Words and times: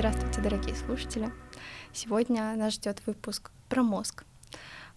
Здравствуйте, 0.00 0.40
дорогие 0.40 0.74
слушатели. 0.74 1.30
Сегодня 1.92 2.56
нас 2.56 2.72
ждет 2.72 3.02
выпуск 3.04 3.50
про 3.68 3.82
мозг. 3.82 4.24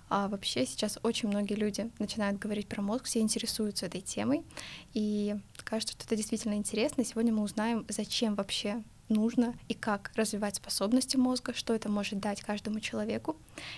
А 0.08 0.30
вообще 0.30 0.66
сейчас 0.66 0.98
очень 1.04 1.28
многие 1.28 1.56
люди 1.56 1.92
начинают 2.00 2.40
говорить 2.40 2.70
про 2.70 2.82
мозг, 2.82 3.04
все 3.04 3.20
интересуются 3.20 3.88
этой 3.88 4.00
темой, 4.00 4.46
и 4.94 5.36
кажется, 5.66 5.92
что 5.92 6.06
это 6.06 6.16
действительно 6.16 6.54
интересно. 6.54 7.04
Сегодня 7.04 7.34
мы 7.34 7.44
узнаем, 7.44 7.86
зачем 7.90 8.36
вообще 8.36 8.82
нужно 9.10 9.56
и 9.68 9.74
как 9.74 10.14
развивать 10.16 10.56
способности 10.56 11.18
мозга, 11.18 11.54
что 11.54 11.74
это 11.74 11.90
может 11.90 12.22
дать 12.22 12.40
каждому 12.40 12.80
человеку. 12.80 13.36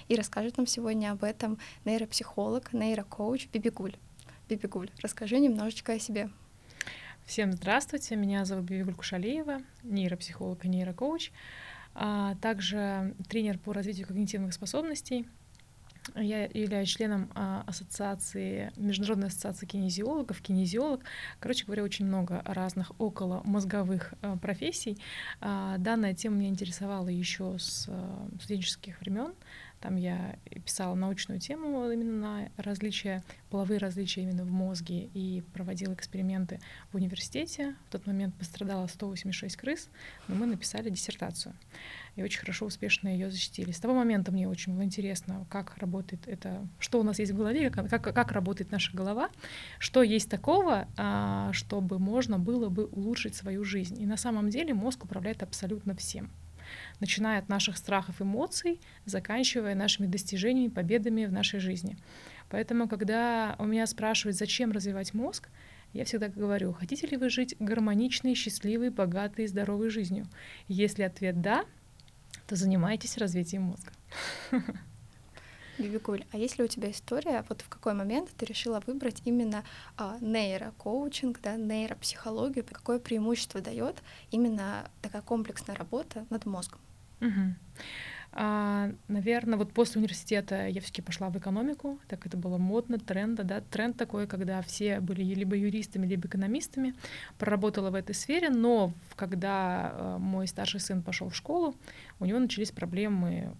И 0.08 0.16
расскажет 0.16 0.58
нам 0.58 0.68
сегодня 0.68 1.12
об 1.12 1.24
этом 1.24 1.58
нейропсихолог, 1.86 2.72
нейрокоуч 2.72 3.48
Бибигуль. 3.52 3.96
Бибигуль, 4.48 4.92
расскажи 5.02 5.40
немножечко 5.40 5.94
о 5.94 6.00
себе. 6.00 6.30
Всем 7.26 7.54
здравствуйте, 7.54 8.16
меня 8.16 8.46
зовут 8.46 8.66
Бибигуль 8.66 8.94
Кушалиева, 8.94 9.62
нейропсихолог 9.82 10.64
и 10.64 10.70
нейрокоуч, 10.70 11.32
а 11.96 12.36
также 12.36 13.16
тренер 13.28 13.58
по 13.58 13.74
развитию 13.74 14.06
когнитивных 14.06 14.54
способностей. 14.54 15.28
Я 16.16 16.46
являюсь 16.46 16.90
членом 16.90 17.32
а, 17.34 17.64
ассоциации, 17.66 18.72
Международной 18.76 19.30
ассоциации 19.30 19.66
кинезиологов, 19.66 20.40
кинезиолог. 20.40 21.02
Короче 21.40 21.66
говоря, 21.66 21.84
очень 21.84 22.06
много 22.06 22.44
разных 22.46 22.92
около 23.00 23.42
мозговых 23.44 24.14
а, 24.22 24.38
профессий. 24.38 25.00
А, 25.42 25.80
данная 25.80 26.14
тема 26.14 26.36
меня 26.38 26.50
интересовала 26.50 27.08
еще 27.08 27.58
с 27.58 27.90
студенческих 28.40 29.02
времен. 29.02 29.34
Там 29.86 29.98
я 29.98 30.36
писала 30.66 30.96
научную 30.96 31.40
тему 31.40 31.92
именно 31.92 32.18
на 32.18 32.50
различия, 32.58 33.24
половые 33.52 33.78
различия 33.78 34.24
именно 34.24 34.44
в 34.44 34.50
мозге 34.50 35.12
и 35.14 35.44
проводила 35.54 35.94
эксперименты 35.94 36.60
в 36.92 36.96
университете. 36.96 37.76
В 37.88 37.92
тот 37.92 38.08
момент 38.08 38.34
пострадало 38.34 38.88
186 38.88 39.56
крыс, 39.56 39.90
но 40.28 40.34
мы 40.34 40.48
написали 40.48 40.90
диссертацию. 40.90 41.54
И 42.16 42.24
очень 42.24 42.40
хорошо, 42.40 42.66
успешно 42.66 43.10
ее 43.10 43.30
защитили. 43.30 43.70
С 43.70 43.80
того 43.80 43.94
момента 43.94 44.32
мне 44.32 44.50
очень 44.50 44.74
было 44.74 44.84
интересно, 44.84 45.46
как 45.52 45.78
работает 45.78 46.28
это, 46.28 46.68
что 46.80 47.00
у 47.00 47.04
нас 47.04 47.20
есть 47.20 47.34
в 47.34 47.38
голове, 47.38 47.70
как, 47.70 47.88
как, 47.88 48.02
как 48.02 48.32
работает 48.32 48.72
наша 48.72 48.92
голова, 48.98 49.30
что 49.78 50.02
есть 50.02 50.32
такого, 50.32 50.88
а, 50.98 51.54
чтобы 51.54 52.00
можно 52.00 52.40
было 52.40 52.70
бы 52.70 52.86
улучшить 52.86 53.36
свою 53.36 53.64
жизнь. 53.64 54.02
И 54.02 54.08
на 54.08 54.18
самом 54.18 54.50
деле 54.50 54.74
мозг 54.74 55.04
управляет 55.04 55.44
абсолютно 55.44 55.96
всем 55.96 56.32
начиная 57.00 57.40
от 57.40 57.50
наших 57.50 57.78
страхов, 57.78 58.22
эмоций, 58.22 58.80
заканчивая 59.06 59.76
нашими 59.76 60.08
достижениями, 60.08 60.70
победами 60.70 61.26
в 61.26 61.32
нашей 61.32 61.60
жизни. 61.60 61.98
Поэтому, 62.50 62.88
когда 62.88 63.56
у 63.60 63.66
меня 63.66 63.88
спрашивают, 63.88 64.38
зачем 64.38 64.72
развивать 64.72 65.14
мозг, 65.14 65.50
я 65.94 66.06
всегда 66.06 66.28
говорю, 66.28 66.74
хотите 66.74 67.08
ли 67.08 67.18
вы 67.18 67.30
жить 67.30 67.56
гармоничной, 67.60 68.36
счастливой, 68.36 68.90
богатой, 68.90 69.48
здоровой 69.48 69.90
жизнью? 69.90 70.28
Если 70.68 71.04
ответ 71.04 71.42
«да», 71.42 71.66
то 72.48 72.56
занимайтесь 72.56 73.18
развитием 73.18 73.64
мозга. 73.64 73.92
Бибикуль, 75.78 76.24
а 76.32 76.38
есть 76.38 76.58
ли 76.58 76.64
у 76.64 76.68
тебя 76.68 76.90
история, 76.92 77.44
вот 77.50 77.62
в 77.62 77.70
какой 77.70 77.94
момент 77.94 78.30
ты 78.38 78.46
решила 78.46 78.82
выбрать 78.88 79.22
именно 79.26 79.66
а, 79.98 80.18
нейрокоучинг, 80.22 81.42
да, 81.42 81.58
нейропсихологию, 81.58 82.64
какое 82.70 83.00
преимущество 83.00 83.60
дает 83.60 84.02
именно 84.32 84.90
такая 85.02 85.22
комплексная 85.22 85.76
работа 85.76 86.26
над 86.30 86.46
мозгом? 86.46 86.80
Угу. 87.28 87.56
А, 88.38 88.92
наверное, 89.08 89.58
вот 89.58 89.72
после 89.72 90.00
университета 90.00 90.68
я 90.68 90.82
все-таки 90.82 91.02
пошла 91.02 91.30
в 91.30 91.38
экономику, 91.38 92.00
так 92.10 92.26
это 92.26 92.36
было 92.36 92.58
модно, 92.58 93.00
тренда, 93.00 93.44
да, 93.44 93.62
тренд 93.62 93.96
такой, 93.96 94.28
когда 94.28 94.62
все 94.62 95.00
были 95.00 95.24
либо 95.24 95.56
юристами, 95.56 96.06
либо 96.06 96.28
экономистами, 96.28 96.96
проработала 97.40 97.92
в 97.92 97.96
этой 97.96 98.14
сфере, 98.14 98.50
но 98.50 98.92
когда 99.16 99.94
э, 99.94 100.18
мой 100.20 100.48
старший 100.48 100.82
сын 100.82 101.02
пошел 101.02 101.30
в 101.30 101.36
школу, 101.36 101.76
у 102.20 102.26
него 102.26 102.40
начались 102.40 102.72
проблемы 102.72 103.54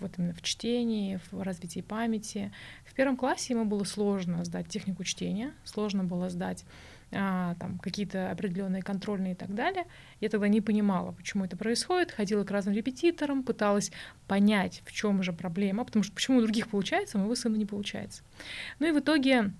вот 0.00 0.18
именно 0.18 0.34
в 0.34 0.42
чтении, 0.42 1.18
в 1.30 1.42
развитии 1.42 1.80
памяти. 1.80 2.52
В 2.84 2.94
первом 2.94 3.16
классе 3.16 3.54
ему 3.54 3.64
было 3.64 3.84
сложно 3.84 4.44
сдать 4.44 4.68
технику 4.68 5.02
чтения, 5.04 5.54
сложно 5.64 6.04
было 6.04 6.28
сдать 6.28 6.66
а, 7.12 7.54
там 7.56 7.78
какие-то 7.78 8.30
определенные 8.30 8.82
контрольные 8.82 9.32
и 9.32 9.36
так 9.36 9.54
далее. 9.54 9.84
Я 10.20 10.28
тогда 10.28 10.48
не 10.48 10.60
понимала, 10.60 11.12
почему 11.12 11.44
это 11.44 11.56
происходит, 11.56 12.12
ходила 12.12 12.44
к 12.44 12.50
разным 12.50 12.74
репетиторам, 12.74 13.42
пыталась 13.42 13.90
понять, 14.26 14.82
в 14.84 14.92
чем 14.92 15.22
же 15.22 15.32
проблема, 15.32 15.84
потому 15.84 16.02
что 16.02 16.14
почему 16.14 16.38
у 16.38 16.42
других 16.42 16.68
получается, 16.68 17.18
а 17.18 17.20
у 17.20 17.22
моего 17.22 17.34
сына 17.34 17.56
не 17.56 17.66
получается. 17.66 18.22
Ну 18.78 18.86
и 18.86 18.92
в 18.92 19.00
итоге 19.00 19.52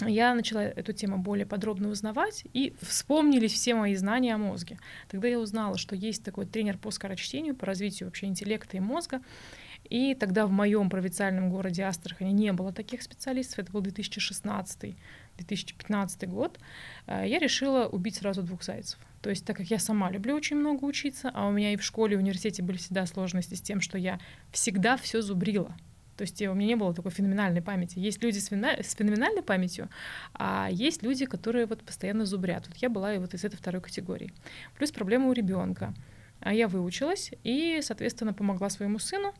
я 0.00 0.34
начала 0.34 0.60
эту 0.60 0.92
тему 0.92 1.18
более 1.18 1.46
подробно 1.46 1.88
узнавать, 1.88 2.44
и 2.52 2.74
вспомнились 2.80 3.52
все 3.52 3.74
мои 3.74 3.94
знания 3.94 4.34
о 4.34 4.38
мозге. 4.38 4.78
Тогда 5.08 5.28
я 5.28 5.38
узнала, 5.38 5.78
что 5.78 5.94
есть 5.94 6.24
такой 6.24 6.46
тренер 6.46 6.78
по 6.78 6.90
скорочтению, 6.90 7.54
по 7.54 7.66
развитию 7.66 8.08
вообще 8.08 8.26
интеллекта 8.26 8.76
и 8.76 8.80
мозга, 8.80 9.20
и 9.84 10.14
тогда 10.14 10.46
в 10.46 10.50
моем 10.50 10.88
провинциальном 10.88 11.50
городе 11.50 11.82
Астрахани 11.82 12.32
не 12.32 12.52
было 12.52 12.72
таких 12.72 13.02
специалистов, 13.02 13.58
это 13.58 13.72
был 13.72 13.80
2016-2015 15.38 16.26
год, 16.26 16.58
э, 17.06 17.24
я 17.26 17.38
решила 17.38 17.86
убить 17.86 18.16
сразу 18.16 18.42
двух 18.42 18.62
зайцев. 18.62 18.98
То 19.20 19.30
есть, 19.30 19.44
так 19.44 19.56
как 19.56 19.66
я 19.66 19.78
сама 19.78 20.10
люблю 20.10 20.34
очень 20.34 20.56
много 20.56 20.84
учиться, 20.84 21.30
а 21.32 21.46
у 21.46 21.52
меня 21.52 21.72
и 21.72 21.76
в 21.76 21.82
школе, 21.82 22.14
и 22.14 22.16
в 22.16 22.20
университете 22.20 22.62
были 22.62 22.76
всегда 22.76 23.06
сложности 23.06 23.54
с 23.54 23.60
тем, 23.60 23.80
что 23.80 23.98
я 23.98 24.18
всегда 24.50 24.96
все 24.96 25.22
зубрила. 25.22 25.76
То 26.16 26.22
есть 26.22 26.42
у 26.42 26.54
меня 26.54 26.68
не 26.68 26.76
было 26.76 26.94
такой 26.94 27.10
феноменальной 27.10 27.62
памяти. 27.62 27.98
Есть 27.98 28.22
люди 28.22 28.38
с, 28.38 28.48
феноменальной 28.48 29.42
памятью, 29.42 29.88
а 30.34 30.68
есть 30.70 31.02
люди, 31.02 31.24
которые 31.24 31.66
вот 31.66 31.82
постоянно 31.82 32.26
зубрят. 32.26 32.68
Вот 32.68 32.76
я 32.76 32.90
была 32.90 33.14
и 33.14 33.18
вот 33.18 33.34
из 33.34 33.44
этой 33.44 33.56
второй 33.56 33.80
категории. 33.80 34.32
Плюс 34.76 34.92
проблема 34.92 35.28
у 35.28 35.32
ребенка. 35.32 35.94
А 36.40 36.52
я 36.52 36.68
выучилась 36.68 37.30
и, 37.44 37.80
соответственно, 37.82 38.34
помогла 38.34 38.68
своему 38.68 38.98
сыну 38.98 39.32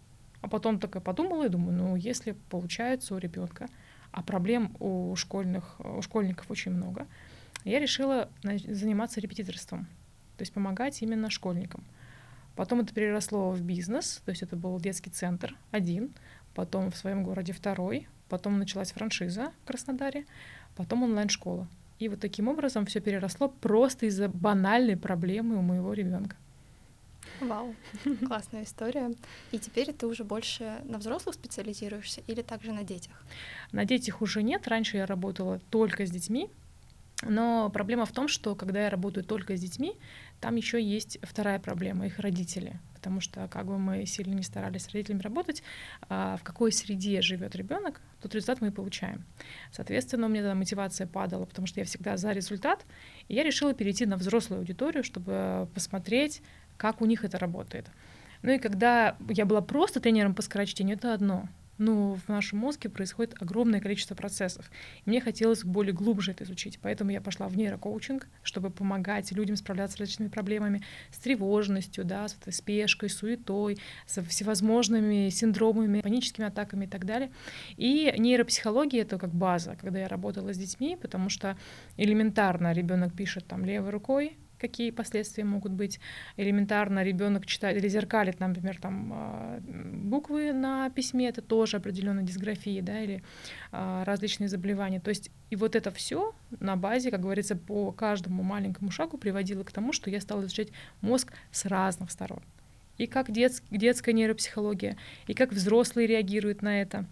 а 0.43 0.49
потом 0.49 0.79
такая 0.79 1.01
подумала 1.01 1.47
и 1.47 1.49
думаю, 1.49 1.73
ну, 1.73 1.97
если 1.97 2.33
получается 2.51 3.15
у 3.15 3.19
ребенка, 3.19 3.69
а 4.13 4.23
проблем 4.23 4.77
у 4.79 5.15
школьных, 5.17 5.77
у 5.81 6.01
школьников 6.03 6.51
очень 6.51 6.73
много, 6.73 7.07
я 7.65 7.79
решила 7.79 8.29
заниматься 8.43 9.21
репетиторством, 9.21 9.87
то 10.37 10.43
есть 10.43 10.53
помогать 10.53 11.03
именно 11.03 11.31
школьникам. 11.31 11.85
Потом 12.55 12.81
это 12.81 12.93
переросло 12.93 13.51
в 13.51 13.63
бизнес, 13.63 14.21
то 14.25 14.31
есть 14.31 14.43
это 14.43 14.57
был 14.57 14.79
детский 14.79 15.11
центр 15.11 15.57
один, 15.71 16.13
потом 16.55 16.91
в 16.91 16.97
своем 16.97 17.25
городе 17.25 17.53
второй, 17.53 18.07
потом 18.29 18.59
началась 18.59 18.93
франшиза 18.93 19.53
в 19.63 19.67
Краснодаре, 19.67 20.27
потом 20.77 21.03
онлайн-школа. 21.03 21.67
И 21.99 22.09
вот 22.09 22.21
таким 22.21 22.49
образом 22.49 22.85
все 22.85 23.01
переросло 23.01 23.49
просто 23.49 24.07
из-за 24.07 24.29
банальной 24.29 24.97
проблемы 24.97 25.57
у 25.57 25.63
моего 25.63 25.93
ребенка. 25.93 26.37
Вау, 27.43 27.75
классная 28.27 28.63
история. 28.65 29.13
И 29.51 29.59
теперь 29.59 29.93
ты 29.93 30.07
уже 30.07 30.25
больше 30.25 30.81
на 30.85 30.99
взрослых 30.99 31.35
специализируешься 31.35 32.23
или 32.27 32.43
также 32.43 32.73
на 32.73 32.85
детях? 32.85 33.25
На 33.73 33.85
детях 33.85 34.23
уже 34.23 34.43
нет. 34.43 34.69
Раньше 34.69 34.99
я 34.99 35.07
работала 35.07 35.59
только 35.71 36.07
с 36.07 36.11
детьми. 36.11 36.51
Но 37.23 37.71
проблема 37.71 38.05
в 38.05 38.13
том, 38.13 38.27
что 38.27 38.55
когда 38.55 38.83
я 38.83 38.91
работаю 38.91 39.25
только 39.25 39.57
с 39.57 39.61
детьми, 39.61 39.97
там 40.41 40.57
еще 40.57 40.83
есть 40.83 41.19
вторая 41.23 41.61
проблема, 41.61 42.07
их 42.07 42.19
родители. 42.19 42.81
Потому 42.95 43.21
что 43.21 43.49
как 43.49 43.67
бы 43.67 43.79
мы 43.79 44.07
сильно 44.07 44.35
не 44.35 44.43
старались 44.43 44.85
с 44.85 44.91
родителями 44.91 45.23
работать, 45.23 45.63
а 46.09 46.37
в 46.37 46.43
какой 46.43 46.73
среде 46.73 47.21
живет 47.23 47.55
ребенок, 47.55 48.01
тот 48.21 48.35
результат 48.35 48.61
мы 48.61 48.69
и 48.69 48.71
получаем. 48.71 49.25
Соответственно, 49.73 50.27
у 50.27 50.29
меня 50.29 50.43
тогда 50.43 50.55
мотивация 50.55 51.07
падала, 51.07 51.45
потому 51.45 51.67
что 51.67 51.81
я 51.81 51.87
всегда 51.87 52.17
за 52.17 52.33
результат. 52.33 52.85
И 53.29 53.35
я 53.35 53.45
решила 53.45 53.73
перейти 53.73 54.05
на 54.05 54.17
взрослую 54.17 54.61
аудиторию, 54.61 55.05
чтобы 55.05 55.69
посмотреть, 55.75 56.43
как 56.77 57.01
у 57.01 57.07
них 57.07 57.25
это 57.25 57.39
работает. 57.39 57.91
Ну 58.43 58.53
и 58.53 58.59
когда 58.59 59.17
я 59.29 59.47
была 59.47 59.61
просто 59.61 60.01
тренером 60.01 60.35
по 60.35 60.43
скорочтению, 60.43 60.97
это 60.97 61.15
одно. 61.15 61.49
Но 61.79 62.15
в 62.15 62.29
нашем 62.29 62.59
мозге 62.59 62.89
происходит 62.91 63.35
огромное 63.41 63.81
количество 63.81 64.15
процессов. 64.15 64.71
И 65.05 65.11
мне 65.11 65.21
хотелось 65.21 65.65
более 65.65 65.93
глубже 65.93 66.33
это 66.33 66.45
изучить. 66.45 66.79
Поэтому 66.83 67.11
я 67.11 67.21
пошла 67.21 67.49
в 67.49 67.57
нейрокоучинг, 67.57 68.29
чтобы 68.43 68.71
помогать 68.71 69.33
людям 69.33 69.57
справляться 69.57 69.97
с 69.97 70.01
различными 70.01 70.29
проблемами, 70.29 70.83
с 71.11 71.19
тревожностью, 71.19 72.05
да, 72.05 72.29
с 72.29 72.37
этой 72.37 72.53
спешкой, 72.53 73.09
суетой, 73.09 73.79
с 74.07 74.23
всевозможными 74.23 75.29
синдромами, 75.31 76.03
паническими 76.03 76.47
атаками 76.47 76.85
и 76.85 76.89
так 76.89 77.05
далее. 77.05 77.33
И 77.77 78.15
нейропсихология— 78.17 79.03
это 79.03 79.19
как 79.19 79.35
база, 79.35 79.77
когда 79.81 79.99
я 79.99 80.09
работала 80.09 80.53
с 80.53 80.59
детьми, 80.59 80.97
потому 81.01 81.31
что 81.31 81.57
элементарно 81.97 82.73
ребенок 82.73 83.15
пишет 83.15 83.47
там 83.47 83.65
левой 83.65 83.91
рукой, 83.91 84.37
какие 84.63 84.93
последствия 84.93 85.45
могут 85.45 85.73
быть. 85.73 85.99
Элементарно 86.37 87.03
ребенок 87.03 87.47
читает 87.47 87.77
или 87.77 87.89
зеркалит, 87.89 88.39
например, 88.39 88.79
там 88.81 89.13
а, 89.13 89.61
буквы 89.61 90.53
на 90.53 90.89
письме, 90.91 91.29
это 91.29 91.43
тоже 91.43 91.79
определенная 91.79 92.23
дисграфия, 92.23 92.81
да, 92.81 93.03
или 93.03 93.23
а, 93.73 94.05
различные 94.05 94.49
заболевания. 94.49 95.01
То 95.01 95.11
есть 95.11 95.31
и 95.51 95.57
вот 95.57 95.75
это 95.75 95.91
все 95.91 96.33
на 96.61 96.77
базе, 96.77 97.11
как 97.11 97.21
говорится, 97.21 97.57
по 97.57 97.91
каждому 97.91 98.45
маленькому 98.45 98.91
шагу 98.93 99.19
приводило 99.19 99.65
к 99.65 99.73
тому, 99.73 99.93
что 99.93 100.11
я 100.11 100.21
стала 100.21 100.43
изучать 100.43 100.69
мозг 101.01 101.33
с 101.51 101.67
разных 101.67 102.13
сторон. 102.13 102.41
И 102.99 103.07
как 103.09 103.33
детс, 103.33 103.63
детская 103.71 104.13
нейропсихология, 104.13 104.97
и 105.27 105.35
как 105.35 105.53
взрослые 105.53 106.07
реагируют 106.07 106.63
на 106.63 106.81
это, 106.81 107.07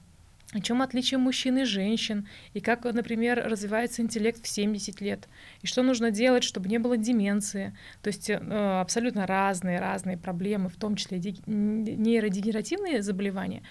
о 0.52 0.60
чем 0.60 0.82
отличие 0.82 1.18
мужчин 1.18 1.58
и 1.58 1.64
женщин, 1.64 2.26
и 2.54 2.60
как, 2.60 2.84
например, 2.84 3.42
развивается 3.44 4.02
интеллект 4.02 4.44
в 4.44 4.48
70 4.48 5.00
лет, 5.00 5.28
и 5.62 5.66
что 5.66 5.82
нужно 5.82 6.10
делать, 6.10 6.42
чтобы 6.42 6.68
не 6.68 6.78
было 6.78 6.96
деменции. 6.96 7.76
То 8.02 8.08
есть 8.08 8.28
э, 8.30 8.36
абсолютно 8.36 9.26
разные-разные 9.26 10.16
проблемы, 10.18 10.68
в 10.68 10.76
том 10.76 10.96
числе 10.96 11.18
нейродегенеративные 11.46 13.02
заболевания, 13.02 13.62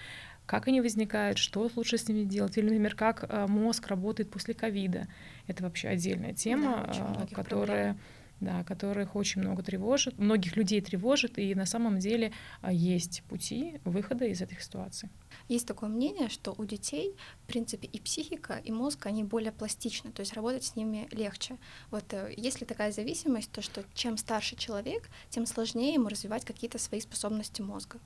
как 0.46 0.68
они 0.68 0.80
возникают, 0.80 1.38
что 1.38 1.70
лучше 1.76 1.98
с 1.98 2.08
ними 2.08 2.24
делать, 2.24 2.56
или, 2.56 2.64
например, 2.64 2.94
как 2.94 3.24
э, 3.28 3.46
мозг 3.46 3.86
работает 3.88 4.30
после 4.30 4.54
ковида. 4.54 5.06
Это 5.46 5.62
вообще 5.62 5.88
отдельная 5.88 6.32
тема, 6.32 6.88
да, 6.92 7.26
э, 7.30 7.34
которая... 7.34 7.92
Проблем 7.92 8.19
да, 8.40 8.64
которых 8.64 9.16
очень 9.16 9.42
много 9.42 9.62
тревожит, 9.62 10.18
многих 10.18 10.56
людей 10.56 10.80
тревожит, 10.80 11.38
и 11.38 11.54
на 11.54 11.66
самом 11.66 11.98
деле 11.98 12.32
а, 12.62 12.72
есть 12.72 13.22
пути 13.28 13.80
выхода 13.84 14.24
из 14.24 14.40
этой 14.40 14.60
ситуации. 14.60 15.10
Есть 15.48 15.66
такое 15.66 15.90
мнение, 15.90 16.28
что 16.28 16.54
у 16.56 16.64
детей, 16.64 17.14
в 17.44 17.46
принципе, 17.46 17.86
и 17.86 18.00
психика, 18.00 18.60
и 18.64 18.72
мозг, 18.72 19.06
они 19.06 19.24
более 19.24 19.52
пластичны, 19.52 20.10
то 20.10 20.20
есть 20.20 20.32
работать 20.32 20.64
с 20.64 20.76
ними 20.76 21.08
легче. 21.10 21.56
Вот 21.90 22.04
э, 22.12 22.32
есть 22.36 22.60
ли 22.60 22.66
такая 22.66 22.92
зависимость, 22.92 23.52
то 23.52 23.62
что 23.62 23.84
чем 23.94 24.16
старше 24.16 24.56
человек, 24.56 25.08
тем 25.28 25.46
сложнее 25.46 25.94
ему 25.94 26.08
развивать 26.08 26.44
какие-то 26.44 26.78
свои 26.78 27.00
способности 27.00 27.62
мозга? 27.62 27.98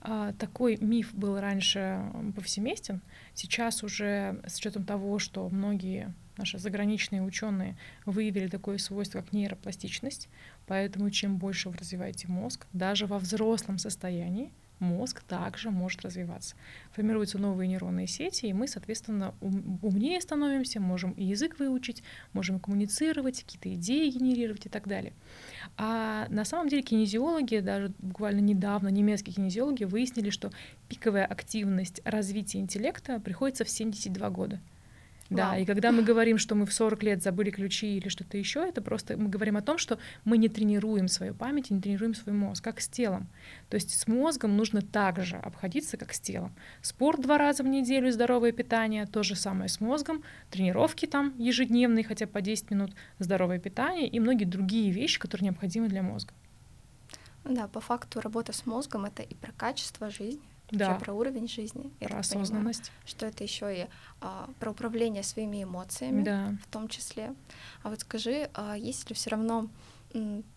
А, 0.00 0.32
такой 0.32 0.78
миф 0.80 1.12
был 1.14 1.38
раньше 1.38 2.02
повсеместен. 2.34 3.02
Сейчас 3.34 3.82
уже 3.82 4.40
с 4.46 4.56
учетом 4.58 4.84
того, 4.84 5.18
что 5.18 5.48
многие 5.48 6.14
наши 6.40 6.58
заграничные 6.58 7.22
ученые 7.22 7.76
выявили 8.06 8.48
такое 8.48 8.78
свойство, 8.78 9.20
как 9.20 9.32
нейропластичность, 9.32 10.28
поэтому 10.66 11.10
чем 11.10 11.36
больше 11.36 11.68
вы 11.68 11.76
развиваете 11.76 12.28
мозг, 12.28 12.66
даже 12.72 13.06
во 13.06 13.18
взрослом 13.18 13.78
состоянии, 13.78 14.50
мозг 14.78 15.22
также 15.22 15.70
может 15.70 16.02
развиваться. 16.02 16.56
Формируются 16.92 17.38
новые 17.38 17.68
нейронные 17.68 18.06
сети, 18.06 18.46
и 18.46 18.52
мы, 18.54 18.66
соответственно, 18.66 19.34
умнее 19.82 20.20
становимся, 20.20 20.80
можем 20.80 21.12
и 21.12 21.24
язык 21.24 21.58
выучить, 21.58 22.02
можем 22.32 22.58
коммуницировать, 22.58 23.44
какие-то 23.44 23.72
идеи 23.74 24.08
генерировать 24.08 24.66
и 24.66 24.68
так 24.70 24.88
далее. 24.88 25.12
А 25.76 26.26
на 26.30 26.46
самом 26.46 26.68
деле 26.68 26.82
кинезиологи, 26.82 27.58
даже 27.58 27.92
буквально 27.98 28.40
недавно 28.40 28.88
немецкие 28.88 29.34
кинезиологи 29.34 29.84
выяснили, 29.84 30.30
что 30.30 30.50
пиковая 30.88 31.26
активность 31.26 32.00
развития 32.04 32.58
интеллекта 32.60 33.20
приходится 33.20 33.64
в 33.64 33.68
72 33.68 34.30
года. 34.30 34.60
Да, 35.30 35.50
Вау. 35.50 35.60
и 35.60 35.64
когда 35.64 35.92
мы 35.92 36.02
говорим, 36.02 36.38
что 36.38 36.56
мы 36.56 36.66
в 36.66 36.72
40 36.72 37.04
лет 37.04 37.22
забыли 37.22 37.50
ключи 37.50 37.96
или 37.96 38.08
что-то 38.08 38.36
еще, 38.36 38.68
это 38.68 38.82
просто 38.82 39.16
мы 39.16 39.28
говорим 39.28 39.56
о 39.56 39.62
том, 39.62 39.78
что 39.78 40.00
мы 40.24 40.38
не 40.38 40.48
тренируем 40.48 41.06
свою 41.06 41.34
память, 41.34 41.70
не 41.70 41.80
тренируем 41.80 42.14
свой 42.14 42.34
мозг, 42.34 42.64
как 42.64 42.80
с 42.80 42.88
телом. 42.88 43.28
То 43.68 43.76
есть 43.76 43.96
с 43.96 44.08
мозгом 44.08 44.56
нужно 44.56 44.82
так 44.82 45.22
же 45.22 45.36
обходиться, 45.36 45.96
как 45.96 46.12
с 46.14 46.20
телом. 46.20 46.52
Спорт 46.82 47.22
два 47.22 47.38
раза 47.38 47.62
в 47.62 47.68
неделю, 47.68 48.10
здоровое 48.10 48.50
питание, 48.50 49.06
то 49.06 49.22
же 49.22 49.36
самое 49.36 49.68
с 49.68 49.80
мозгом, 49.80 50.24
тренировки 50.50 51.06
там 51.06 51.32
ежедневные, 51.38 52.02
хотя 52.02 52.26
по 52.26 52.40
10 52.40 52.72
минут, 52.72 52.92
здоровое 53.20 53.60
питание 53.60 54.08
и 54.08 54.18
многие 54.18 54.46
другие 54.46 54.90
вещи, 54.90 55.20
которые 55.20 55.46
необходимы 55.50 55.88
для 55.88 56.02
мозга. 56.02 56.34
Да, 57.44 57.68
по 57.68 57.80
факту 57.80 58.20
работа 58.20 58.52
с 58.52 58.66
мозгом 58.66 59.04
это 59.04 59.22
и 59.22 59.34
про 59.34 59.52
качество 59.52 60.10
жизни, 60.10 60.42
да. 60.70 60.94
про 60.94 61.12
уровень 61.12 61.48
жизни. 61.48 61.90
Про 62.00 62.18
осознанность. 62.18 62.90
Понимаю, 62.90 63.06
что 63.06 63.26
это 63.26 63.44
еще 63.44 63.82
и 63.82 63.86
а, 64.20 64.48
про 64.58 64.70
управление 64.70 65.22
своими 65.22 65.62
эмоциями, 65.62 66.22
да. 66.22 66.54
в 66.62 66.66
том 66.70 66.88
числе. 66.88 67.34
А 67.82 67.90
вот 67.90 68.00
скажи, 68.00 68.48
а 68.54 68.76
есть 68.76 69.08
ли 69.08 69.14
все 69.14 69.30
равно 69.30 69.68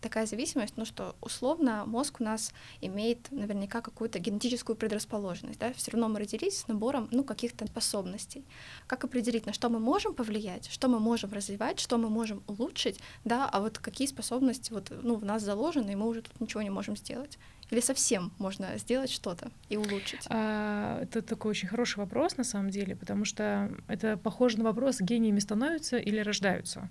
такая 0.01 0.25
зависимость, 0.25 0.77
ну 0.77 0.85
что 0.85 1.15
условно 1.21 1.83
мозг 1.85 2.21
у 2.21 2.23
нас 2.23 2.53
имеет 2.81 3.31
наверняка 3.31 3.81
какую-то 3.81 4.19
генетическую 4.19 4.75
предрасположенность, 4.75 5.59
да, 5.59 5.73
все 5.73 5.91
равно 5.91 6.09
мы 6.09 6.19
родились 6.19 6.59
с 6.59 6.67
набором, 6.67 7.07
ну, 7.11 7.23
каких-то 7.23 7.67
способностей. 7.67 8.43
Как 8.87 9.03
определить, 9.03 9.45
на 9.45 9.53
что 9.53 9.69
мы 9.69 9.79
можем 9.79 10.13
повлиять, 10.13 10.69
что 10.69 10.87
мы 10.87 10.99
можем 10.99 11.31
развивать, 11.31 11.79
что 11.79 11.97
мы 11.97 12.09
можем 12.09 12.43
улучшить, 12.47 12.99
да, 13.25 13.49
а 13.49 13.59
вот 13.59 13.77
какие 13.77 14.07
способности 14.07 14.71
вот, 14.71 14.91
ну, 15.01 15.15
в 15.15 15.25
нас 15.25 15.43
заложены, 15.43 15.91
и 15.91 15.95
мы 15.95 16.07
уже 16.07 16.21
тут 16.21 16.39
ничего 16.41 16.61
не 16.61 16.69
можем 16.69 16.97
сделать. 16.97 17.37
Или 17.69 17.79
совсем 17.79 18.31
можно 18.37 18.77
сделать 18.77 19.09
что-то 19.09 19.49
и 19.69 19.77
улучшить? 19.77 20.27
А, 20.29 21.01
это 21.01 21.21
такой 21.21 21.51
очень 21.51 21.67
хороший 21.67 21.97
вопрос 21.97 22.37
на 22.37 22.43
самом 22.43 22.69
деле, 22.69 22.95
потому 22.95 23.25
что 23.25 23.71
это 23.87 24.17
похоже 24.17 24.57
на 24.57 24.65
вопрос, 24.65 24.99
гениями 25.01 25.39
становятся 25.39 25.97
или 25.97 26.19
рождаются. 26.19 26.89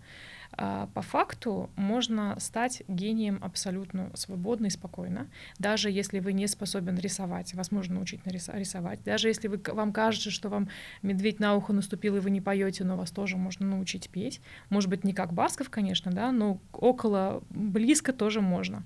А, 0.54 0.88
по 0.94 1.00
факту 1.00 1.70
можно 1.76 2.36
стать 2.38 2.82
гением 2.86 3.38
абсолютно 3.42 4.10
свободно 4.14 4.66
и 4.66 4.70
спокойно, 4.70 5.28
даже 5.58 5.90
если 5.90 6.18
вы 6.18 6.34
не 6.34 6.46
способен 6.46 6.98
рисовать, 6.98 7.54
вас 7.54 7.70
можно 7.72 7.94
научить 7.94 8.20
рисовать, 8.26 9.02
даже 9.02 9.28
если 9.28 9.48
вы, 9.48 9.60
вам 9.66 9.92
кажется, 9.92 10.30
что 10.30 10.50
вам 10.50 10.68
медведь 11.00 11.40
на 11.40 11.54
ухо 11.54 11.72
наступил, 11.72 12.16
и 12.16 12.20
вы 12.20 12.30
не 12.30 12.40
поете, 12.40 12.84
но 12.84 12.96
вас 12.96 13.10
тоже 13.10 13.36
можно 13.36 13.66
научить 13.66 14.10
петь. 14.10 14.40
Может 14.68 14.90
быть, 14.90 15.04
не 15.04 15.14
как 15.14 15.32
Басков, 15.32 15.70
конечно, 15.70 16.12
да, 16.12 16.32
но 16.32 16.60
около, 16.72 17.42
близко 17.50 18.12
тоже 18.12 18.42
можно. 18.42 18.82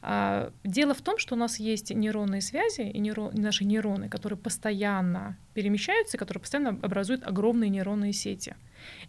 А, 0.00 0.50
дело 0.64 0.94
в 0.94 1.02
том, 1.02 1.18
что 1.18 1.34
у 1.34 1.38
нас 1.38 1.58
есть 1.58 1.90
нейронные 1.94 2.40
связи 2.40 2.82
и 2.82 2.98
нейрон, 2.98 3.34
наши 3.34 3.64
нейроны, 3.64 4.08
которые 4.08 4.38
постоянно 4.38 5.36
перемещаются, 5.52 6.16
которые 6.16 6.40
постоянно 6.40 6.70
образуют 6.82 7.22
огромные 7.24 7.68
нейронные 7.68 8.12
сети. 8.12 8.56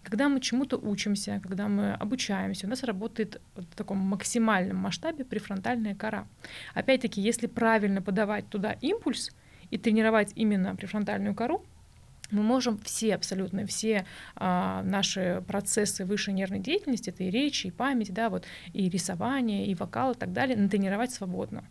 Когда 0.04 0.30
мы 0.30 0.40
чему-то 0.40 0.78
учимся, 0.78 1.40
когда 1.42 1.68
мы 1.68 1.94
обучаемся, 1.94 2.68
у 2.68 2.70
нас 2.70 2.84
работает 2.84 3.42
в 3.56 3.76
таком 3.76 3.98
максимальном 3.98 4.78
масштабе 4.78 5.26
префронтальная 5.26 5.96
кора. 5.96 6.28
Опять-таки, 6.74 7.22
если 7.22 7.48
правильно 7.48 8.02
подавать 8.02 8.50
туда 8.50 8.74
импульс 8.82 9.32
и 9.72 9.78
тренировать 9.78 10.32
именно 10.36 10.76
префронтальную 10.76 11.36
кору, 11.36 11.64
мы 12.32 12.42
можем 12.42 12.80
все, 12.80 13.16
абсолютно 13.16 13.66
все 13.66 14.06
а, 14.36 14.82
наши 14.84 15.44
процессы 15.48 16.06
высшей 16.06 16.34
нервной 16.34 16.60
деятельности, 16.60 17.10
это 17.10 17.24
и 17.24 17.30
речь, 17.30 17.66
и 17.66 17.72
память, 17.72 18.14
да, 18.14 18.30
вот, 18.30 18.46
и 18.74 18.90
рисование, 18.90 19.68
и 19.68 19.76
вокал 19.76 20.12
и 20.12 20.18
так 20.18 20.34
далее, 20.34 20.58
натренировать 20.58 21.12
свободно. 21.12 21.64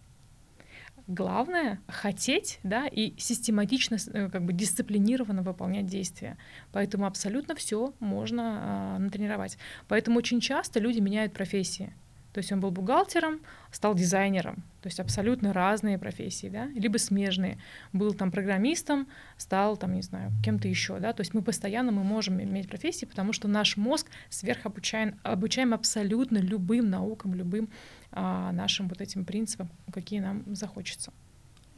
Главное— 1.12 1.79
хотеть, 1.88 2.59
да, 2.62 2.87
и 2.87 3.12
систематично, 3.19 3.99
э, 4.14 4.31
как 4.31 4.47
бы 4.47 4.55
дисциплинированно 4.55 5.43
выполнять 5.43 5.85
действия. 5.85 6.38
Поэтому 6.73 7.05
абсолютно 7.05 7.55
все 7.55 7.93
можно 8.00 8.97
э, 8.97 9.03
натренировать. 9.03 9.59
Поэтому 9.88 10.17
очень 10.19 10.41
часто 10.41 10.81
люди 10.81 11.00
меняют 11.00 11.35
профессии. 11.35 11.93
То 12.32 12.38
есть 12.38 12.50
он 12.50 12.61
был 12.61 12.70
бухгалтером, 12.70 13.41
стал 13.70 13.94
дизайнером. 13.94 14.64
То 14.81 14.87
есть 14.87 15.00
абсолютно 15.00 15.53
разные 15.53 15.99
профессии, 15.99 16.47
да, 16.47 16.64
либо 16.69 16.97
смежные. 16.97 17.59
Был 17.93 18.14
там 18.14 18.31
программистом, 18.32 19.06
стал 19.37 19.76
там, 19.76 19.93
не 19.93 20.00
знаю, 20.00 20.32
кем-то 20.43 20.67
еще, 20.67 20.99
да. 20.99 21.12
То 21.12 21.20
есть 21.20 21.35
мы 21.35 21.43
постоянно 21.43 21.93
мы 21.93 22.05
можем 22.05 22.43
иметь 22.43 22.70
профессии, 22.70 23.05
потому 23.05 23.35
что 23.35 23.49
наш 23.49 23.76
мозг 23.76 24.07
сверхобучаем 24.31 25.21
обучаем 25.23 25.75
абсолютно 25.75 26.38
любым 26.38 26.88
наукам, 26.88 27.35
любым 27.35 27.69
нашим 28.12 28.88
вот 28.88 29.00
этим 29.00 29.25
принципам, 29.25 29.71
какие 29.92 30.21
нам 30.21 30.54
захочется. 30.54 31.12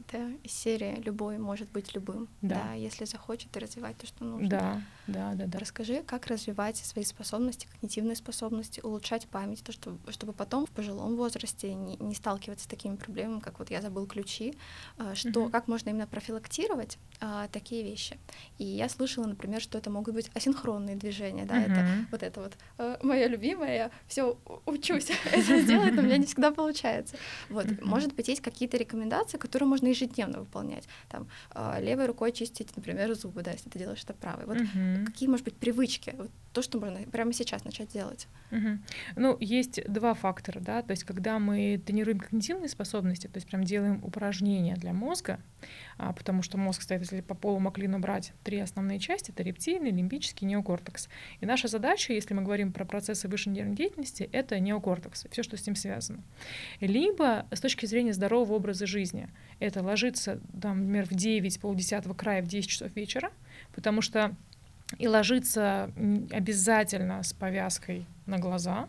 Это 0.06 0.32
серия 0.44 0.96
«Любой 0.96 1.38
может 1.38 1.70
быть 1.70 1.94
любым». 1.94 2.28
Да. 2.42 2.62
да. 2.66 2.72
Если 2.74 3.04
захочет 3.04 3.56
и 3.56 3.58
развивать 3.58 3.96
то, 3.96 4.06
что 4.06 4.24
нужно. 4.24 4.48
Да, 4.48 4.82
да, 5.06 5.34
да, 5.34 5.46
да. 5.46 5.58
Расскажи, 5.58 6.02
как 6.06 6.26
развивать 6.26 6.76
свои 6.76 7.04
способности, 7.04 7.66
когнитивные 7.72 8.16
способности, 8.16 8.80
улучшать 8.80 9.26
память, 9.26 9.62
то, 9.62 9.72
что, 9.72 9.96
чтобы 10.10 10.32
потом 10.32 10.66
в 10.66 10.70
пожилом 10.70 11.16
возрасте 11.16 11.74
не, 11.74 11.96
не 11.96 12.14
сталкиваться 12.14 12.64
с 12.64 12.68
такими 12.68 12.96
проблемами, 12.96 13.40
как 13.40 13.58
вот 13.58 13.70
я 13.70 13.80
забыл 13.80 14.06
ключи, 14.06 14.54
а, 14.98 15.14
что, 15.14 15.44
угу. 15.44 15.50
как 15.50 15.68
можно 15.68 15.90
именно 15.90 16.06
профилактировать 16.06 16.98
а, 17.20 17.48
такие 17.48 17.82
вещи. 17.82 18.18
И 18.58 18.64
я 18.64 18.88
слышала, 18.88 19.26
например, 19.26 19.60
что 19.60 19.78
это 19.78 19.90
могут 19.90 20.14
быть 20.14 20.30
асинхронные 20.34 20.96
движения, 20.96 21.44
да, 21.44 21.54
угу. 21.54 21.62
это 21.62 21.86
вот 22.10 22.22
это 22.22 22.40
вот 22.40 22.52
а, 22.78 22.98
моя 23.02 23.28
любимая, 23.28 23.74
я 23.76 23.90
все 24.06 24.38
учусь 24.66 25.10
это 25.24 25.60
сделать, 25.60 25.94
но 25.94 26.02
у 26.02 26.04
меня 26.04 26.18
не 26.18 26.26
всегда 26.26 26.50
получается. 26.50 27.16
Вот, 27.48 27.66
может 27.82 28.14
быть, 28.14 28.28
есть 28.28 28.40
какие-то 28.40 28.76
рекомендации, 28.76 29.38
которые 29.38 29.68
можно 29.68 29.93
ежедневно 29.94 30.40
выполнять. 30.40 30.88
Там 31.08 31.28
а, 31.50 31.80
левой 31.80 32.06
рукой 32.06 32.32
чистить, 32.32 32.76
например, 32.76 33.14
зубы, 33.14 33.42
да, 33.42 33.52
если 33.52 33.70
ты 33.70 33.78
делаешь 33.78 34.02
это 34.04 34.14
правой. 34.14 34.46
Вот 34.46 34.56
угу. 34.60 35.06
какие, 35.06 35.28
может 35.28 35.44
быть, 35.44 35.56
привычки, 35.56 36.14
вот 36.16 36.30
то, 36.54 36.62
что 36.62 36.80
можно 36.80 37.00
прямо 37.10 37.32
сейчас 37.32 37.64
начать 37.64 37.88
делать? 37.88 38.28
Угу. 38.52 38.78
Ну, 39.16 39.36
есть 39.40 39.82
два 39.92 40.14
фактора, 40.14 40.60
да, 40.60 40.82
то 40.82 40.92
есть 40.92 41.04
когда 41.04 41.38
мы 41.38 41.82
тренируем 41.84 42.20
когнитивные 42.20 42.68
способности, 42.68 43.26
то 43.26 43.36
есть 43.36 43.48
прям 43.48 43.64
делаем 43.64 44.02
упражнения 44.04 44.76
для 44.76 44.92
мозга, 44.92 45.40
а, 45.98 46.12
потому 46.12 46.42
что 46.42 46.56
мозг 46.56 46.82
стоит, 46.82 47.00
если 47.00 47.20
по 47.20 47.34
полу 47.34 47.58
Маклину 47.58 47.98
брать 47.98 48.32
три 48.44 48.60
основные 48.60 49.00
части, 49.00 49.32
это 49.32 49.42
рептильный, 49.42 49.90
лимбический, 49.90 50.46
неокортекс. 50.46 51.08
И 51.40 51.46
наша 51.46 51.66
задача, 51.66 52.12
если 52.12 52.34
мы 52.34 52.42
говорим 52.42 52.72
про 52.72 52.84
процессы 52.84 53.26
высшей 53.26 53.52
нервной 53.52 53.74
деятельности, 53.74 54.28
это 54.32 54.60
неокортекс, 54.60 55.26
все, 55.30 55.42
что 55.42 55.56
с 55.56 55.66
ним 55.66 55.74
связано. 55.74 56.22
Либо 56.80 57.46
с 57.50 57.60
точки 57.60 57.86
зрения 57.86 58.12
здорового 58.12 58.54
образа 58.54 58.86
жизни, 58.86 59.28
это 59.58 59.82
ложиться, 59.82 60.40
там, 60.62 60.78
например, 60.78 61.06
в 61.06 61.14
9, 61.14 61.60
полдесятого 61.60 62.14
края 62.14 62.42
в 62.42 62.46
10 62.46 62.68
часов 62.68 62.94
вечера, 62.94 63.32
потому 63.72 64.00
что 64.00 64.36
и 64.98 65.08
ложиться 65.08 65.90
обязательно 66.30 67.22
с 67.22 67.32
повязкой 67.32 68.06
на 68.26 68.38
глаза, 68.38 68.88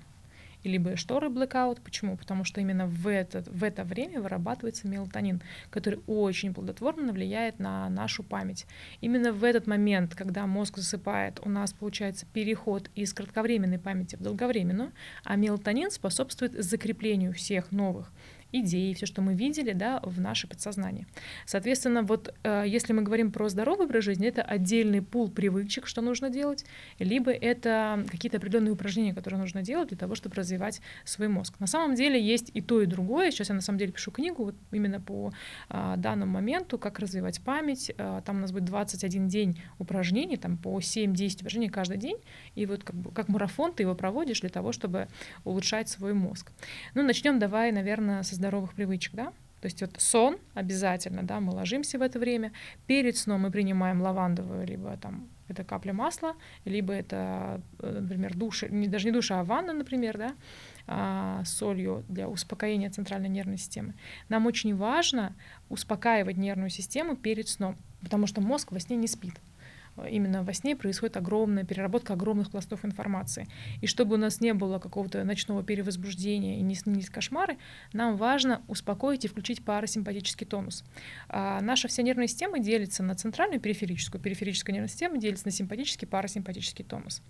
либо 0.63 0.95
шторы 0.97 1.27
blackout. 1.27 1.79
Почему? 1.83 2.17
Потому 2.17 2.43
что 2.43 2.59
именно 2.59 2.87
в, 2.87 3.07
этот, 3.07 3.47
в 3.47 3.63
это 3.63 3.83
время 3.83 4.21
вырабатывается 4.21 4.87
мелатонин, 4.87 5.41
который 5.69 5.99
очень 6.07 6.53
плодотворно 6.53 7.13
влияет 7.13 7.59
на 7.59 7.89
нашу 7.89 8.23
память. 8.23 8.65
Именно 9.01 9.31
в 9.31 9.43
этот 9.43 9.67
момент, 9.67 10.15
когда 10.15 10.45
мозг 10.47 10.77
засыпает, 10.77 11.39
у 11.43 11.49
нас 11.49 11.73
получается 11.73 12.25
переход 12.33 12.89
из 12.95 13.13
кратковременной 13.13 13.79
памяти 13.79 14.15
в 14.15 14.21
долговременную, 14.21 14.91
а 15.23 15.35
мелатонин 15.35 15.91
способствует 15.91 16.53
закреплению 16.53 17.33
всех 17.33 17.71
новых 17.71 18.11
идеи, 18.59 18.93
все, 18.93 19.05
что 19.05 19.21
мы 19.21 19.33
видели, 19.33 19.73
да, 19.73 19.99
в 20.03 20.19
наше 20.19 20.47
подсознание. 20.47 21.07
Соответственно, 21.45 22.03
вот 22.03 22.33
э, 22.43 22.63
если 22.67 22.93
мы 22.93 23.01
говорим 23.01 23.31
про 23.31 23.49
здоровый 23.49 23.85
образ 23.85 24.03
жизни, 24.03 24.27
это 24.27 24.41
отдельный 24.41 25.01
пул 25.01 25.29
привычек, 25.29 25.87
что 25.87 26.01
нужно 26.01 26.29
делать, 26.29 26.65
либо 26.99 27.31
это 27.31 28.05
какие-то 28.09 28.37
определенные 28.37 28.71
упражнения, 28.71 29.13
которые 29.13 29.39
нужно 29.39 29.61
делать 29.61 29.89
для 29.89 29.97
того, 29.97 30.15
чтобы 30.15 30.35
развивать 30.35 30.81
свой 31.03 31.27
мозг. 31.27 31.59
На 31.59 31.67
самом 31.67 31.95
деле 31.95 32.21
есть 32.21 32.51
и 32.53 32.61
то, 32.61 32.81
и 32.81 32.85
другое. 32.85 33.31
Сейчас 33.31 33.49
я 33.49 33.55
на 33.55 33.61
самом 33.61 33.79
деле 33.79 33.91
пишу 33.91 34.11
книгу 34.11 34.45
вот 34.45 34.55
именно 34.71 34.99
по 34.99 35.31
э, 35.69 35.93
данному 35.97 36.31
моменту, 36.33 36.77
как 36.77 36.99
развивать 36.99 37.41
память. 37.41 37.91
Э, 37.97 38.21
там 38.25 38.37
у 38.37 38.39
нас 38.39 38.51
будет 38.51 38.65
21 38.65 39.27
день 39.27 39.61
упражнений, 39.79 40.37
там 40.37 40.57
по 40.57 40.79
7-10 40.79 41.37
упражнений 41.39 41.69
каждый 41.69 41.97
день. 41.97 42.17
И 42.55 42.65
вот 42.65 42.83
как, 42.83 42.95
бы, 42.95 43.11
как 43.11 43.29
марафон 43.29 43.73
ты 43.73 43.83
его 43.83 43.95
проводишь 43.95 44.41
для 44.41 44.49
того, 44.49 44.71
чтобы 44.71 45.07
улучшать 45.43 45.89
свой 45.89 46.13
мозг. 46.13 46.51
Ну, 46.93 47.03
начнем 47.03 47.39
давай, 47.39 47.71
наверное, 47.71 48.23
со 48.23 48.35
здоровых 48.45 48.73
привычек, 48.73 49.13
да? 49.13 49.33
То 49.61 49.67
есть 49.67 49.81
вот 49.81 49.95
сон 49.97 50.37
обязательно, 50.53 51.23
да, 51.23 51.39
мы 51.39 51.51
ложимся 51.51 51.97
в 51.97 52.03
это 52.03 52.19
время. 52.19 52.51
Перед 52.85 53.17
сном 53.17 53.41
мы 53.41 53.51
принимаем 53.51 54.01
лавандовую, 54.01 54.67
либо 54.67 54.95
там 54.97 55.27
это 55.47 55.63
капля 55.63 55.93
масла, 55.93 56.35
либо 56.65 56.93
это, 56.93 57.61
э, 57.79 57.99
например, 58.01 58.35
душ, 58.35 58.63
не, 58.69 58.87
даже 58.87 59.05
не 59.07 59.11
душ, 59.11 59.31
а 59.31 59.43
ванна, 59.43 59.73
например, 59.73 60.17
да, 60.17 60.35
а, 60.87 61.43
солью 61.45 62.03
для 62.07 62.27
успокоения 62.27 62.91
центральной 62.91 63.29
нервной 63.29 63.57
системы. 63.57 63.95
Нам 64.29 64.45
очень 64.45 64.75
важно 64.75 65.33
успокаивать 65.69 66.37
нервную 66.37 66.69
систему 66.69 67.15
перед 67.15 67.47
сном, 67.47 67.75
потому 68.01 68.27
что 68.27 68.41
мозг 68.41 68.71
во 68.71 68.79
сне 68.79 68.97
не 68.97 69.07
спит 69.07 69.33
именно 70.09 70.43
во 70.43 70.53
сне 70.53 70.75
происходит 70.75 71.17
огромная 71.17 71.63
переработка 71.63 72.13
огромных 72.13 72.51
пластов 72.51 72.85
информации. 72.85 73.47
И 73.81 73.87
чтобы 73.87 74.15
у 74.15 74.17
нас 74.17 74.41
не 74.41 74.53
было 74.53 74.79
какого-то 74.79 75.23
ночного 75.23 75.63
перевозбуждения 75.63 76.59
и 76.59 76.61
не 76.61 76.75
снились 76.75 77.09
кошмары, 77.09 77.57
нам 77.93 78.17
важно 78.17 78.61
успокоить 78.67 79.25
и 79.25 79.27
включить 79.27 79.63
парасимпатический 79.63 80.45
тонус. 80.45 80.83
А 81.29 81.61
наша 81.61 81.87
вся 81.87 82.03
нервная 82.03 82.27
система 82.27 82.59
делится 82.59 83.03
на 83.03 83.15
центральную 83.15 83.59
и 83.59 83.63
периферическую. 83.63 84.21
Периферическая 84.21 84.73
нервная 84.73 84.89
система 84.89 85.17
делится 85.17 85.47
на 85.47 85.51
симпатический 85.51 86.07
и 86.07 86.09
парасимпатический 86.09 86.83
тонус. 86.83 87.21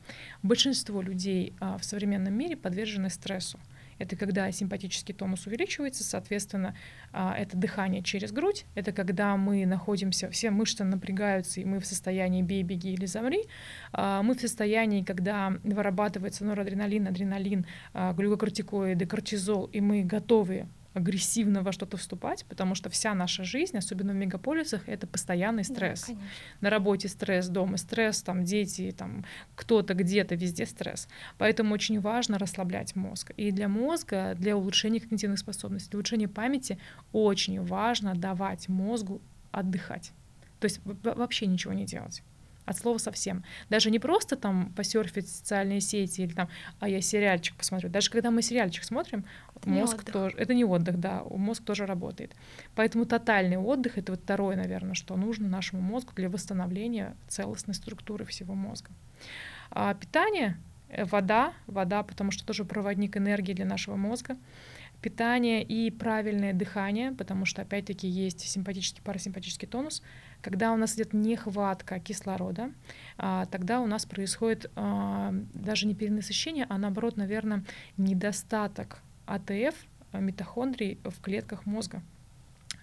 Большинство 0.44 1.02
людей 1.02 1.54
а, 1.60 1.78
в 1.78 1.86
современном 1.86 2.34
мире 2.34 2.56
подвержены 2.56 3.10
стрессу. 3.10 3.60
Это 3.98 4.16
когда 4.16 4.52
симпатический 4.52 5.14
тонус 5.14 5.48
увеличивается, 5.48 6.04
соответственно, 6.04 6.76
а, 7.14 7.36
это 7.38 7.56
дыхание 7.58 8.04
через 8.04 8.32
грудь, 8.32 8.66
это 8.76 8.92
когда 8.92 9.38
мы 9.38 9.66
находимся, 9.66 10.30
все 10.30 10.52
мышцы 10.52 10.84
напрягаются, 10.84 11.62
и 11.62 11.66
мы 11.66 11.80
в 11.80 11.86
состоянии 11.86 12.42
бей, 12.42 12.64
беги 12.64 12.94
или 12.94 13.06
замри. 13.06 13.44
А, 13.94 14.22
мы 14.22 14.36
в 14.36 14.42
состоянии, 14.42 15.04
когда 15.04 15.54
вырабатывается 15.64 16.44
норадреналин, 16.46 17.08
адреналин, 17.08 17.66
а, 17.94 18.14
глюкокортикоиды, 18.14 19.06
кортизол, 19.06 19.66
и 19.66 19.82
мы 19.82 20.04
готовы 20.04 20.68
агрессивно 20.96 21.62
во 21.62 21.72
что-то 21.72 21.98
вступать, 21.98 22.46
потому 22.46 22.74
что 22.74 22.90
вся 22.90 23.14
наша 23.14 23.44
жизнь, 23.44 23.78
особенно 23.78 24.14
в 24.14 24.16
мегаполисах, 24.16 24.88
это 24.88 25.06
постоянный 25.06 25.66
стресс. 25.66 26.06
Да, 26.08 26.16
На 26.62 26.70
работе 26.70 27.10
стресс, 27.10 27.50
дома 27.50 27.78
стресс, 27.78 28.22
там 28.22 28.46
дети, 28.46 28.96
там 28.98 29.26
кто-то 29.56 29.94
где-то, 29.94 30.36
везде 30.36 30.66
стресс. 30.66 31.10
Поэтому 31.38 31.74
очень 31.74 32.00
важно 32.00 32.40
расслаблять 32.40 32.96
мозг. 32.96 33.32
И 33.36 33.52
для 33.52 33.68
мозга, 33.68 34.36
для 34.36 34.56
улучшения 34.56 35.02
когнитивных 35.02 35.40
способностей, 35.40 35.90
для 35.92 35.98
улучшения 35.98 36.30
памяти 36.30 36.80
очень 37.12 37.62
важно 37.62 38.16
давать 38.16 38.70
мозгу 38.70 39.22
отдыхать. 39.52 40.14
То 40.62 40.66
есть 40.66 40.80
вообще 41.04 41.46
ничего 41.46 41.74
не 41.74 41.86
делать 41.86 42.24
от 42.66 42.78
слова 42.78 42.98
совсем. 42.98 43.44
Даже 43.70 43.92
не 43.92 44.00
просто 44.00 44.36
там 44.36 44.72
посерфить 44.76 45.30
социальные 45.30 45.82
сети 45.82 46.22
или 46.22 46.34
там, 46.34 46.50
а 46.80 46.90
я 46.90 47.02
сериальчик 47.02 47.56
посмотрю. 47.56 47.90
Даже 47.90 48.10
когда 48.10 48.32
мы 48.32 48.42
сериальчик 48.42 48.84
смотрим, 48.84 49.26
это 49.56 49.70
мозг 49.70 50.04
тоже... 50.04 50.36
Это 50.38 50.54
не 50.54 50.66
отдых, 50.66 51.00
да, 51.00 51.24
мозг 51.30 51.64
тоже 51.64 51.86
работает. 51.86 52.36
Поэтому 52.76 53.06
тотальный 53.06 53.58
отдых— 53.58 53.98
это 54.00 54.12
вот 54.12 54.22
второе, 54.22 54.56
наверное, 54.56 54.96
что 54.96 55.16
нужно 55.16 55.48
нашему 55.48 55.82
мозгу 55.82 56.12
для 56.16 56.30
восстановления 56.30 57.16
целостной 57.28 57.76
структуры 57.76 58.26
всего 58.26 58.56
мозга. 58.56 58.90
А 59.72 59.94
питание, 59.94 60.58
э, 60.90 61.06
вода, 61.06 61.54
вода, 61.68 62.04
потому 62.04 62.32
что 62.32 62.46
тоже 62.46 62.66
проводник 62.66 63.18
энергии 63.18 63.54
для 63.54 63.66
нашего 63.66 63.96
мозга 63.96 64.38
питание 65.06 65.62
и 65.62 65.92
правильное 65.92 66.52
дыхание, 66.52 67.12
потому 67.12 67.46
что, 67.46 67.62
опять-таки, 67.62 68.08
есть 68.08 68.40
симпатический, 68.40 69.04
парасимпатический 69.04 69.68
тонус. 69.68 70.02
Когда 70.46 70.72
у 70.74 70.78
нас 70.78 70.96
идет 70.96 71.14
нехватка 71.14 72.00
кислорода, 72.00 72.72
а, 73.18 73.48
тогда 73.48 73.82
у 73.82 73.88
нас 73.88 74.06
происходит 74.06 74.70
а, 74.76 75.34
даже 75.56 75.88
не 75.88 75.96
перенасыщение, 75.96 76.68
а 76.70 76.78
наоборот, 76.78 77.18
наверное, 77.18 77.64
недостаток 77.98 79.00
АТФ, 79.26 79.74
митохондрий 80.14 81.00
в 81.04 81.20
клетках 81.20 81.66
мозга 81.66 82.04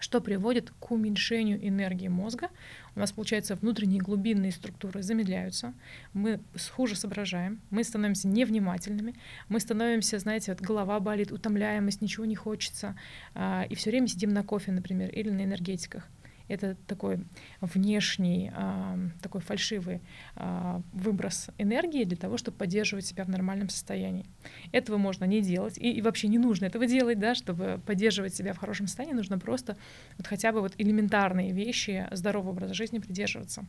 что 0.01 0.21
приводит 0.21 0.73
к 0.81 0.91
уменьшению 0.91 1.65
энергии 1.65 2.09
мозга. 2.09 2.49
У 2.97 2.99
нас, 2.99 3.13
получается, 3.13 3.55
внутренние 3.55 4.01
глубинные 4.01 4.51
структуры 4.51 5.01
замедляются, 5.01 5.75
мы 6.13 6.41
хуже 6.73 6.97
соображаем, 6.97 7.61
мы 7.71 7.85
становимся 7.85 8.27
невнимательными, 8.27 9.15
мы 9.49 9.61
становимся, 9.61 10.19
знаете, 10.19 10.51
вот 10.51 10.61
голова 10.61 10.99
болит, 10.99 11.31
утомляемость, 11.31 12.03
ничего 12.03 12.25
не 12.25 12.35
хочется, 12.35 12.97
а, 13.35 13.65
и 13.71 13.77
все 13.77 13.91
время 13.91 14.09
сидим 14.09 14.31
на 14.31 14.43
кофе, 14.43 14.73
например, 14.73 15.09
или 15.11 15.31
на 15.31 15.45
энергетиках 15.45 16.09
это 16.53 16.77
такой 16.87 17.25
внешний, 17.61 18.51
а, 18.55 18.99
такой 19.23 19.41
фальшивый 19.41 20.01
а, 20.37 20.83
выброс 20.93 21.49
энергии 21.59 22.05
для 22.05 22.17
того, 22.17 22.37
чтобы 22.37 22.57
поддерживать 22.57 23.07
себя 23.07 23.25
в 23.25 23.29
нормальном 23.29 23.69
состоянии. 23.69 24.27
Этого 24.73 24.99
можно 24.99 25.25
не 25.25 25.41
делать, 25.41 25.79
и, 25.79 25.91
и 25.93 26.03
вообще 26.03 26.29
не 26.29 26.39
нужно 26.39 26.67
этого 26.67 26.87
делать, 26.87 27.19
да, 27.19 27.35
чтобы 27.35 27.81
поддерживать 27.87 28.35
себя 28.35 28.53
в 28.53 28.59
хорошем 28.59 28.87
состоянии, 28.87 29.15
нужно 29.15 29.39
просто 29.39 29.77
вот 30.19 30.27
хотя 30.27 30.53
бы 30.53 30.61
вот 30.61 30.75
элементарные 30.79 31.53
вещи 31.53 32.07
здорового 32.13 32.51
образа 32.51 32.75
жизни 32.75 32.99
придерживаться. 32.99 33.65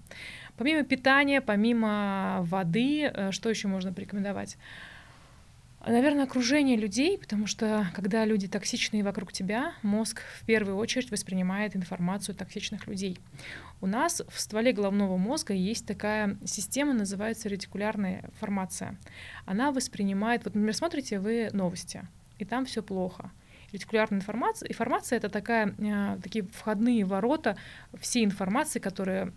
Помимо 0.58 0.84
питания, 0.84 1.42
помимо 1.42 2.40
воды, 2.42 3.04
э, 3.04 3.32
что 3.32 3.50
еще 3.50 3.68
можно 3.68 3.94
порекомендовать? 3.94 4.58
Наверное, 5.86 6.24
окружение 6.24 6.78
людей, 6.78 7.18
потому 7.18 7.46
что 7.46 7.88
когда 7.94 8.24
люди 8.24 8.48
токсичные 8.48 9.04
вокруг 9.04 9.34
тебя, 9.34 9.74
мозг 9.82 10.22
в 10.40 10.46
первую 10.46 10.78
очередь 10.78 11.12
воспринимает 11.12 11.76
информацию 11.76 12.36
токсичных 12.36 12.88
людей. 12.88 13.20
У 13.82 13.86
нас 13.86 14.22
в 14.30 14.40
стволе 14.40 14.72
головного 14.72 15.18
мозга 15.18 15.54
есть 15.54 15.86
такая 15.86 16.38
система, 16.46 16.94
называется 16.94 17.50
ретикулярная 17.50 18.30
формация. 18.40 18.98
Она 19.46 19.74
воспринимает, 19.74 20.46
вот, 20.46 20.56
например, 20.56 20.74
смотрите 20.74 21.20
вы 21.20 21.50
новости, 21.52 22.08
и 22.40 22.46
там 22.46 22.66
все 22.66 22.82
плохо. 22.82 23.30
Ретикулярная 23.74 24.20
информация, 24.20 24.70
информация 24.70 25.18
это 25.18 25.28
такая, 25.28 25.76
э, 25.80 26.18
такие 26.24 26.46
входные 26.46 27.04
ворота 27.04 27.58
всей 28.00 28.24
информации, 28.24 28.80
которая 28.80 29.34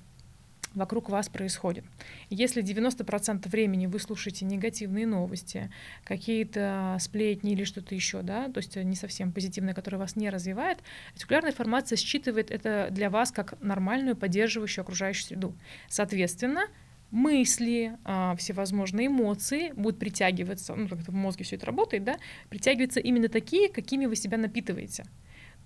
вокруг 0.77 1.09
вас 1.09 1.29
происходит. 1.29 1.85
Если 2.31 2.63
90% 2.63 3.49
времени 3.49 3.87
вы 3.87 3.99
слушаете 3.99 4.45
негативные 4.45 5.07
новости, 5.07 5.71
какие-то 6.05 6.97
сплетни 7.01 7.53
или 7.53 7.65
что-то 7.65 7.95
еще, 7.95 8.23
да, 8.23 8.49
то 8.49 8.59
есть 8.59 8.77
не 8.77 8.95
совсем 8.95 9.33
позитивное, 9.33 9.75
которое 9.75 9.97
вас 9.97 10.15
не 10.15 10.31
развивает, 10.31 10.79
ретикулярная 11.15 11.51
информация 11.51 11.97
считывает 11.97 12.51
это 12.51 12.89
для 12.91 13.11
вас 13.11 13.33
как 13.33 13.61
нормальную, 13.61 14.17
поддерживающую 14.17 14.83
окружающую 14.83 15.27
среду. 15.27 15.55
Соответственно, 15.89 16.67
мысли, 17.11 17.97
а, 18.05 18.37
всевозможные 18.37 19.07
эмоции 19.07 19.73
будут 19.73 19.99
притягиваться, 19.99 20.75
ну, 20.75 20.89
как-то 20.89 21.11
в 21.11 21.15
мозге 21.15 21.45
все 21.45 21.57
это 21.57 21.67
работает, 21.67 22.05
да, 22.05 22.17
притягиваются 22.51 23.01
именно 23.01 23.29
такие, 23.29 23.69
какими 23.69 24.07
вы 24.07 24.17
себя 24.17 24.37
напитываете. 24.37 25.05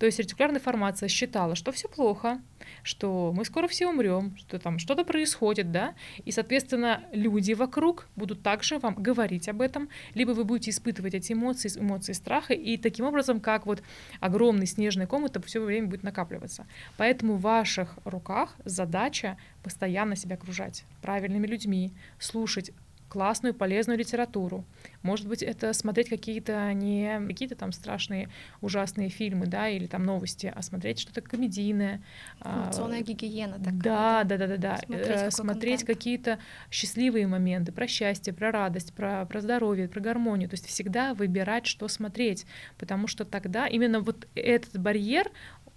То 0.01 0.07
есть 0.07 0.17
ретикулярная 0.17 0.59
формация 0.59 1.07
считала, 1.07 1.53
что 1.53 1.71
все 1.71 1.87
плохо, 1.87 2.41
что 2.81 3.31
мы 3.35 3.45
скоро 3.45 3.67
все 3.67 3.87
умрем, 3.87 4.35
что 4.35 4.57
там 4.57 4.79
что-то 4.79 5.03
происходит, 5.03 5.71
да, 5.71 5.93
и, 6.25 6.31
соответственно, 6.31 7.03
люди 7.11 7.53
вокруг 7.53 8.07
будут 8.15 8.41
также 8.41 8.79
вам 8.79 8.95
говорить 8.95 9.47
об 9.47 9.61
этом, 9.61 9.89
либо 10.15 10.31
вы 10.31 10.43
будете 10.43 10.71
испытывать 10.71 11.13
эти 11.13 11.33
эмоции, 11.33 11.69
эмоции 11.79 12.13
страха, 12.13 12.55
и 12.55 12.77
таким 12.77 13.05
образом, 13.05 13.39
как 13.39 13.67
вот 13.67 13.83
огромный 14.19 14.65
снежный 14.65 15.05
ком, 15.05 15.25
это 15.25 15.39
все 15.43 15.61
время 15.61 15.85
будет 15.85 16.01
накапливаться. 16.01 16.65
Поэтому 16.97 17.35
в 17.35 17.41
ваших 17.41 17.99
руках 18.03 18.55
задача 18.65 19.37
постоянно 19.61 20.15
себя 20.15 20.33
окружать 20.33 20.83
правильными 21.03 21.45
людьми, 21.45 21.93
слушать 22.17 22.71
классную, 23.11 23.53
полезную 23.53 23.99
литературу. 23.99 24.63
Может 25.01 25.27
быть, 25.27 25.43
это 25.43 25.73
смотреть 25.73 26.07
какие-то 26.07 26.71
не 26.71 27.19
какие-то 27.27 27.55
там 27.55 27.73
страшные, 27.73 28.29
ужасные 28.61 29.09
фильмы, 29.09 29.47
да, 29.47 29.67
или 29.67 29.85
там 29.85 30.05
новости, 30.05 30.51
а 30.55 30.61
смотреть 30.61 30.99
что-то 30.99 31.19
комедийное. 31.19 32.01
Информационная 32.39 32.99
а, 32.99 33.03
гигиена 33.03 33.57
такая. 33.57 33.81
Да, 33.81 34.23
да, 34.23 34.37
да, 34.37 34.47
да, 34.47 34.57
да. 34.57 34.77
Смотреть, 34.77 35.07
э, 35.09 35.31
смотреть 35.31 35.83
какие-то 35.83 36.39
счастливые 36.71 37.27
моменты 37.27 37.73
про 37.73 37.85
счастье, 37.85 38.31
про 38.31 38.49
радость, 38.49 38.93
про, 38.93 39.25
про 39.25 39.41
здоровье, 39.41 39.89
про 39.89 39.99
гармонию. 39.99 40.47
То 40.47 40.53
есть 40.53 40.67
всегда 40.67 41.13
выбирать, 41.13 41.65
что 41.65 41.89
смотреть, 41.89 42.45
потому 42.77 43.07
что 43.07 43.25
тогда 43.25 43.67
именно 43.67 43.99
вот 43.99 44.25
этот 44.35 44.79
барьер, 44.79 45.29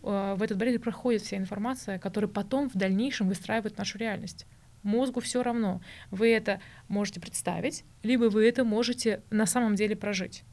э, 0.05 0.35
в 0.38 0.41
этот 0.41 0.57
барьер 0.57 0.79
проходит 0.79 1.23
вся 1.23 1.37
информация, 1.37 1.99
которая 1.99 2.31
потом 2.31 2.71
в 2.71 2.75
дальнейшем 2.75 3.26
выстраивает 3.26 3.76
нашу 3.76 3.99
реальность 3.99 4.47
мозгу 4.85 5.21
все 5.21 5.43
равно. 5.43 5.81
Вы 6.11 6.33
это 6.33 6.61
можете 6.88 7.21
представить, 7.21 7.85
либо 8.03 8.25
вы 8.25 8.47
это 8.47 8.64
можете 8.64 9.23
на 9.31 9.47
самом 9.47 9.75
деле 9.75 9.97
прожить. 9.97 10.45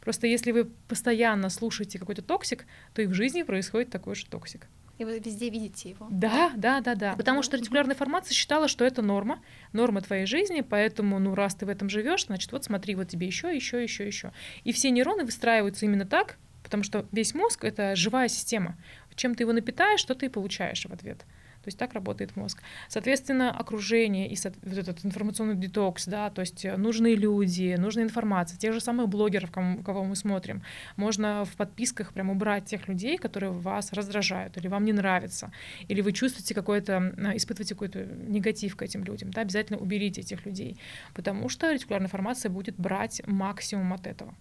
Просто 0.00 0.26
если 0.26 0.52
вы 0.52 0.64
постоянно 0.64 1.48
слушаете 1.50 1.98
какой-то 1.98 2.22
toxic, 2.22 2.66
то 2.94 3.02
и 3.02 3.06
в 3.06 3.14
жизни 3.14 3.42
происходит 3.42 3.90
такой 3.90 4.14
же 4.14 4.26
toxic. 4.26 4.68
И 4.98 5.04
вы 5.04 5.20
везде 5.20 5.48
видите 5.48 5.90
его. 5.90 6.08
Да, 6.10 6.52
да, 6.56 6.80
да, 6.80 6.96
да. 6.96 7.14
Потому 7.14 7.42
что 7.42 7.56
ретикулярная 7.56 7.94
формация 7.94 8.34
считала, 8.34 8.66
что 8.66 8.84
это 8.84 9.00
норма, 9.00 9.40
норма 9.72 10.00
твоей 10.00 10.26
жизни, 10.26 10.60
поэтому, 10.60 11.20
ну, 11.20 11.36
раз 11.36 11.54
ты 11.54 11.66
в 11.66 11.68
этом 11.68 11.88
живешь, 11.88 12.26
значит, 12.26 12.50
вот 12.50 12.64
смотри, 12.64 12.96
вот 12.96 13.08
тебе 13.08 13.26
еще, 13.26 13.54
еще, 13.54 13.82
еще, 13.82 14.06
еще. 14.06 14.32
И 14.64 14.72
все 14.72 14.90
нейроны 14.90 15.24
выстраиваются 15.24 15.84
именно 15.84 16.04
так, 16.04 16.36
потому 16.64 16.82
что 16.82 17.06
весь 17.12 17.32
мозг 17.34 17.64
это 17.64 17.94
живая 17.94 18.28
система. 18.28 18.76
Чем 19.14 19.34
ты 19.34 19.44
его 19.44 19.52
напитаешь, 19.52 20.00
что 20.00 20.14
ты 20.14 20.26
и 20.26 20.28
получаешь 20.28 20.84
в 20.84 20.92
ответ. 20.92 21.24
То 21.68 21.70
есть 21.70 21.78
так 21.78 21.92
работает 21.92 22.34
мозг. 22.34 22.62
Соответственно, 22.88 23.50
окружение 23.50 24.26
и 24.26 24.38
вот 24.42 24.78
этот 24.78 25.04
информационный 25.04 25.54
детокс, 25.54 26.06
да, 26.06 26.30
то 26.30 26.40
есть 26.40 26.64
нужные 26.64 27.14
люди, 27.14 27.76
нужная 27.78 28.04
информация, 28.04 28.56
тех 28.56 28.72
же 28.72 28.80
самых 28.80 29.10
блогеров, 29.10 29.50
кому, 29.50 29.82
кого 29.82 30.02
мы 30.02 30.16
смотрим. 30.16 30.62
Можно 30.96 31.44
в 31.44 31.56
подписках 31.56 32.14
прям 32.14 32.30
убрать 32.30 32.64
тех 32.64 32.88
людей, 32.88 33.18
которые 33.18 33.52
вас 33.52 33.92
раздражают 33.92 34.56
или 34.56 34.66
вам 34.66 34.86
не 34.86 34.94
нравятся, 34.94 35.52
или 35.88 36.00
вы 36.00 36.12
чувствуете 36.12 36.54
какой-то, 36.54 37.12
испытываете 37.34 37.74
какой-то 37.74 38.06
негатив 38.06 38.74
к 38.74 38.80
этим 38.80 39.04
людям, 39.04 39.30
да, 39.30 39.42
обязательно 39.42 39.78
уберите 39.78 40.22
этих 40.22 40.46
людей, 40.46 40.80
потому 41.12 41.50
что 41.50 41.70
ретикулярная 41.70 42.06
информация 42.06 42.50
будет 42.50 42.76
брать 42.78 43.20
максимум 43.26 43.92
от 43.92 44.06
этого. 44.06 44.34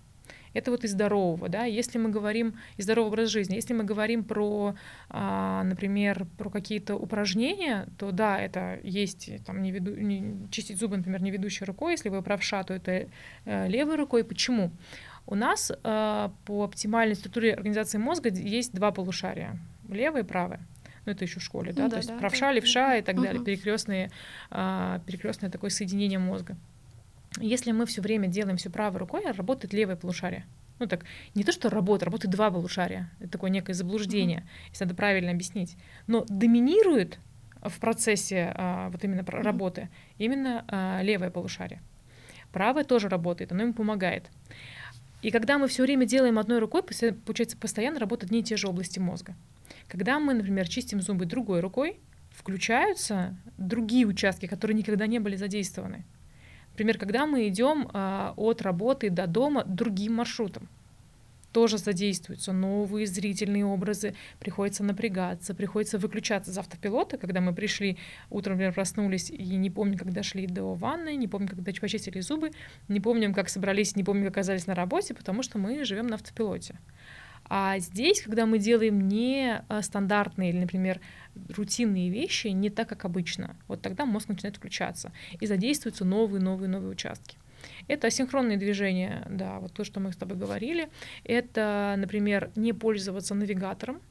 Это 0.58 0.72
вот 0.72 0.84
из 0.84 0.92
здорового, 0.92 1.50
да. 1.50 1.66
Если 1.66 2.00
мы 2.00 2.10
говорим 2.10 2.56
из 2.78 2.86
здорового 2.86 3.12
образа 3.12 3.32
жизни, 3.32 3.54
если 3.56 3.74
мы 3.74 3.84
говорим 3.84 4.24
про, 4.24 4.76
а, 5.10 5.64
например, 5.64 6.26
про 6.38 6.50
какие-то 6.50 6.96
упражнения, 6.96 7.88
то 8.00 8.12
да, 8.12 8.42
это 8.42 8.80
есть 8.82 9.30
там 9.46 9.62
не 9.62 9.72
веду, 9.72 9.96
не, 9.96 10.50
чистить 10.50 10.80
зубы, 10.80 10.98
например, 10.98 11.22
не 11.22 11.30
ведущей 11.30 11.64
рукой. 11.66 11.92
Если 11.92 12.10
вы 12.10 12.24
правша, 12.24 12.64
то 12.64 12.74
это 12.74 13.08
э, 13.46 13.68
левой 13.68 13.98
рукой. 13.98 14.24
Почему? 14.24 14.72
У 15.28 15.36
нас 15.36 15.72
э, 15.72 16.30
по 16.46 16.64
оптимальной 16.64 17.16
структуре 17.16 17.54
организации 17.54 18.00
мозга 18.00 18.30
есть 18.30 18.74
два 18.74 18.92
полушария, 18.92 19.60
левое 19.88 20.24
и 20.24 20.26
правое 20.26 20.60
ну 21.06 21.14
это 21.14 21.24
еще 21.24 21.40
в 21.40 21.44
школе, 21.44 21.72
да, 21.72 21.84
да 21.84 21.90
то 21.92 21.98
есть 21.98 22.10
да, 22.10 22.18
правша, 22.18 22.52
левша 22.52 22.98
и 22.98 23.02
так 23.02 23.16
далее, 23.22 23.42
перекрестные, 23.42 24.12
а, 24.52 25.00
перекрестное 25.06 25.50
такое 25.50 25.70
соединение 25.70 26.20
мозга. 26.20 26.58
Если 27.39 27.72
мы 27.72 27.86
все 27.86 28.01
время 28.01 28.27
делаем 28.27 28.58
все 28.58 28.70
правой 28.70 29.00
рукой, 29.00 29.24
а 29.25 29.34
работает 29.34 29.74
левое 29.74 29.96
полушарие. 29.96 30.46
Ну 30.79 30.88
так, 30.88 31.06
не 31.34 31.44
то, 31.44 31.51
что 31.51 31.70
работает, 31.70 32.03
работает 32.03 32.34
два 32.34 32.51
полушария. 32.51 33.10
Это 33.20 33.32
такое 33.32 33.50
некое 33.50 33.74
заблуждение, 33.74 34.39
mm-hmm. 34.39 34.70
если 34.70 34.84
надо 34.84 34.96
правильно 34.96 35.32
объяснить. 35.32 35.75
Но 36.06 36.25
доминирует 36.27 37.20
в 37.62 37.79
процессе 37.79 38.53
а, 38.56 38.89
вот 38.89 39.03
именно 39.03 39.22
mm-hmm. 39.22 39.41
работы 39.41 39.89
именно 40.17 40.65
а, 40.67 41.01
левое 41.01 41.32
полушарие. 41.32 41.82
Правое 42.51 42.84
тоже 42.84 43.10
работает, 43.10 43.51
оно 43.51 43.63
ему 43.63 43.74
помогает. 43.74 44.29
И 45.22 45.32
когда 45.32 45.58
мы 45.58 45.67
все 45.67 45.84
время 45.84 46.06
делаем 46.06 46.38
одной 46.38 46.60
рукой, 46.60 46.84
получается, 46.84 47.58
постоянно 47.58 48.00
работают 48.00 48.32
не 48.32 48.44
те 48.44 48.56
же 48.56 48.67
области 48.67 49.00
мозга. 49.00 49.36
Когда 49.88 50.20
мы, 50.20 50.34
например, 50.34 50.67
чистим 50.67 51.01
зубы 51.01 51.25
другой 51.25 51.60
рукой, 51.60 52.00
включаются 52.29 53.36
другие 53.58 54.06
участки, 54.06 54.46
которые 54.46 54.77
никогда 54.77 55.08
не 55.08 55.20
были 55.20 55.36
задействованы. 55.36 56.06
Например, 56.77 57.00
когда 57.00 57.25
мы 57.25 57.48
идем 57.48 57.89
а, 57.91 58.36
от 58.38 58.62
работы 58.62 59.10
до 59.10 59.25
дома 59.25 59.63
другим 59.65 60.13
маршрутом, 60.13 60.69
тоже 61.51 61.79
задействуются 61.79 62.53
новые 62.53 63.07
зрительные 63.07 63.65
образы, 63.65 64.13
приходится 64.39 64.84
напрягаться, 64.84 65.55
приходится 65.55 65.98
выключаться 65.98 66.51
из 66.51 66.57
автопилота, 66.60 67.17
когда 67.17 67.41
мы 67.41 67.51
пришли, 67.51 67.98
утром, 68.29 68.57
например, 68.57 68.75
проснулись 68.75 69.31
и 69.31 69.55
не 69.55 69.72
помню, 69.72 69.98
когда 69.98 70.22
шли 70.22 70.46
до 70.46 70.75
ванны, 70.75 71.15
не 71.15 71.27
помню, 71.27 71.48
когда 71.48 71.63
почистили 71.63 72.19
зубы, 72.19 72.51
не 72.88 73.00
помним, 73.00 73.34
как 73.34 73.50
собрались, 73.50 73.96
не 73.96 74.03
помню, 74.03 74.25
как 74.25 74.34
оказались 74.34 74.67
на 74.67 74.75
работе, 74.75 75.15
потому 75.15 75.41
что 75.41 75.58
мы 75.58 75.84
живем 75.84 76.06
на 76.06 76.13
автопилоте. 76.13 76.78
А 77.49 77.79
здесь, 77.79 78.21
когда 78.21 78.45
мы 78.45 78.60
делаем 78.60 79.07
не 79.07 79.63
а, 79.67 79.81
стандартные 79.81 80.49
или, 80.49 80.60
например, 80.60 80.99
рутинные 81.49 82.10
вещи, 82.10 82.47
не 82.47 82.69
так, 82.69 82.89
как 82.89 83.05
обычно, 83.05 83.55
вот 83.67 83.81
тогда 83.81 84.05
мозг 84.05 84.29
начинает 84.29 84.57
включаться 84.57 85.12
и 85.39 85.45
задействуются 85.45 86.05
новые, 86.05 86.41
новые, 86.41 86.69
новые 86.69 86.91
участки. 86.91 87.38
Это 87.88 88.07
асинхронные 88.07 88.57
движения, 88.57 89.25
да, 89.29 89.60
вот 89.60 89.73
то, 89.73 89.83
что 89.83 89.99
мы 89.99 90.12
с 90.12 90.15
тобой 90.15 90.38
говорили. 90.38 90.89
Это, 91.23 91.95
например, 91.97 92.51
не 92.55 92.73
пользоваться 92.73 93.33
навигатором, 93.33 94.01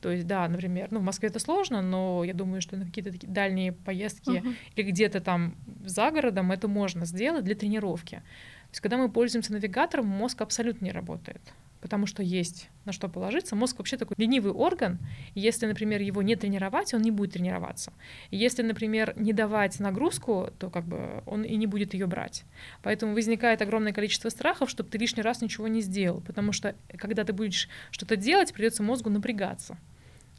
то 0.00 0.10
есть, 0.10 0.26
да, 0.26 0.46
например, 0.48 0.88
ну, 0.90 1.00
в 1.00 1.02
Москве 1.02 1.28
это 1.28 1.40
сложно, 1.40 1.82
но 1.82 2.22
я 2.24 2.32
думаю, 2.32 2.60
что 2.60 2.76
на 2.76 2.84
какие-то 2.84 3.10
такие 3.10 3.32
дальние 3.32 3.72
поездки 3.72 4.30
uh-huh. 4.30 4.54
или 4.76 4.90
где-то 4.90 5.20
там 5.20 5.56
за 5.84 6.10
городом 6.12 6.52
это 6.52 6.68
можно 6.68 7.04
сделать 7.04 7.44
для 7.44 7.56
тренировки. 7.56 8.16
То 8.16 8.72
есть, 8.72 8.80
когда 8.80 8.96
мы 8.96 9.10
пользуемся 9.10 9.52
навигатором, 9.52 10.06
мозг 10.06 10.40
абсолютно 10.40 10.84
не 10.84 10.92
работает 10.92 11.40
потому 11.80 12.06
что 12.06 12.22
есть 12.22 12.68
на 12.84 12.92
что 12.92 13.08
положиться. 13.08 13.56
Мозг 13.56 13.78
вообще 13.78 13.96
такой 13.96 14.14
ленивый 14.18 14.52
орган, 14.52 14.98
если, 15.34 15.66
например, 15.66 16.00
его 16.00 16.22
не 16.22 16.36
тренировать, 16.36 16.94
он 16.94 17.02
не 17.02 17.10
будет 17.10 17.32
тренироваться. 17.32 17.92
Если, 18.30 18.62
например, 18.62 19.14
не 19.16 19.32
давать 19.32 19.78
нагрузку, 19.80 20.50
то 20.58 20.70
как 20.70 20.84
бы 20.84 21.22
он 21.26 21.42
и 21.42 21.56
не 21.56 21.66
будет 21.66 21.94
ее 21.94 22.06
брать. 22.06 22.44
Поэтому 22.82 23.14
возникает 23.14 23.62
огромное 23.62 23.92
количество 23.92 24.28
страхов, 24.28 24.70
чтобы 24.70 24.90
ты 24.90 24.98
лишний 24.98 25.22
раз 25.22 25.40
ничего 25.40 25.68
не 25.68 25.80
сделал, 25.80 26.20
потому 26.20 26.52
что 26.52 26.74
когда 26.96 27.24
ты 27.24 27.32
будешь 27.32 27.68
что-то 27.90 28.16
делать, 28.16 28.52
придется 28.52 28.82
мозгу 28.82 29.10
напрягаться. 29.10 29.78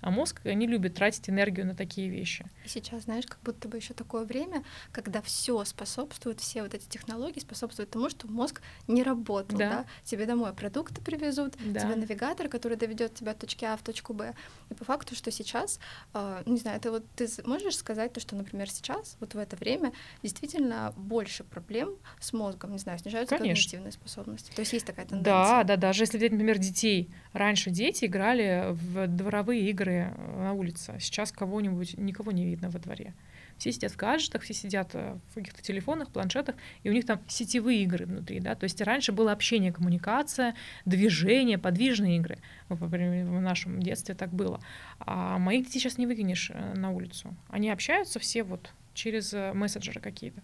А 0.01 0.11
мозг 0.11 0.41
не 0.45 0.67
любит 0.67 0.95
тратить 0.95 1.29
энергию 1.29 1.65
на 1.65 1.75
такие 1.75 2.09
вещи. 2.09 2.45
И 2.65 2.69
сейчас, 2.69 3.03
знаешь, 3.03 3.25
как 3.25 3.39
будто 3.43 3.67
бы 3.67 3.77
еще 3.77 3.93
такое 3.93 4.23
время, 4.25 4.63
когда 4.91 5.21
все 5.21 5.63
способствует, 5.65 6.39
все 6.39 6.63
вот 6.63 6.73
эти 6.73 6.87
технологии 6.87 7.39
способствуют 7.39 7.89
тому, 7.89 8.09
что 8.09 8.27
мозг 8.27 8.61
не 8.87 9.03
работал. 9.03 9.57
Да. 9.57 9.69
Да? 9.69 9.85
Тебе 10.03 10.25
домой 10.25 10.53
продукты 10.53 11.01
привезут, 11.01 11.55
да. 11.65 11.81
тебе 11.81 11.95
навигатор, 11.95 12.47
который 12.47 12.77
доведет 12.77 13.15
тебя 13.15 13.31
от 13.31 13.39
точки 13.39 13.65
А 13.65 13.75
в 13.77 13.81
точку 13.81 14.13
Б. 14.13 14.33
И 14.69 14.73
по 14.73 14.85
факту, 14.85 15.15
что 15.15 15.31
сейчас, 15.31 15.79
э, 16.13 16.43
не 16.45 16.57
знаю, 16.57 16.77
это 16.77 16.91
вот 16.91 17.05
ты 17.15 17.27
можешь 17.45 17.77
сказать 17.77 18.13
то, 18.13 18.19
что, 18.19 18.35
например, 18.35 18.69
сейчас, 18.69 19.17
вот 19.19 19.33
в 19.33 19.37
это 19.37 19.55
время, 19.55 19.91
действительно 20.23 20.93
больше 20.95 21.43
проблем 21.43 21.95
с 22.19 22.33
мозгом, 22.33 22.71
не 22.71 22.77
знаю, 22.77 22.99
снижаются 22.99 23.37
Конечно. 23.37 23.55
когнитивные 23.55 23.91
способности. 23.91 24.51
То 24.51 24.61
есть 24.61 24.73
есть 24.73 24.85
такая 24.85 25.05
тенденция. 25.05 25.33
Да, 25.33 25.63
да, 25.63 25.75
даже 25.75 26.03
если 26.03 26.17
взять, 26.17 26.31
например, 26.31 26.57
детей. 26.57 27.09
Раньше 27.33 27.69
дети 27.69 28.05
играли 28.05 28.67
в 28.71 29.07
дворовые 29.07 29.69
игры 29.69 29.88
игры 29.89 30.13
э, 30.15 30.43
на 30.43 30.53
улице. 30.53 30.95
Сейчас 30.99 31.31
кого-нибудь, 31.31 31.97
никого 31.97 32.31
не 32.31 32.45
видно 32.45 32.69
во 32.69 32.79
дворе. 32.79 33.13
Все 33.57 33.71
сидят 33.71 33.91
в 33.91 33.97
гаджетах, 33.97 34.43
все 34.43 34.53
сидят 34.53 34.91
э, 34.93 35.17
в 35.31 35.35
каких-то 35.35 35.61
телефонах, 35.61 36.09
планшетах, 36.09 36.55
и 36.83 36.89
у 36.89 36.93
них 36.93 37.05
там 37.05 37.19
сетевые 37.27 37.83
игры 37.83 38.05
внутри, 38.05 38.39
да, 38.39 38.55
то 38.55 38.63
есть 38.63 38.81
раньше 38.81 39.11
было 39.11 39.31
общение, 39.31 39.73
коммуникация, 39.73 40.55
движение, 40.85 41.57
подвижные 41.57 42.17
игры. 42.17 42.37
В 42.69 43.41
нашем 43.41 43.81
детстве 43.81 44.15
так 44.15 44.31
было. 44.31 44.61
А 44.99 45.37
моих 45.37 45.65
детей 45.65 45.79
сейчас 45.79 45.97
не 45.97 46.07
выкинешь 46.07 46.51
э, 46.53 46.73
на 46.75 46.91
улицу. 46.91 47.35
Они 47.49 47.69
общаются 47.69 48.19
все 48.19 48.43
вот 48.43 48.73
через 48.93 49.33
мессенджеры 49.53 50.01
какие-то. 50.01 50.41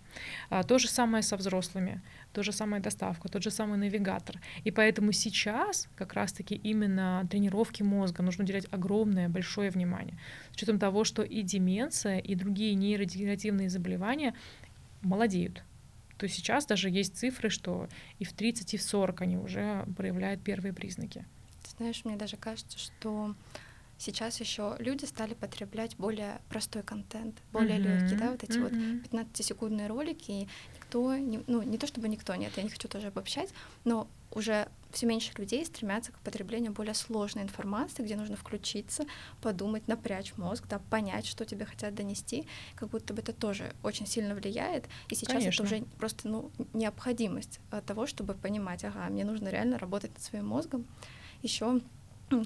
А, 0.49 0.63
то 0.63 0.77
же 0.77 0.87
самое 0.87 1.23
со 1.23 1.35
взрослыми, 1.35 2.01
то 2.35 2.43
же 2.43 2.51
самое 2.51 2.81
доставка, 2.81 3.29
тот 3.29 3.43
же 3.43 3.49
самый 3.49 3.77
навигатор. 3.77 4.41
И 4.65 4.71
поэтому 4.71 5.13
сейчас 5.13 5.87
как 5.95 6.13
раз-таки 6.13 6.55
именно 6.55 7.25
тренировки 7.31 7.81
мозга 7.83 8.23
нужно 8.23 8.43
уделять 8.43 8.67
огромное, 8.71 9.29
большое 9.29 9.69
внимание. 9.69 10.17
С 10.51 10.57
учетом 10.57 10.77
того, 10.77 11.05
что 11.05 11.23
и 11.23 11.43
деменция, 11.43 12.19
и 12.19 12.35
другие 12.35 12.75
нейродегенеративные 12.75 13.69
заболевания 13.69 14.33
молодеют. 15.01 15.63
То 16.17 16.27
сейчас 16.27 16.65
даже 16.65 16.89
есть 16.89 17.17
цифры, 17.17 17.49
что 17.49 17.87
и 18.19 18.25
в 18.25 18.33
30, 18.33 18.73
и 18.73 18.77
в 18.77 18.81
40 18.81 19.21
они 19.21 19.37
уже 19.37 19.85
проявляют 19.95 20.43
первые 20.43 20.73
признаки. 20.73 21.25
Ты 21.63 21.69
знаешь, 21.77 22.03
мне 22.03 22.17
даже 22.17 22.35
кажется, 22.35 22.77
что 22.77 23.33
сейчас 23.97 24.39
еще 24.39 24.75
люди 24.79 25.05
стали 25.05 25.33
потреблять 25.33 25.95
более 25.97 26.41
простой 26.49 26.83
контент, 26.83 27.35
более 27.51 27.77
mm-hmm. 27.77 27.99
легкий, 27.99 28.15
да, 28.15 28.31
вот 28.31 28.43
эти 28.43 28.57
mm-hmm. 28.57 29.01
вот 29.11 29.23
15-секундные 29.23 29.87
ролики, 29.87 30.31
и 30.31 30.47
никто, 30.75 31.15
не, 31.15 31.43
ну 31.47 31.61
не 31.61 31.77
то 31.77 31.87
чтобы 31.87 32.09
никто, 32.09 32.35
нет, 32.35 32.53
я 32.57 32.63
не 32.63 32.69
хочу 32.69 32.87
тоже 32.87 33.07
обобщать, 33.07 33.49
но 33.83 34.07
уже 34.31 34.67
все 34.91 35.05
меньше 35.05 35.31
людей 35.37 35.65
стремятся 35.65 36.11
к 36.11 36.19
потреблению 36.19 36.71
более 36.71 36.93
сложной 36.93 37.43
информации, 37.43 38.03
где 38.03 38.15
нужно 38.15 38.35
включиться, 38.35 39.05
подумать, 39.41 39.87
напрячь 39.87 40.35
мозг, 40.37 40.65
да, 40.69 40.79
понять, 40.89 41.25
что 41.25 41.45
тебе 41.45 41.65
хотят 41.65 41.95
донести, 41.95 42.45
как 42.75 42.89
будто 42.89 43.13
бы 43.13 43.21
это 43.21 43.33
тоже 43.33 43.73
очень 43.83 44.07
сильно 44.07 44.35
влияет. 44.35 44.85
И 45.09 45.15
сейчас 45.15 45.37
Конечно. 45.37 45.63
это 45.63 45.75
уже 45.75 45.83
просто 45.97 46.27
ну, 46.27 46.51
необходимость 46.73 47.59
того, 47.85 48.07
чтобы 48.07 48.33
понимать, 48.33 48.83
ага, 48.83 49.07
мне 49.09 49.23
нужно 49.25 49.49
реально 49.49 49.77
работать 49.77 50.11
над 50.13 50.21
своим 50.21 50.47
мозгом. 50.47 50.85
Еще 51.41 51.81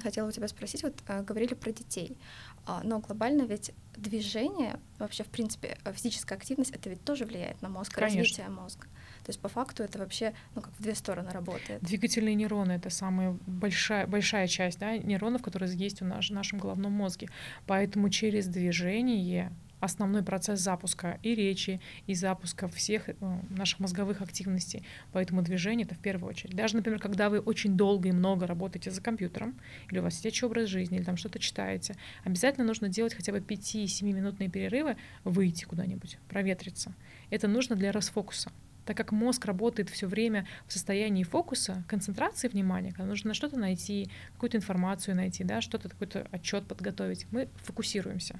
хотела 0.01 0.27
у 0.27 0.31
тебя 0.31 0.47
спросить, 0.47 0.83
вот 0.83 0.93
а, 1.07 1.21
говорили 1.21 1.53
про 1.53 1.71
детей, 1.71 2.17
а, 2.65 2.81
но 2.83 2.99
глобально 2.99 3.43
ведь 3.43 3.71
движение, 3.95 4.79
вообще, 4.97 5.23
в 5.23 5.27
принципе, 5.27 5.77
физическая 5.93 6.37
активность, 6.37 6.71
это 6.71 6.89
ведь 6.89 7.03
тоже 7.03 7.25
влияет 7.25 7.61
на 7.61 7.69
мозг, 7.69 7.93
Конечно. 7.93 8.19
развитие 8.19 8.49
мозга. 8.49 8.87
То 9.23 9.31
есть 9.31 9.39
по 9.39 9.49
факту 9.49 9.83
это 9.83 9.99
вообще 9.99 10.33
ну, 10.55 10.61
как 10.61 10.73
в 10.77 10.81
две 10.81 10.95
стороны 10.95 11.29
работает. 11.31 11.81
Двигательные 11.81 12.35
нейроны— 12.35 12.71
это 12.73 12.89
самая 12.89 13.37
большая, 13.45 14.07
большая 14.07 14.47
часть 14.47 14.79
да, 14.79 14.97
нейронов, 14.97 15.41
которые 15.41 15.73
есть 15.75 16.01
у 16.01 16.05
нас, 16.05 16.29
в 16.29 16.33
нашем 16.33 16.59
головном 16.59 16.93
мозге. 16.93 17.29
Поэтому 17.65 18.09
через 18.09 18.47
движение 18.47 19.51
основной 19.79 20.23
процесс 20.23 20.59
запуска 20.59 21.19
и 21.23 21.35
речи, 21.35 21.79
и 22.07 22.13
запуска 22.13 22.67
всех 22.67 23.09
ну, 23.19 23.41
наших 23.49 23.79
мозговых 23.79 24.21
активностей. 24.21 24.83
Поэтому 25.11 25.41
движение— 25.41 25.85
это 25.87 25.95
в 25.95 25.99
первую 25.99 26.29
очередь. 26.29 26.55
Даже, 26.55 26.75
например, 26.75 26.99
когда 26.99 27.29
вы 27.29 27.39
очень 27.39 27.77
долго 27.77 28.09
и 28.09 28.11
много 28.11 28.47
работаете 28.47 28.91
за 28.91 29.01
компьютером, 29.01 29.59
или 29.89 29.99
у 29.99 30.03
вас 30.03 30.15
сидячий 30.15 30.45
образ 30.47 30.69
жизни, 30.69 30.97
или 30.97 31.03
там 31.03 31.17
что-то 31.17 31.39
читаете, 31.39 31.95
обязательно 32.23 32.65
нужно 32.65 32.89
делать 32.89 33.13
хотя 33.13 33.31
бы 33.31 33.39
5-7-минутные 33.39 34.49
перерывы, 34.49 34.97
выйти 35.23 35.65
куда-нибудь, 35.65 36.17
проветриться. 36.27 36.93
Это 37.29 37.47
нужно 37.47 37.75
для 37.75 37.91
расфокуса 37.91 38.51
так 38.89 38.97
как 38.97 39.11
мозг 39.11 39.45
работает 39.45 39.87
все 39.91 40.07
время 40.07 40.47
в 40.65 40.73
состоянии 40.73 41.21
фокуса, 41.21 41.83
концентрации 41.87 42.47
внимания, 42.47 42.89
когда 42.89 43.05
нужно 43.05 43.35
что-то 43.35 43.55
найти, 43.55 44.09
какую-то 44.33 44.57
информацию 44.57 45.15
найти, 45.15 45.43
да, 45.43 45.61
что-то, 45.61 45.89
какой-то 45.89 46.27
отчет 46.31 46.65
подготовить, 46.65 47.27
мы 47.29 47.49
фокусируемся. 47.57 48.39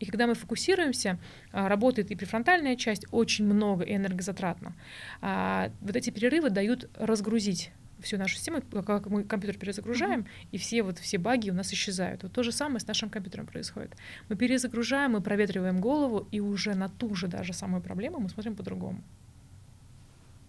И 0.00 0.06
когда 0.06 0.26
мы 0.26 0.34
фокусируемся, 0.34 1.18
а, 1.52 1.68
работает 1.68 2.10
и 2.10 2.16
префронтальная 2.16 2.76
часть, 2.76 3.04
очень 3.10 3.44
много 3.44 3.84
и 3.84 3.94
энергозатратно. 3.94 4.74
А 5.20 5.70
вот 5.80 5.96
эти 5.96 6.10
перерывы 6.10 6.50
дают 6.50 6.88
разгрузить 6.94 7.72
всю 8.00 8.16
нашу 8.16 8.36
систему, 8.36 8.62
как 8.86 9.06
мы 9.06 9.24
компьютер 9.24 9.58
перезагружаем, 9.58 10.20
mm-hmm. 10.20 10.48
и 10.52 10.58
все 10.58 10.82
вот 10.82 10.98
все 10.98 11.18
баги 11.18 11.50
у 11.50 11.54
нас 11.54 11.72
исчезают. 11.72 12.22
Вот 12.22 12.32
то 12.32 12.42
же 12.42 12.52
самое 12.52 12.80
с 12.80 12.86
нашим 12.86 13.10
компьютером 13.10 13.46
происходит. 13.46 13.96
Мы 14.28 14.36
перезагружаем, 14.36 15.12
мы 15.12 15.20
проветриваем 15.20 15.80
голову, 15.80 16.28
и 16.30 16.40
уже 16.40 16.74
на 16.74 16.88
ту 16.88 17.14
же 17.14 17.26
даже 17.26 17.52
самую 17.52 17.82
проблему 17.82 18.20
мы 18.20 18.28
смотрим 18.28 18.54
по-другому. 18.54 19.02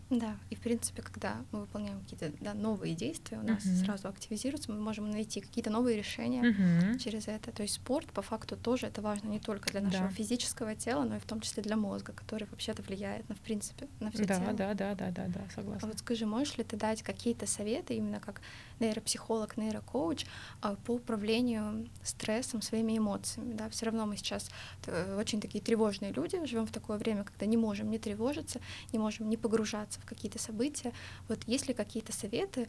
Да, 0.09 0.35
и 0.49 0.55
в 0.55 0.59
принципе, 0.59 1.03
когда 1.03 1.37
мы 1.51 1.61
выполняем 1.61 1.99
какие-то 2.01 2.31
да, 2.41 2.55
новые 2.55 2.95
действия, 2.95 3.37
у 3.37 3.43
нас 3.43 3.63
uh-huh. 3.63 3.85
сразу 3.85 4.07
активизируется, 4.07 4.71
мы 4.71 4.79
можем 4.79 5.11
найти 5.11 5.39
какие-то 5.39 5.69
новые 5.69 5.97
решения 5.97 6.41
uh-huh. 6.43 6.97
через 6.97 7.27
это. 7.27 7.51
То 7.51 7.61
есть 7.61 7.75
спорт 7.75 8.07
по 8.11 8.23
факту 8.23 8.57
тоже 8.57 8.87
это 8.87 9.03
важно 9.03 9.27
не 9.27 9.39
только 9.39 9.69
для 9.69 9.81
нашего 9.81 10.07
да. 10.07 10.13
физического 10.13 10.73
тела, 10.73 11.03
но 11.03 11.17
и 11.17 11.19
в 11.19 11.25
том 11.25 11.41
числе 11.41 11.61
для 11.61 11.77
мозга, 11.77 12.13
который 12.13 12.47
вообще-то 12.49 12.81
влияет 12.81 13.29
на 13.29 13.35
в 13.35 13.39
принципе 13.39 13.87
на 13.99 14.09
все 14.09 14.25
да, 14.25 14.39
тело. 14.39 14.53
Да, 14.53 14.73
да, 14.73 14.95
да, 14.95 15.11
да, 15.11 15.27
да, 15.27 15.41
согласна. 15.53 15.87
А 15.87 15.91
вот 15.91 15.99
скажи, 15.99 16.25
можешь 16.25 16.57
ли 16.57 16.63
ты 16.63 16.75
дать 16.75 17.03
какие-то 17.03 17.45
советы 17.45 17.93
именно 17.93 18.19
как 18.19 18.41
нейропсихолог, 18.79 19.57
нейрокоуч 19.57 20.25
а, 20.61 20.75
по 20.75 20.95
управлению 20.95 21.87
стрессом, 22.01 22.63
своими 22.63 22.97
эмоциями? 22.97 23.53
Да, 23.53 23.69
все 23.69 23.85
равно 23.85 24.07
мы 24.07 24.17
сейчас 24.17 24.49
э, 24.87 25.17
очень 25.19 25.39
такие 25.39 25.63
тревожные 25.63 26.11
люди, 26.11 26.43
живем 26.45 26.65
в 26.65 26.71
такое 26.71 26.97
время, 26.97 27.23
когда 27.23 27.45
не 27.45 27.57
можем 27.57 27.91
не 27.91 27.99
тревожиться, 27.99 28.59
не 28.91 28.97
можем 28.97 29.29
не 29.29 29.37
погружаться 29.37 29.98
в 30.01 30.05
какие-то 30.05 30.39
события. 30.39 30.93
Вот 31.27 31.43
есть 31.47 31.67
ли 31.67 31.73
какие-то 31.73 32.13
советы, 32.13 32.67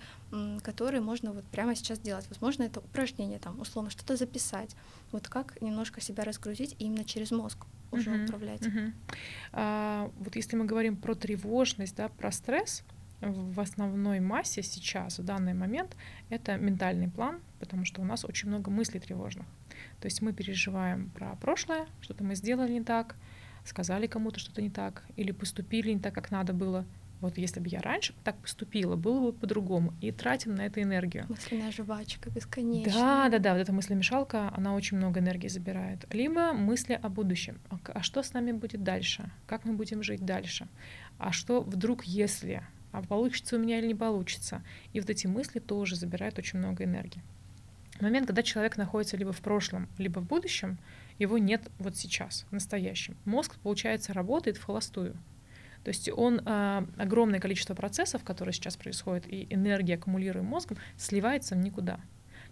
которые 0.63 1.01
можно 1.01 1.33
вот 1.33 1.45
прямо 1.45 1.75
сейчас 1.75 1.99
делать? 1.99 2.27
Возможно, 2.29 2.65
это 2.65 2.81
упражнение, 2.81 3.39
там, 3.39 3.61
условно, 3.61 3.91
что-то 3.91 4.17
записать. 4.17 4.77
Вот 5.13 5.29
как 5.29 5.61
немножко 5.61 6.01
себя 6.01 6.25
разгрузить 6.25 6.77
и 6.79 6.85
именно 6.85 7.05
через 7.05 7.31
мозг 7.31 7.67
уже 7.91 8.11
uh-huh, 8.11 8.25
управлять. 8.25 8.63
Uh-huh. 8.63 8.93
А, 9.53 10.11
вот 10.19 10.37
если 10.37 10.57
мы 10.57 10.65
говорим 10.65 10.97
про 10.97 11.15
тревожность, 11.15 11.97
да, 11.97 12.09
про 12.09 12.31
стресс, 12.31 12.85
в 13.21 13.61
основной 13.61 14.21
массе 14.21 14.63
сейчас, 14.63 15.19
в 15.19 15.25
данный 15.25 15.55
момент, 15.55 15.97
это 16.31 16.57
ментальный 16.57 17.09
план, 17.09 17.41
потому 17.59 17.85
что 17.85 18.01
у 18.01 18.05
нас 18.05 18.25
очень 18.25 18.49
много 18.49 18.71
мыслей 18.71 19.01
тревожных. 19.01 19.47
То 20.01 20.07
есть 20.07 20.23
мы 20.23 20.33
переживаем 20.33 21.11
про 21.11 21.37
прошлое, 21.37 21.87
что-то 22.01 22.25
мы 22.25 22.35
сделали 22.35 22.73
не 22.73 22.83
так, 22.83 23.17
сказали 23.65 24.07
кому-то 24.07 24.41
что-то 24.41 24.63
не 24.63 24.71
так, 24.71 25.05
или 25.17 25.33
поступили 25.33 25.93
не 25.93 26.01
так, 26.01 26.15
как 26.15 26.31
надо 26.31 26.55
было, 26.55 26.87
вот 27.21 27.37
если 27.39 27.61
бы 27.61 27.69
я 27.69 27.81
раньше 27.81 28.15
так 28.25 28.37
поступила, 28.37 28.97
было 28.97 29.31
бы 29.31 29.33
по-другому. 29.33 29.95
И 30.01 30.11
тратим 30.11 30.55
на 30.55 30.67
это 30.67 30.83
энергию. 30.83 31.27
Мысленная 31.29 31.71
жвачка 31.71 32.31
бесконечная. 32.31 32.95
Да, 32.95 33.29
да, 33.29 33.39
да. 33.39 33.53
Вот 33.53 33.61
эта 33.61 33.73
мыслемешалка, 33.73 34.53
она 34.55 34.75
очень 34.75 34.97
много 34.97 35.21
энергии 35.21 35.49
забирает. 35.49 36.07
Либо 36.13 36.53
мысли 36.53 36.99
о 37.01 37.09
будущем. 37.09 37.61
А, 37.69 37.79
а 37.95 38.03
что 38.03 38.23
с 38.23 38.33
нами 38.33 38.53
будет 38.53 38.83
дальше? 38.83 39.31
Как 39.47 39.65
мы 39.65 39.75
будем 39.75 40.03
жить 40.03 40.25
дальше? 40.25 40.69
А 41.19 41.33
что 41.33 41.61
вдруг, 41.61 42.05
если? 42.05 42.63
А 42.93 43.03
получится 43.03 43.57
у 43.57 43.59
меня 43.59 43.79
или 43.79 43.87
не 43.87 43.95
получится? 43.95 44.63
И 44.93 45.01
вот 45.01 45.11
эти 45.11 45.27
мысли 45.27 45.59
тоже 45.59 45.97
забирают 45.97 46.39
очень 46.39 46.59
много 46.59 46.85
энергии. 46.85 47.23
В 47.99 48.03
момент, 48.03 48.27
когда 48.27 48.43
человек 48.43 48.79
находится 48.79 49.19
либо 49.19 49.33
в 49.33 49.41
прошлом, 49.43 49.87
либо 49.99 50.21
в 50.21 50.27
будущем, 50.27 50.79
его 51.19 51.37
нет 51.37 51.71
вот 51.79 51.97
сейчас, 51.97 52.47
в 52.49 52.53
настоящем. 52.53 53.15
Мозг, 53.27 53.57
получается, 53.63 54.15
работает 54.15 54.57
в 54.57 54.65
холостую. 54.65 55.17
То 55.85 55.89
есть 55.89 56.11
он 56.15 56.41
э, 56.45 56.87
огромное 56.97 57.41
количество 57.41 57.75
процессов, 57.75 58.23
которые 58.25 58.53
сейчас 58.53 58.77
происходят, 58.77 59.27
и 59.27 59.47
энергия, 59.51 59.95
аккумулируемая 59.95 60.51
мозгом, 60.51 60.79
сливается 60.97 61.55
в 61.55 61.59
никуда. 61.59 62.01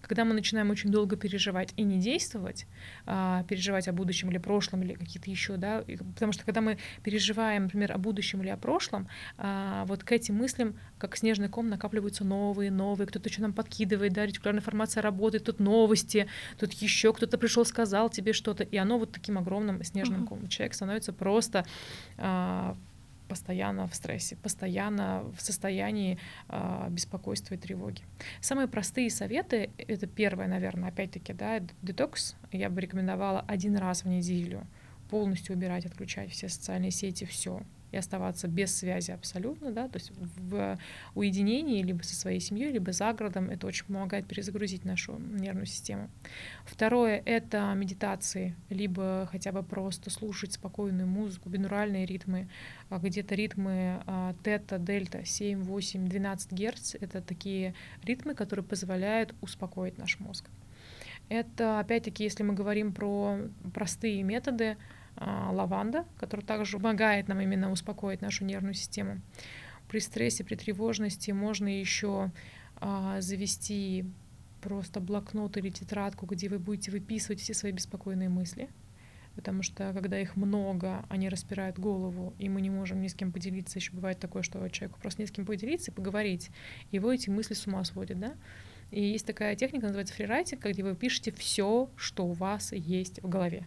Когда 0.00 0.24
мы 0.24 0.34
начинаем 0.34 0.70
очень 0.70 0.90
долго 0.90 1.16
переживать 1.16 1.72
и 1.76 1.82
не 1.82 1.98
действовать, 1.98 2.66
а, 3.06 3.44
переживать 3.44 3.88
о 3.88 3.92
будущем 3.92 4.30
или 4.30 4.38
прошлом 4.38 4.82
или 4.82 4.94
какие-то 4.94 5.30
еще, 5.30 5.56
да, 5.56 5.84
потому 6.14 6.32
что 6.32 6.44
когда 6.44 6.60
мы 6.60 6.78
переживаем, 7.02 7.64
например, 7.64 7.92
о 7.92 7.98
будущем 7.98 8.42
или 8.42 8.48
о 8.48 8.56
прошлом, 8.56 9.08
а, 9.36 9.84
вот 9.86 10.04
к 10.04 10.12
этим 10.12 10.36
мыслям, 10.36 10.78
как 10.98 11.16
снежный 11.16 11.48
ком, 11.48 11.68
накапливаются 11.68 12.24
новые, 12.24 12.70
новые, 12.70 13.06
кто-то 13.06 13.30
что 13.30 13.42
нам 13.42 13.52
подкидывает, 13.52 14.12
да, 14.12 14.26
ретикулярная 14.26 14.60
информация 14.60 15.02
работает, 15.02 15.44
тут 15.44 15.60
новости, 15.60 16.28
тут 16.58 16.72
еще 16.74 17.12
кто-то 17.12 17.38
пришел, 17.38 17.64
сказал 17.64 18.08
тебе 18.10 18.32
что-то, 18.32 18.64
и 18.64 18.76
оно 18.76 18.98
вот 18.98 19.12
таким 19.12 19.38
огромным 19.38 19.82
снежным 19.82 20.24
uh-huh. 20.24 20.28
комом. 20.28 20.48
Человек 20.48 20.74
становится 20.74 21.12
просто 21.12 21.64
а, 22.16 22.76
постоянно 23.28 23.86
в 23.86 23.94
стрессе, 23.94 24.36
постоянно 24.36 25.24
в 25.36 25.42
состоянии 25.42 26.18
э, 26.48 26.86
беспокойства 26.90 27.54
и 27.54 27.58
тревоги. 27.58 28.02
Самые 28.40 28.68
простые 28.68 29.10
советы, 29.10 29.70
это 29.76 30.06
первое, 30.06 30.48
наверное, 30.48 30.88
опять-таки, 30.88 31.32
да, 31.32 31.60
детокс, 31.82 32.36
я 32.52 32.70
бы 32.70 32.80
рекомендовала 32.80 33.44
один 33.46 33.76
раз 33.76 34.04
в 34.04 34.08
неделю 34.08 34.66
полностью 35.10 35.56
убирать, 35.56 35.86
отключать 35.86 36.30
все 36.30 36.48
социальные 36.48 36.90
сети, 36.90 37.24
все, 37.24 37.62
и 37.90 37.96
оставаться 37.96 38.48
без 38.48 38.74
связи 38.74 39.10
абсолютно, 39.10 39.72
да, 39.72 39.88
то 39.88 39.98
есть 39.98 40.12
в 40.16 40.78
уединении 41.14 41.82
либо 41.82 42.02
со 42.02 42.14
своей 42.14 42.40
семьей, 42.40 42.72
либо 42.72 42.92
за 42.92 43.12
городом, 43.12 43.50
это 43.50 43.66
очень 43.66 43.86
помогает 43.86 44.26
перезагрузить 44.26 44.84
нашу 44.84 45.18
нервную 45.18 45.66
систему. 45.66 46.10
Второе— 46.64 47.22
это 47.24 47.72
медитации, 47.74 48.54
либо 48.68 49.28
хотя 49.30 49.52
бы 49.52 49.62
просто 49.62 50.10
слушать 50.10 50.52
спокойную 50.52 51.06
музыку, 51.06 51.48
бинуральные 51.48 52.06
ритмы, 52.06 52.48
а 52.90 52.98
где-то 52.98 53.34
ритмы 53.34 54.02
а, 54.06 54.34
тета, 54.42 54.78
дельта, 54.78 55.24
7, 55.24 55.62
8, 55.62 56.08
12 56.08 56.52
герц— 56.52 56.94
это 57.00 57.20
такие 57.20 57.74
ритмы, 58.04 58.34
которые 58.34 58.64
позволяют 58.64 59.34
успокоить 59.40 59.98
наш 59.98 60.18
мозг. 60.20 60.48
Это, 61.28 61.78
опять-таки, 61.80 62.24
если 62.24 62.42
мы 62.42 62.54
говорим 62.54 62.92
про 62.92 63.38
простые 63.74 64.22
методы, 64.22 64.76
лаванда, 65.20 66.06
которая 66.18 66.46
также 66.46 66.78
помогает 66.78 67.28
нам 67.28 67.40
именно 67.40 67.70
успокоить 67.70 68.20
нашу 68.20 68.44
нервную 68.44 68.74
систему. 68.74 69.20
При 69.88 70.00
стрессе, 70.00 70.44
при 70.44 70.54
тревожности 70.54 71.30
можно 71.30 71.68
еще 71.68 72.30
а, 72.76 73.20
завести 73.20 74.04
просто 74.60 75.00
блокнот 75.00 75.56
или 75.56 75.70
тетрадку, 75.70 76.26
где 76.26 76.48
вы 76.48 76.58
будете 76.58 76.90
выписывать 76.90 77.40
все 77.40 77.54
свои 77.54 77.72
беспокойные 77.72 78.28
мысли, 78.28 78.68
потому 79.34 79.62
что 79.62 79.92
когда 79.92 80.20
их 80.20 80.36
много, 80.36 81.04
они 81.08 81.28
распирают 81.28 81.78
голову, 81.78 82.34
и 82.38 82.48
мы 82.48 82.60
не 82.60 82.70
можем 82.70 83.00
ни 83.00 83.08
с 83.08 83.14
кем 83.14 83.32
поделиться. 83.32 83.78
Еще 83.78 83.92
бывает 83.92 84.18
такое, 84.18 84.42
что 84.42 84.68
человеку 84.68 84.98
просто 85.00 85.22
не 85.22 85.26
с 85.26 85.30
кем 85.30 85.46
поделиться 85.46 85.90
и 85.90 85.94
поговорить, 85.94 86.50
его 86.90 87.12
эти 87.12 87.30
мысли 87.30 87.54
с 87.54 87.66
ума 87.66 87.82
сводят, 87.84 88.18
да? 88.18 88.34
И 88.90 89.02
есть 89.02 89.26
такая 89.26 89.54
техника, 89.54 89.86
называется 89.86 90.14
фрирайтинг, 90.14 90.64
где 90.64 90.82
вы 90.82 90.94
пишете 90.94 91.30
все, 91.32 91.90
что 91.96 92.26
у 92.26 92.32
вас 92.32 92.72
есть 92.72 93.22
в 93.22 93.28
голове. 93.28 93.66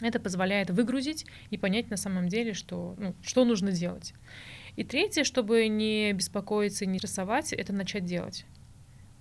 Это 0.00 0.18
позволяет 0.18 0.70
выгрузить 0.70 1.26
и 1.50 1.56
понять 1.56 1.90
на 1.90 1.96
самом 1.96 2.28
деле, 2.28 2.52
что, 2.52 2.94
ну, 2.98 3.14
что 3.22 3.44
нужно 3.44 3.72
делать. 3.72 4.14
И 4.76 4.82
третье, 4.82 5.24
чтобы 5.24 5.68
не 5.68 6.12
беспокоиться, 6.12 6.84
не 6.84 6.98
рисовать, 6.98 7.52
это 7.52 7.72
начать 7.72 8.04
делать. 8.04 8.44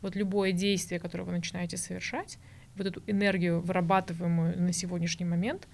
Вот 0.01 0.15
любое 0.15 0.51
действие, 0.51 0.99
которое 0.99 1.23
вы 1.23 1.31
начинаете 1.31 1.77
совершать, 1.77 2.39
вот 2.75 2.87
эту 2.87 3.03
энергию, 3.05 3.61
вырабатываемую 3.61 4.59
на 4.59 4.73
сегодняшний 4.73 5.25
момент, 5.25 5.67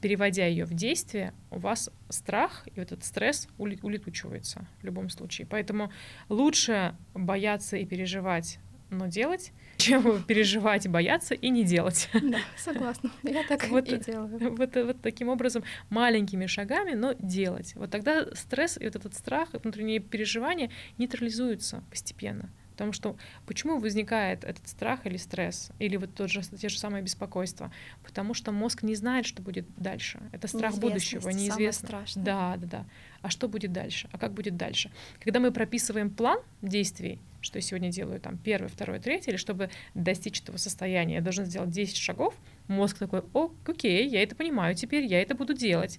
переводя 0.00 0.46
ее 0.46 0.64
в 0.64 0.74
действие, 0.74 1.32
у 1.50 1.58
вас 1.58 1.90
страх 2.08 2.66
и 2.74 2.80
этот 2.80 3.04
стресс 3.04 3.48
улетучивается 3.58 4.66
в 4.80 4.84
любом 4.84 5.10
случае. 5.10 5.46
Поэтому 5.46 5.92
лучше 6.28 6.96
бояться 7.14 7.76
и 7.76 7.84
переживать, 7.84 8.58
но 8.90 9.06
делать, 9.06 9.52
чем 9.76 10.22
переживать, 10.24 10.88
бояться 10.88 11.34
и 11.34 11.48
не 11.50 11.64
делать. 11.64 12.08
Да, 12.30 12.38
согласна. 12.56 13.10
Я 13.22 13.42
так 13.44 13.68
вот, 13.68 13.88
и 13.88 13.98
делаю. 13.98 14.54
Вот, 14.56 14.76
вот 14.76 15.00
таким 15.02 15.28
образом, 15.28 15.64
маленькими 15.88 16.46
шагами, 16.46 16.92
но 16.92 17.14
делать. 17.18 17.74
Вот 17.74 17.90
тогда 17.90 18.26
стресс 18.34 18.76
и 18.78 18.84
вот 18.84 18.96
этот 18.96 19.14
страх, 19.14 19.48
внутренние 19.52 20.00
переживания 20.00 20.70
нейтрализуются 20.98 21.82
постепенно. 21.90 22.50
Потому 22.80 22.94
что 22.94 23.16
почему 23.44 23.78
возникает 23.78 24.42
этот 24.42 24.66
страх 24.66 25.04
или 25.04 25.18
стресс, 25.18 25.70
или 25.78 25.98
вот 25.98 26.14
тот 26.14 26.30
же, 26.30 26.40
те 26.40 26.70
же 26.70 26.78
самые 26.78 27.02
беспокойства? 27.02 27.70
Потому 28.02 28.32
что 28.32 28.52
мозг 28.52 28.82
не 28.82 28.94
знает, 28.94 29.26
что 29.26 29.42
будет 29.42 29.66
дальше. 29.76 30.18
Это 30.32 30.48
страх 30.48 30.78
будущего, 30.78 31.28
неизвестно. 31.28 32.02
Да, 32.16 32.56
да, 32.56 32.66
да. 32.66 32.86
А 33.22 33.30
что 33.30 33.48
будет 33.48 33.72
дальше? 33.72 34.08
А 34.12 34.18
как 34.18 34.32
будет 34.32 34.56
дальше? 34.56 34.90
Когда 35.22 35.40
мы 35.40 35.52
прописываем 35.52 36.10
план 36.10 36.38
действий, 36.62 37.18
что 37.42 37.58
я 37.58 37.62
сегодня 37.62 37.90
делаю 37.90 38.20
там 38.20 38.38
первое, 38.38 38.68
второе, 38.68 39.00
третье, 39.00 39.32
или 39.32 39.36
чтобы 39.36 39.70
достичь 39.94 40.40
этого 40.40 40.56
состояния, 40.56 41.16
я 41.16 41.20
должна 41.20 41.44
сделать 41.44 41.70
10 41.70 41.96
шагов, 41.96 42.34
мозг 42.68 42.98
такой, 42.98 43.22
о, 43.34 43.50
окей, 43.66 44.08
я 44.08 44.22
это 44.22 44.34
понимаю 44.34 44.74
теперь, 44.74 45.04
я 45.04 45.20
это 45.20 45.34
буду 45.34 45.54
делать. 45.54 45.98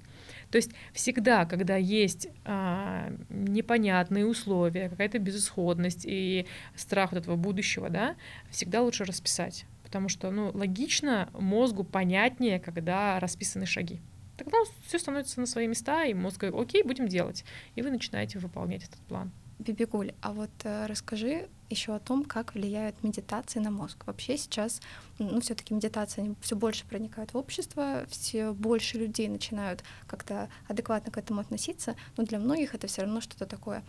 То 0.50 0.56
есть 0.58 0.72
всегда, 0.94 1.46
когда 1.46 1.76
есть 1.76 2.28
а, 2.46 3.14
непонятные 3.30 4.26
условия, 4.26 4.90
какая-то 4.90 5.20
безысходность 5.20 6.06
и 6.06 6.46
страх 6.76 7.12
вот 7.12 7.22
этого 7.22 7.36
будущего, 7.36 7.90
да, 7.90 8.16
всегда 8.50 8.82
лучше 8.82 9.04
расписать. 9.04 9.66
Потому 9.84 10.10
что 10.10 10.32
ну, 10.32 10.52
логично 10.54 11.30
мозгу 11.34 11.84
понятнее, 11.84 12.60
когда 12.60 13.20
расписаны 13.20 13.66
шаги. 13.66 14.00
Тогда 14.44 14.58
все 14.88 14.98
становится 14.98 15.40
на 15.40 15.46
свои 15.46 15.68
места, 15.68 16.06
и 16.06 16.16
мозг 16.16 16.40
говорит, 16.40 16.60
окей, 16.60 16.84
будем 16.84 17.08
делать. 17.08 17.46
И 17.76 17.84
вы 17.84 17.92
начинаете 17.92 18.40
выполнять 18.40 18.84
этот 18.84 19.00
план. 19.02 19.32
Бибигуль, 19.60 20.14
а 20.22 20.34
вот 20.34 20.50
э, 20.64 20.88
расскажи 20.88 21.48
еще 21.70 21.94
о 21.94 22.00
том, 22.00 22.26
как 22.26 22.56
влияют 22.56 23.04
медитации 23.04 23.60
на 23.60 23.70
мозг. 23.70 24.08
Вообще 24.08 24.38
сейчас, 24.38 24.82
ну, 25.20 25.40
все-таки 25.42 25.76
медитации 25.76 26.36
все 26.42 26.56
больше 26.56 26.88
проникают 26.88 27.36
в 27.36 27.38
общество, 27.38 28.06
все 28.10 28.54
больше 28.54 28.98
людей 28.98 29.28
начинают 29.28 29.84
как-то 30.08 30.50
адекватно 30.68 31.12
к 31.12 31.18
этому 31.20 31.42
относиться, 31.42 31.96
но 32.18 32.24
для 32.24 32.40
многих 32.40 32.74
это 32.74 32.88
все 32.88 33.04
равно 33.04 33.22
что-то 33.22 33.46
такое 33.46 33.84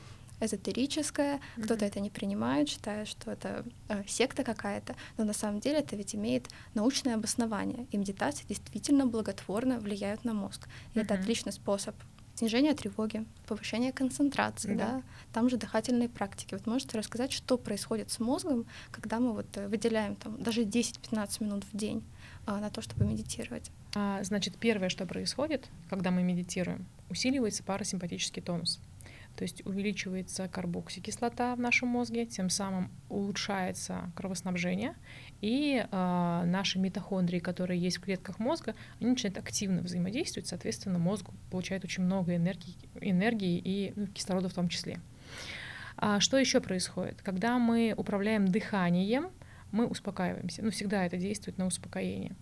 эзотерическое, 0.45 1.37
mm-hmm. 1.37 1.63
кто-то 1.65 1.85
это 1.85 2.01
не 2.01 2.11
принимает, 2.11 2.69
считая, 2.69 3.05
что 3.05 3.31
это 3.31 3.65
э, 3.89 4.03
секта 4.07 4.45
какая-то, 4.45 4.95
но 5.17 5.25
на 5.25 5.33
самом 5.33 5.61
деле 5.61 5.79
это 5.79 5.97
ведь 5.97 6.15
имеет 6.15 6.49
научное 6.75 7.15
обоснование, 7.15 7.87
и 7.91 7.97
медитации 7.97 8.45
действительно 8.49 9.07
благотворно 9.07 9.79
влияют 9.79 10.25
на 10.25 10.35
мозг. 10.35 10.69
И 10.95 10.99
mm-hmm. 10.99 11.03
это 11.03 11.15
отличный 11.15 11.53
способ 11.53 11.95
снижение 12.35 12.75
тревоги, 12.75 13.25
повышение 13.47 13.93
концентрации, 13.93 14.75
да. 14.75 14.87
да, 14.87 15.03
там 15.33 15.49
же 15.49 15.57
дыхательные 15.57 16.09
практики. 16.09 16.55
Вот 16.55 16.67
можете 16.67 16.99
рассказать, 16.99 17.33
что 17.33 17.59
происходит 17.59 18.11
с 18.11 18.19
мозгом, 18.19 18.67
когда 18.91 19.21
мы 19.21 19.33
вот 19.33 19.47
э, 19.57 19.69
выделяем 19.69 20.17
там 20.17 20.43
даже 20.43 20.63
10-15 20.63 21.45
минут 21.45 21.65
в 21.71 21.77
день 21.77 22.03
а, 22.47 22.59
на 22.59 22.71
то, 22.71 22.81
чтобы 22.81 23.05
медитировать? 23.05 23.71
А, 23.95 24.23
значит, 24.25 24.57
первое, 24.57 24.89
что 24.89 25.07
происходит, 25.07 25.69
когда 25.91 26.11
мы 26.11 26.23
медитируем, 26.23 26.87
усиливается 27.11 27.63
парасимпатический 27.63 28.43
тонус. 28.43 28.81
То 29.37 29.45
есть 29.45 29.65
увеличивается 29.67 30.49
карбоксикислота 30.49 31.55
в 31.55 31.61
нашем 31.61 31.89
мозге, 31.89 32.27
тем 32.27 32.51
самым 32.51 32.91
улучшается 33.09 34.13
кровоснабжение, 34.15 34.95
и 35.41 35.85
э, 35.85 36.43
наши 36.47 36.79
митохондрии, 36.79 37.39
которые 37.39 37.81
есть 37.81 37.99
в 37.99 38.01
клетках 38.01 38.39
мозга, 38.39 38.75
они 39.01 39.11
начинают 39.11 39.39
активно 39.39 39.83
взаимодействовать, 39.83 40.49
соответственно, 40.49 40.99
мозг 40.99 41.27
получает 41.51 41.85
очень 41.85 42.05
много 42.05 42.37
энергии, 42.37 42.75
энергии 43.01 43.61
и 43.63 43.93
ну, 43.97 44.07
кислорода 44.07 44.49
в 44.49 44.55
том 44.55 44.69
числе. 44.69 45.01
А 45.97 46.21
что 46.21 46.37
еще 46.37 46.61
происходит? 46.61 47.23
Когда 47.23 47.59
мы 47.59 47.95
управляем 47.97 48.49
дыханием, 48.49 49.31
мы 49.73 49.87
успокаиваемся. 49.87 50.63
Ну, 50.63 50.71
всегда 50.71 51.07
это 51.07 51.17
действует 51.17 51.59
на 51.59 51.67
успокоение. 51.67 52.37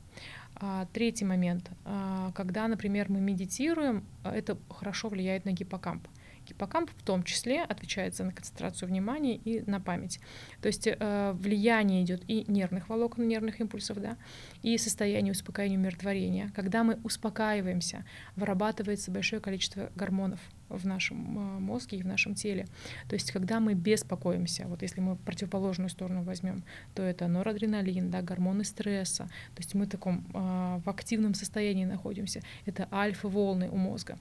А, 0.57 0.87
третий 0.93 1.25
момент. 1.25 1.71
А, 1.85 2.33
когда, 2.33 2.69
например, 2.69 3.07
мы 3.09 3.21
медитируем, 3.21 4.05
это 4.25 4.59
хорошо 4.69 5.09
влияет 5.09 5.45
на 5.45 5.53
гиппокамп. 5.53 6.07
Гиппокамп 6.51 6.91
в 6.91 7.03
том 7.03 7.23
числе 7.23 7.63
отвечает 7.63 8.15
за 8.15 8.31
концентрацию 8.31 8.89
внимания 8.89 9.37
и 9.37 9.63
на 9.69 9.81
память. 9.81 10.21
То 10.61 10.67
есть 10.67 10.87
э, 10.87 11.33
влияние 11.33 12.03
идет 12.03 12.23
и 12.29 12.45
нервных 12.49 12.89
волокон, 12.89 13.29
нервных 13.29 13.61
импульсов, 13.61 14.01
да, 14.01 14.17
и 14.63 14.77
состояние 14.79 15.33
успокоения, 15.33 15.79
умиротворения. 15.79 16.51
Когда 16.55 16.85
мы 16.85 16.99
успокаиваемся, 17.05 18.05
вырабатывается 18.37 19.11
большое 19.11 19.41
количество 19.41 19.91
гормонов 19.95 20.41
в 20.69 20.87
нашем 20.87 21.39
э, 21.39 21.61
мозге 21.61 21.99
и 21.99 22.03
в 22.03 22.07
нашем 22.07 22.35
теле. 22.35 22.67
То 23.09 23.15
есть, 23.15 23.33
когда 23.33 23.61
мы 23.61 23.75
беспокоимся, 23.75 24.67
вот 24.67 24.83
если 24.83 25.01
мы 25.01 25.17
противоположную 25.17 25.89
сторону 25.89 26.23
возьмем, 26.23 26.63
то 26.95 27.03
это 27.03 27.29
норадреналин, 27.29 28.11
да, 28.11 28.23
гормоны 28.23 28.65
стресса. 28.65 29.25
То 29.55 29.59
есть 29.59 29.75
мы 29.75 29.87
в 29.87 29.89
таком 29.89 30.25
э, 30.33 30.81
в 30.85 30.89
активном 30.89 31.35
состоянии 31.35 31.85
находимся. 31.85 32.41
Это 32.67 32.89
альфа-волны 32.93 33.69
у 33.69 33.77
мозга. 33.77 34.19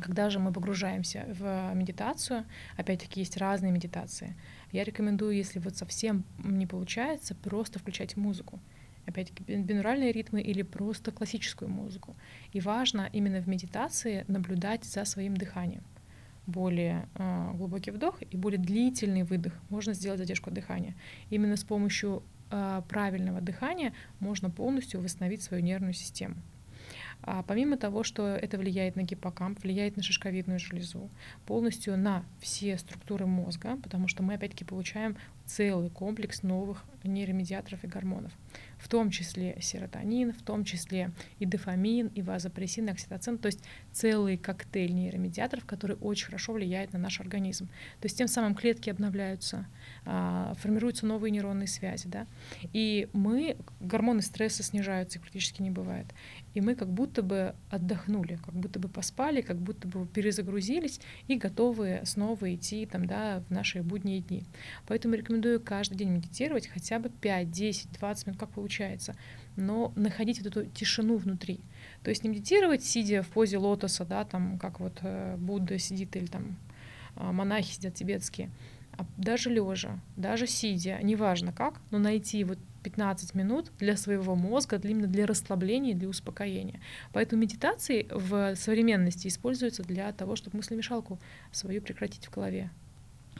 Когда 0.00 0.30
же 0.30 0.38
мы 0.38 0.52
погружаемся 0.52 1.24
в 1.28 1.74
медитацию, 1.74 2.44
опять-таки 2.76 3.20
есть 3.20 3.36
разные 3.36 3.72
медитации. 3.72 4.36
Я 4.72 4.84
рекомендую, 4.84 5.36
если 5.36 5.58
вот 5.58 5.76
совсем 5.76 6.24
не 6.42 6.66
получается, 6.66 7.34
просто 7.34 7.78
включать 7.78 8.16
музыку. 8.16 8.60
Опять-таки 9.06 9.42
бинуральные 9.42 10.12
ритмы 10.12 10.40
или 10.40 10.62
просто 10.62 11.10
классическую 11.10 11.68
музыку. 11.68 12.16
И 12.52 12.60
важно 12.60 13.08
именно 13.12 13.40
в 13.40 13.48
медитации 13.48 14.24
наблюдать 14.28 14.84
за 14.84 15.04
своим 15.04 15.36
дыханием. 15.36 15.82
Более 16.46 17.08
э, 17.14 17.50
глубокий 17.54 17.90
вдох 17.90 18.20
и 18.22 18.36
более 18.36 18.58
длительный 18.58 19.22
выдох. 19.22 19.54
Можно 19.68 19.94
сделать 19.94 20.18
задержку 20.18 20.50
дыхания. 20.50 20.94
Именно 21.30 21.56
с 21.56 21.64
помощью 21.64 22.22
э, 22.50 22.82
правильного 22.88 23.40
дыхания 23.40 23.92
можно 24.20 24.50
полностью 24.50 25.00
восстановить 25.00 25.42
свою 25.42 25.62
нервную 25.62 25.94
систему. 25.94 26.36
А 27.22 27.42
помимо 27.42 27.76
того, 27.76 28.02
что 28.02 28.26
это 28.28 28.58
влияет 28.58 28.96
на 28.96 29.02
гиппокамп, 29.02 29.62
влияет 29.62 29.96
на 29.96 30.02
шишковидную 30.02 30.58
железу, 30.58 31.10
полностью 31.46 31.96
на 31.98 32.24
все 32.40 32.78
структуры 32.78 33.26
мозга, 33.26 33.76
потому 33.82 34.08
что 34.08 34.22
мы 34.22 34.34
опять-таки 34.34 34.64
получаем 34.64 35.16
целый 35.50 35.90
комплекс 35.90 36.44
новых 36.44 36.84
нейромедиаторов 37.02 37.82
и 37.82 37.86
гормонов, 37.86 38.32
в 38.78 38.88
том 38.88 39.10
числе 39.10 39.56
серотонин, 39.60 40.32
в 40.32 40.42
том 40.42 40.64
числе 40.64 41.10
и 41.38 41.46
дофамин, 41.46 42.08
и 42.08 42.22
вазопрессин, 42.22 42.88
и 42.88 42.90
окситоцин, 42.92 43.38
то 43.38 43.46
есть 43.46 43.64
целый 43.90 44.36
коктейль 44.36 44.94
нейромедиаторов, 44.94 45.64
который 45.64 45.96
очень 45.96 46.26
хорошо 46.26 46.52
влияет 46.52 46.92
на 46.92 46.98
наш 46.98 47.20
организм. 47.20 47.66
То 48.00 48.06
есть 48.06 48.18
тем 48.18 48.28
самым 48.28 48.54
клетки 48.54 48.90
обновляются, 48.90 49.66
а, 50.04 50.54
формируются 50.58 51.06
новые 51.06 51.30
нейронные 51.30 51.66
связи, 51.66 52.06
да, 52.06 52.26
и 52.72 53.08
мы, 53.12 53.56
гормоны 53.80 54.22
стресса 54.22 54.62
снижаются, 54.62 55.20
практически 55.20 55.62
не 55.62 55.70
бывает, 55.70 56.06
и 56.54 56.60
мы 56.60 56.74
как 56.74 56.90
будто 56.90 57.22
бы 57.22 57.54
отдохнули, 57.70 58.38
как 58.44 58.54
будто 58.54 58.78
бы 58.78 58.88
поспали, 58.88 59.40
как 59.40 59.56
будто 59.56 59.88
бы 59.88 60.06
перезагрузились 60.06 61.00
и 61.28 61.36
готовы 61.36 62.02
снова 62.04 62.54
идти 62.54 62.86
там, 62.86 63.06
да, 63.06 63.42
в 63.48 63.50
наши 63.50 63.82
будние 63.82 64.20
дни. 64.20 64.44
Поэтому 64.86 65.14
рекомендую 65.14 65.39
каждый 65.58 65.96
день 65.96 66.10
медитировать 66.10 66.66
хотя 66.66 66.98
бы 66.98 67.08
5, 67.08 67.50
10, 67.50 67.92
20 67.92 68.26
минут, 68.26 68.40
как 68.40 68.50
получается, 68.50 69.16
но 69.56 69.92
находить 69.96 70.42
вот 70.42 70.56
эту 70.56 70.66
тишину 70.70 71.16
внутри. 71.16 71.60
То 72.02 72.10
есть 72.10 72.24
не 72.24 72.30
медитировать, 72.30 72.84
сидя 72.84 73.22
в 73.22 73.28
позе 73.28 73.58
лотоса, 73.58 74.04
да, 74.04 74.24
там, 74.24 74.58
как 74.58 74.80
вот 74.80 74.98
э, 75.02 75.36
Будда 75.36 75.78
сидит 75.78 76.16
или 76.16 76.26
там 76.26 76.56
э, 77.16 77.30
монахи 77.30 77.72
сидят 77.72 77.94
тибетские, 77.94 78.50
а 78.96 79.06
даже 79.16 79.50
лежа, 79.50 79.98
даже 80.16 80.46
сидя, 80.46 80.98
неважно 81.02 81.52
как, 81.52 81.80
но 81.90 81.98
найти 81.98 82.44
вот 82.44 82.58
15 82.82 83.34
минут 83.34 83.70
для 83.78 83.96
своего 83.96 84.34
мозга, 84.34 84.78
для, 84.78 84.90
именно 84.90 85.06
для 85.06 85.26
расслабления, 85.26 85.94
для 85.94 86.08
успокоения. 86.08 86.80
Поэтому 87.12 87.42
медитации 87.42 88.06
в 88.10 88.56
современности 88.56 89.28
используются 89.28 89.82
для 89.82 90.12
того, 90.12 90.36
чтобы 90.36 90.58
мыслемешалку 90.58 91.18
свою 91.52 91.82
прекратить 91.82 92.26
в 92.26 92.30
голове. 92.30 92.70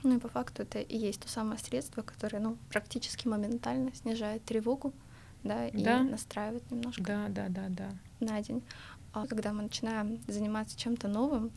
Ну 0.03 0.17
и 0.17 0.19
по 0.19 0.29
факту 0.29 0.63
это 0.63 0.81
и 0.81 0.97
есть 0.97 1.21
то 1.21 1.29
самое 1.29 1.59
средство, 1.59 2.03
которое 2.03 2.39
ну, 2.39 2.57
практически 2.71 3.29
моментально 3.29 3.95
снижает 3.95 4.45
тревогу, 4.45 4.93
да, 5.43 5.69
и 5.69 5.83
да. 5.83 6.03
настраивает 6.03 6.71
немножко 6.71 7.03
да, 7.03 7.29
да, 7.29 7.49
да, 7.49 7.67
да. 7.69 7.91
на 8.21 8.43
день. 8.43 8.63
А 9.13 9.27
когда 9.27 9.53
мы 9.53 9.63
начинаем 9.63 10.21
заниматься 10.29 10.79
чем-то 10.79 11.09
новым, 11.09 11.51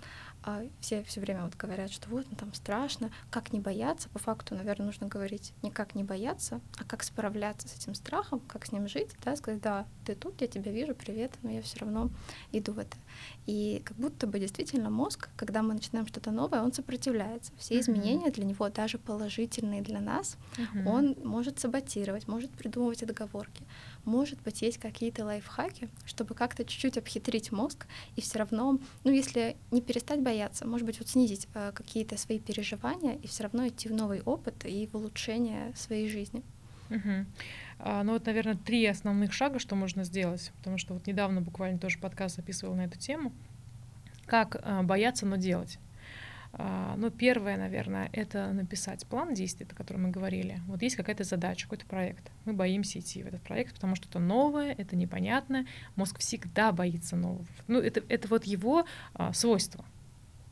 а 0.43 0.63
все 0.81 1.03
все 1.03 1.21
время 1.21 1.43
вот 1.43 1.55
говорят, 1.55 1.91
что 1.91 2.09
вот 2.09 2.25
ну, 2.29 2.35
там 2.35 2.53
страшно, 2.53 3.11
как 3.29 3.53
не 3.53 3.59
бояться. 3.59 4.09
По 4.09 4.19
факту, 4.19 4.55
наверное, 4.55 4.87
нужно 4.87 5.07
говорить 5.07 5.53
не 5.61 5.71
как 5.71 5.95
не 5.95 6.03
бояться, 6.03 6.59
а 6.77 6.83
как 6.83 7.03
справляться 7.03 7.67
с 7.67 7.75
этим 7.75 7.95
страхом, 7.95 8.41
как 8.41 8.65
с 8.65 8.71
ним 8.71 8.87
жить, 8.87 9.09
да, 9.23 9.35
сказать, 9.35 9.61
да, 9.61 9.85
ты 10.05 10.15
тут, 10.15 10.41
я 10.41 10.47
тебя 10.47 10.71
вижу, 10.71 10.95
привет, 10.95 11.31
но 11.43 11.49
я 11.49 11.61
все 11.61 11.79
равно 11.79 12.09
иду 12.51 12.73
в 12.73 12.79
это. 12.79 12.97
И 13.45 13.81
как 13.85 13.97
будто 13.97 14.27
бы 14.27 14.39
действительно 14.39 14.89
мозг, 14.89 15.29
когда 15.37 15.61
мы 15.61 15.73
начинаем 15.73 16.07
что-то 16.07 16.31
новое, 16.31 16.61
он 16.61 16.73
сопротивляется. 16.73 17.51
Все 17.57 17.79
изменения 17.79 18.31
для 18.31 18.45
него, 18.45 18.69
даже 18.69 18.97
положительные 18.97 19.81
для 19.81 20.01
нас, 20.01 20.37
он 20.85 21.15
может 21.23 21.59
саботировать, 21.59 22.27
может 22.27 22.51
придумывать 22.51 23.03
отговорки. 23.03 23.63
Может 24.05 24.41
быть, 24.41 24.61
есть 24.61 24.77
какие-то 24.77 25.25
лайфхаки, 25.25 25.89
чтобы 26.05 26.35
как-то 26.35 26.65
чуть-чуть 26.65 26.97
обхитрить 26.97 27.51
мозг 27.51 27.87
и 28.15 28.21
все 28.21 28.39
равно, 28.39 28.79
ну, 29.03 29.11
если 29.11 29.55
не 29.71 29.81
перестать 29.81 30.21
бояться, 30.21 30.67
может 30.67 30.85
быть, 30.85 30.99
вот 30.99 31.07
снизить 31.07 31.47
э, 31.53 31.71
какие-то 31.73 32.17
свои 32.17 32.39
переживания 32.39 33.15
и 33.15 33.27
все 33.27 33.43
равно 33.43 33.67
идти 33.67 33.89
в 33.89 33.93
новый 33.93 34.21
опыт 34.21 34.65
и 34.65 34.87
в 34.87 34.95
улучшение 34.95 35.73
своей 35.75 36.09
жизни. 36.09 36.43
Угу. 36.89 37.25
А, 37.79 38.03
ну 38.03 38.13
вот, 38.13 38.25
наверное, 38.25 38.55
три 38.55 38.85
основных 38.85 39.33
шага, 39.33 39.59
что 39.59 39.75
можно 39.75 40.03
сделать, 40.03 40.51
потому 40.57 40.77
что 40.77 40.93
вот 40.93 41.07
недавно 41.07 41.41
буквально 41.41 41.79
тоже 41.79 41.99
подкаст 41.99 42.35
записывал 42.35 42.75
на 42.75 42.81
эту 42.81 42.99
тему. 42.99 43.33
Как 44.25 44.57
а, 44.61 44.83
бояться, 44.83 45.25
но 45.25 45.37
делать. 45.37 45.79
А, 46.55 46.95
ну, 46.97 47.09
первое, 47.09 47.57
наверное, 47.57 48.09
это 48.13 48.51
написать 48.53 49.07
план 49.07 49.33
действий, 49.33 49.65
о 49.69 49.75
котором 49.75 50.03
мы 50.03 50.11
говорили. 50.11 50.61
Вот 50.67 50.83
есть 50.83 50.95
какая-то 50.95 51.23
задача, 51.23 51.65
какой-то 51.65 51.87
проект. 51.87 52.31
Мы 52.45 52.53
боимся 52.53 52.99
идти 52.99 53.23
в 53.23 53.27
этот 53.27 53.41
проект, 53.41 53.73
потому 53.73 53.95
что 53.95 54.07
это 54.07 54.19
новое, 54.19 54.73
это 54.77 54.95
непонятное. 54.95 55.65
Мозг 55.95 56.19
всегда 56.19 56.71
боится 56.71 57.15
нового. 57.15 57.45
Ну, 57.67 57.79
это, 57.79 58.03
это 58.07 58.27
вот 58.27 58.45
его 58.45 58.85
а, 59.15 59.33
свойство. 59.33 59.83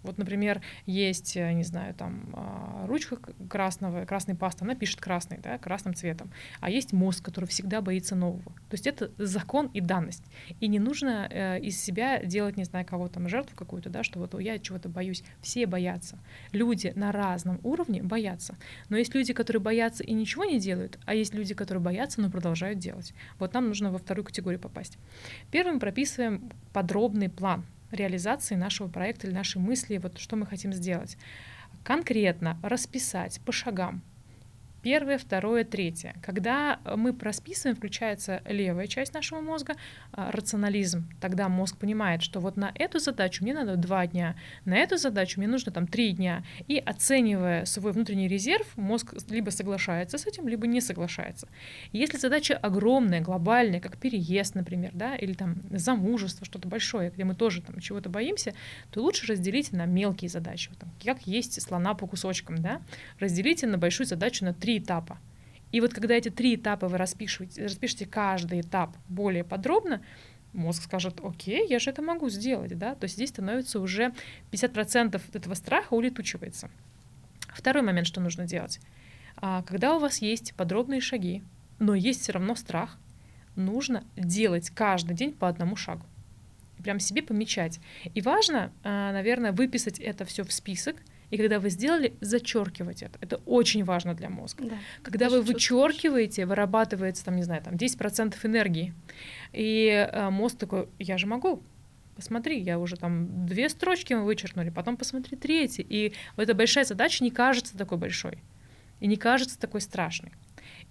Вот, 0.03 0.17
например, 0.17 0.61
есть, 0.85 1.37
э, 1.37 1.51
не 1.53 1.63
знаю, 1.63 1.93
там 1.93 2.29
а, 2.33 2.85
ручка 2.87 3.17
красного, 3.49 4.05
красной 4.05 4.35
пасты, 4.35 4.65
она 4.65 4.75
пишет 4.75 4.99
красный, 4.99 5.37
да, 5.37 5.57
красным 5.57 5.93
цветом. 5.93 6.31
А 6.59 6.69
есть 6.69 6.93
мозг, 6.93 7.23
который 7.23 7.45
всегда 7.45 7.81
боится 7.81 8.15
нового. 8.15 8.51
То 8.69 8.73
есть 8.73 8.87
это 8.87 9.11
закон 9.17 9.67
и 9.67 9.81
данность. 9.81 10.23
И 10.59 10.67
не 10.67 10.79
нужно 10.79 11.27
э, 11.29 11.59
из 11.59 11.79
себя 11.79 12.23
делать, 12.23 12.57
не 12.57 12.63
знаю, 12.63 12.85
кого 12.85 13.07
там, 13.07 13.29
жертву 13.29 13.55
какую-то, 13.55 13.89
да, 13.89 14.03
что 14.03 14.19
вот 14.19 14.39
я 14.39 14.59
чего-то 14.59 14.89
боюсь. 14.89 15.23
Все 15.41 15.65
боятся. 15.65 16.17
Люди 16.51 16.93
на 16.95 17.11
разном 17.11 17.59
уровне 17.63 18.01
боятся. 18.01 18.55
Но 18.89 18.97
есть 18.97 19.13
люди, 19.13 19.33
которые 19.33 19.61
боятся 19.61 20.03
и 20.03 20.13
ничего 20.13 20.45
не 20.45 20.59
делают, 20.59 20.99
а 21.05 21.13
есть 21.13 21.33
люди, 21.33 21.53
которые 21.53 21.83
боятся, 21.83 22.21
но 22.21 22.29
продолжают 22.29 22.79
делать. 22.79 23.13
Вот 23.39 23.53
нам 23.53 23.67
нужно 23.67 23.91
во 23.91 23.97
вторую 23.97 24.25
категорию 24.25 24.59
попасть. 24.59 24.97
Первым 25.51 25.79
прописываем 25.79 26.49
подробный 26.73 27.29
план 27.29 27.65
реализации 27.91 28.55
нашего 28.55 28.87
проекта 28.87 29.27
или 29.27 29.33
нашей 29.33 29.61
мысли, 29.61 29.97
вот 29.97 30.17
что 30.19 30.35
мы 30.35 30.45
хотим 30.45 30.73
сделать. 30.73 31.17
Конкретно 31.83 32.59
расписать 32.63 33.39
по 33.45 33.51
шагам, 33.51 34.03
Первое, 34.81 35.19
второе, 35.19 35.63
третье. 35.63 36.15
Когда 36.23 36.79
мы 36.95 37.13
просписываем, 37.13 37.75
включается 37.77 38.41
левая 38.45 38.87
часть 38.87 39.13
нашего 39.13 39.39
мозга, 39.39 39.75
а, 40.11 40.31
рационализм. 40.31 41.07
Тогда 41.19 41.49
мозг 41.49 41.77
понимает, 41.77 42.23
что 42.23 42.39
вот 42.39 42.57
на 42.57 42.71
эту 42.73 42.97
задачу 42.97 43.43
мне 43.43 43.53
надо 43.53 43.75
два 43.75 44.07
дня, 44.07 44.35
на 44.65 44.75
эту 44.75 44.97
задачу 44.97 45.39
мне 45.39 45.47
нужно 45.47 45.71
там 45.71 45.85
три 45.85 46.13
дня. 46.13 46.43
И 46.67 46.77
оценивая 46.77 47.65
свой 47.65 47.91
внутренний 47.91 48.27
резерв, 48.27 48.65
мозг 48.75 49.13
либо 49.29 49.51
соглашается 49.51 50.17
с 50.17 50.25
этим, 50.25 50.47
либо 50.47 50.65
не 50.65 50.81
соглашается. 50.81 51.47
Если 51.91 52.17
задача 52.17 52.57
огромная, 52.57 53.21
глобальная, 53.21 53.81
как 53.81 53.97
переезд, 53.97 54.55
например, 54.55 54.91
да, 54.95 55.15
или 55.15 55.33
там 55.33 55.57
замужество, 55.69 56.43
что-то 56.43 56.67
большое, 56.67 57.11
где 57.11 57.23
мы 57.23 57.35
тоже 57.35 57.61
там 57.61 57.79
чего-то 57.79 58.09
боимся, 58.09 58.55
то 58.89 59.03
лучше 59.03 59.27
разделить 59.27 59.71
на 59.73 59.85
мелкие 59.85 60.29
задачи. 60.29 60.69
Вот, 60.69 60.79
там, 60.79 60.91
как 61.03 61.27
есть 61.27 61.61
слона 61.61 61.93
по 61.93 62.07
кусочкам, 62.07 62.57
да, 62.57 62.81
разделите 63.19 63.67
на 63.67 63.77
большую 63.77 64.07
задачу 64.07 64.43
на 64.43 64.55
три 64.55 64.70
три 64.71 64.79
этапа. 64.79 65.17
И 65.73 65.81
вот 65.81 65.93
когда 65.93 66.15
эти 66.15 66.29
три 66.29 66.55
этапа 66.55 66.87
вы 66.87 66.97
распишете, 66.97 67.63
распишете 67.63 68.05
каждый 68.05 68.61
этап 68.61 68.95
более 69.09 69.43
подробно, 69.43 70.01
мозг 70.53 70.83
скажет, 70.83 71.19
окей, 71.23 71.67
я 71.67 71.79
же 71.79 71.89
это 71.89 72.01
могу 72.01 72.29
сделать, 72.29 72.77
да, 72.77 72.95
то 72.95 73.05
есть 73.05 73.15
здесь 73.15 73.29
становится 73.29 73.79
уже 73.79 74.13
50% 74.51 75.21
этого 75.33 75.53
страха 75.55 75.93
улетучивается. 75.93 76.69
Второй 77.53 77.83
момент, 77.83 78.07
что 78.07 78.21
нужно 78.21 78.45
делать. 78.45 78.79
А, 79.37 79.61
когда 79.63 79.95
у 79.95 79.99
вас 79.99 80.21
есть 80.21 80.53
подробные 80.55 81.01
шаги, 81.01 81.43
но 81.79 81.93
есть 81.93 82.21
все 82.21 82.31
равно 82.33 82.55
страх, 82.55 82.97
нужно 83.55 84.03
делать 84.15 84.69
каждый 84.69 85.15
день 85.15 85.33
по 85.33 85.49
одному 85.49 85.75
шагу. 85.75 86.05
Прям 86.81 86.99
себе 86.99 87.21
помечать. 87.21 87.79
И 88.15 88.21
важно, 88.21 88.71
а, 88.83 89.11
наверное, 89.11 89.51
выписать 89.51 89.99
это 89.99 90.23
все 90.23 90.43
в 90.43 90.53
список, 90.53 90.95
и 91.31 91.37
когда 91.37 91.59
вы 91.59 91.69
сделали, 91.69 92.13
зачеркивать 92.19 93.01
это. 93.01 93.17
Это 93.21 93.37
очень 93.45 93.85
важно 93.85 94.13
для 94.13 94.29
мозга. 94.29 94.65
Да, 94.65 94.75
когда 95.01 95.29
вы 95.29 95.41
вычеркиваете, 95.41 96.45
вырабатывается, 96.45 97.23
там, 97.23 97.37
не 97.37 97.43
знаю, 97.43 97.63
там 97.63 97.75
10% 97.75 98.35
энергии. 98.43 98.93
И 99.53 99.87
э, 99.87 100.29
мозг 100.29 100.57
такой, 100.57 100.89
я 100.99 101.17
же 101.17 101.27
могу, 101.27 101.63
посмотри, 102.17 102.59
я 102.59 102.77
уже 102.77 102.97
там 102.97 103.45
две 103.47 103.69
строчки 103.69 104.13
мы 104.13 104.25
вычеркнули, 104.25 104.69
потом 104.69 104.97
посмотри 104.97 105.37
третий. 105.37 105.85
И 105.87 106.13
вот 106.35 106.43
эта 106.43 106.53
большая 106.53 106.83
задача 106.83 107.23
не 107.23 107.31
кажется 107.31 107.77
такой 107.77 107.97
большой. 107.97 108.39
И 108.99 109.07
не 109.07 109.15
кажется 109.15 109.57
такой 109.57 109.79
страшной. 109.79 110.33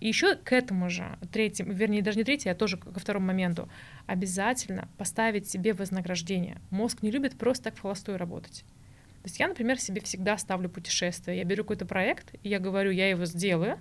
И 0.00 0.08
еще 0.08 0.36
к 0.36 0.52
этому 0.52 0.88
же, 0.88 1.18
третьему, 1.30 1.74
вернее, 1.74 2.00
даже 2.00 2.16
не 2.16 2.24
третьему, 2.24 2.54
а 2.54 2.56
тоже 2.56 2.78
ко 2.78 2.98
второму 2.98 3.26
моменту, 3.26 3.68
обязательно 4.06 4.88
поставить 4.96 5.48
себе 5.48 5.74
вознаграждение. 5.74 6.58
Мозг 6.70 7.02
не 7.02 7.10
любит 7.10 7.36
просто 7.36 7.64
так 7.64 7.76
в 7.76 7.82
холостую 7.82 8.16
работать. 8.16 8.64
То 9.22 9.28
есть 9.28 9.38
я, 9.38 9.48
например, 9.48 9.78
себе 9.78 10.00
всегда 10.00 10.38
ставлю 10.38 10.70
путешествие. 10.70 11.36
Я 11.36 11.44
беру 11.44 11.62
какой-то 11.62 11.84
проект, 11.84 12.34
и 12.42 12.48
я 12.48 12.58
говорю, 12.58 12.90
я 12.90 13.10
его 13.10 13.26
сделаю, 13.26 13.78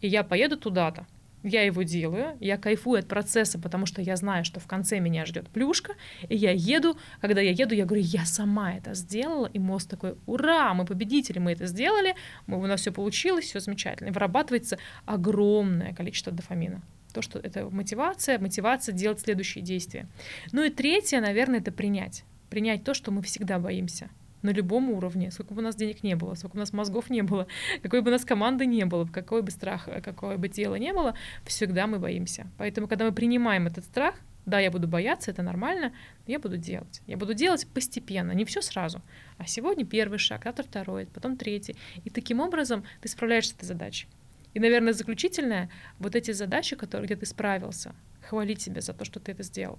и 0.00 0.08
я 0.08 0.24
поеду 0.24 0.56
туда-то. 0.56 1.06
Я 1.42 1.62
его 1.62 1.82
делаю, 1.84 2.36
я 2.40 2.58
кайфую 2.58 2.98
от 2.98 3.08
процесса, 3.08 3.58
потому 3.58 3.86
что 3.86 4.02
я 4.02 4.16
знаю, 4.16 4.44
что 4.44 4.60
в 4.60 4.66
конце 4.66 4.98
меня 4.98 5.24
ждет 5.24 5.48
плюшка, 5.48 5.94
и 6.28 6.36
я 6.36 6.50
еду, 6.50 6.98
когда 7.20 7.40
я 7.40 7.52
еду, 7.52 7.74
я 7.74 7.86
говорю, 7.86 8.02
я 8.04 8.26
сама 8.26 8.74
это 8.74 8.92
сделала, 8.94 9.46
и 9.46 9.58
мозг 9.58 9.88
такой, 9.88 10.16
ура, 10.26 10.74
мы 10.74 10.84
победители, 10.84 11.38
мы 11.38 11.52
это 11.52 11.66
сделали, 11.66 12.14
мы, 12.46 12.58
у 12.58 12.66
нас 12.66 12.82
все 12.82 12.92
получилось, 12.92 13.46
все 13.46 13.60
замечательно. 13.60 14.08
И 14.08 14.12
вырабатывается 14.12 14.76
огромное 15.06 15.94
количество 15.94 16.30
дофамина. 16.30 16.82
То, 17.14 17.22
что 17.22 17.38
это 17.38 17.70
мотивация, 17.70 18.38
мотивация 18.38 18.92
делать 18.92 19.20
следующие 19.20 19.64
действия. 19.64 20.08
Ну 20.52 20.62
и 20.64 20.70
третье, 20.70 21.20
наверное, 21.20 21.60
это 21.60 21.72
принять. 21.72 22.24
Принять 22.50 22.84
то, 22.84 22.92
что 22.92 23.12
мы 23.12 23.22
всегда 23.22 23.58
боимся 23.58 24.10
на 24.42 24.50
любом 24.50 24.90
уровне, 24.90 25.30
сколько 25.30 25.54
бы 25.54 25.60
у 25.60 25.64
нас 25.64 25.76
денег 25.76 26.02
не 26.02 26.16
было, 26.16 26.34
сколько 26.34 26.56
у 26.56 26.58
нас 26.58 26.72
мозгов 26.72 27.10
не 27.10 27.22
было, 27.22 27.46
какой 27.82 28.02
бы 28.02 28.08
у 28.08 28.12
нас 28.12 28.24
команды 28.24 28.66
не 28.66 28.84
было, 28.84 29.06
какой 29.06 29.42
бы 29.42 29.50
страх, 29.50 29.88
какое 30.02 30.38
бы 30.38 30.48
тело 30.48 30.76
не 30.76 30.92
было, 30.92 31.14
всегда 31.44 31.86
мы 31.86 31.98
боимся. 31.98 32.46
Поэтому, 32.58 32.88
когда 32.88 33.04
мы 33.04 33.12
принимаем 33.12 33.66
этот 33.66 33.84
страх, 33.84 34.14
да, 34.46 34.58
я 34.58 34.70
буду 34.70 34.88
бояться, 34.88 35.30
это 35.30 35.42
нормально, 35.42 35.92
но 36.26 36.32
я 36.32 36.38
буду 36.38 36.56
делать. 36.56 37.02
Я 37.06 37.16
буду 37.16 37.34
делать 37.34 37.66
постепенно, 37.74 38.32
не 38.32 38.44
все 38.44 38.62
сразу. 38.62 39.02
А 39.38 39.46
сегодня 39.46 39.84
первый 39.84 40.18
шаг, 40.18 40.44
завтра 40.44 40.64
второй, 40.64 41.06
потом 41.06 41.36
третий. 41.36 41.76
И 42.04 42.10
таким 42.10 42.40
образом 42.40 42.84
ты 43.00 43.08
справляешься 43.08 43.52
с 43.52 43.56
этой 43.56 43.66
задачей. 43.66 44.08
И, 44.54 44.58
наверное, 44.58 44.92
заключительное, 44.92 45.70
вот 45.98 46.16
эти 46.16 46.32
задачи, 46.32 46.74
которые, 46.74 47.06
где 47.06 47.16
ты 47.16 47.26
справился, 47.26 47.94
хвалить 48.28 48.60
себя 48.60 48.80
за 48.80 48.92
то, 48.92 49.04
что 49.04 49.20
ты 49.20 49.32
это 49.32 49.42
сделал. 49.42 49.78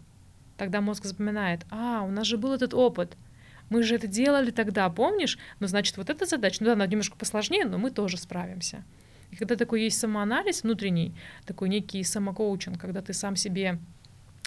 Тогда 0.57 0.79
мозг 0.79 1.05
запоминает, 1.05 1.65
а, 1.69 2.03
у 2.03 2.11
нас 2.11 2.27
же 2.27 2.37
был 2.37 2.53
этот 2.53 2.73
опыт, 2.73 3.17
мы 3.71 3.83
же 3.83 3.95
это 3.95 4.05
делали 4.05 4.51
тогда, 4.51 4.89
помнишь? 4.89 5.39
Ну, 5.59 5.67
значит, 5.67 5.95
вот 5.95 6.09
эта 6.09 6.25
задача, 6.25 6.57
ну 6.59 6.67
да, 6.67 6.73
она 6.73 6.85
немножко 6.85 7.15
посложнее, 7.15 7.63
но 7.63 7.77
мы 7.77 7.89
тоже 7.89 8.17
справимся. 8.17 8.83
И 9.31 9.37
когда 9.37 9.55
такой 9.55 9.81
есть 9.83 9.97
самоанализ 9.97 10.63
внутренний, 10.63 11.15
такой 11.45 11.69
некий 11.69 12.03
самокоучинг, 12.03 12.77
когда 12.77 13.01
ты 13.01 13.13
сам 13.13 13.37
себе 13.37 13.79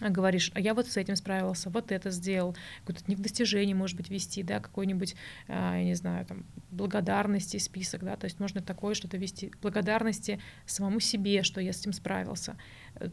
говоришь, 0.00 0.50
а 0.54 0.60
я 0.60 0.74
вот 0.74 0.88
с 0.88 0.98
этим 0.98 1.16
справился, 1.16 1.70
вот 1.70 1.90
это 1.90 2.10
сделал, 2.10 2.54
какое-то 2.80 3.04
не 3.06 3.16
достижение, 3.16 3.74
может 3.74 3.96
быть, 3.96 4.10
вести, 4.10 4.42
да, 4.42 4.60
какой-нибудь, 4.60 5.14
а, 5.48 5.78
я 5.78 5.84
не 5.84 5.94
знаю, 5.94 6.26
там, 6.26 6.44
благодарности 6.70 7.56
список, 7.56 8.02
да, 8.02 8.16
то 8.16 8.24
есть 8.24 8.40
можно 8.40 8.60
такое 8.60 8.94
что-то 8.94 9.16
вести, 9.16 9.52
благодарности 9.62 10.40
самому 10.66 11.00
себе, 11.00 11.44
что 11.44 11.60
я 11.60 11.72
с 11.72 11.80
этим 11.80 11.92
справился, 11.92 12.56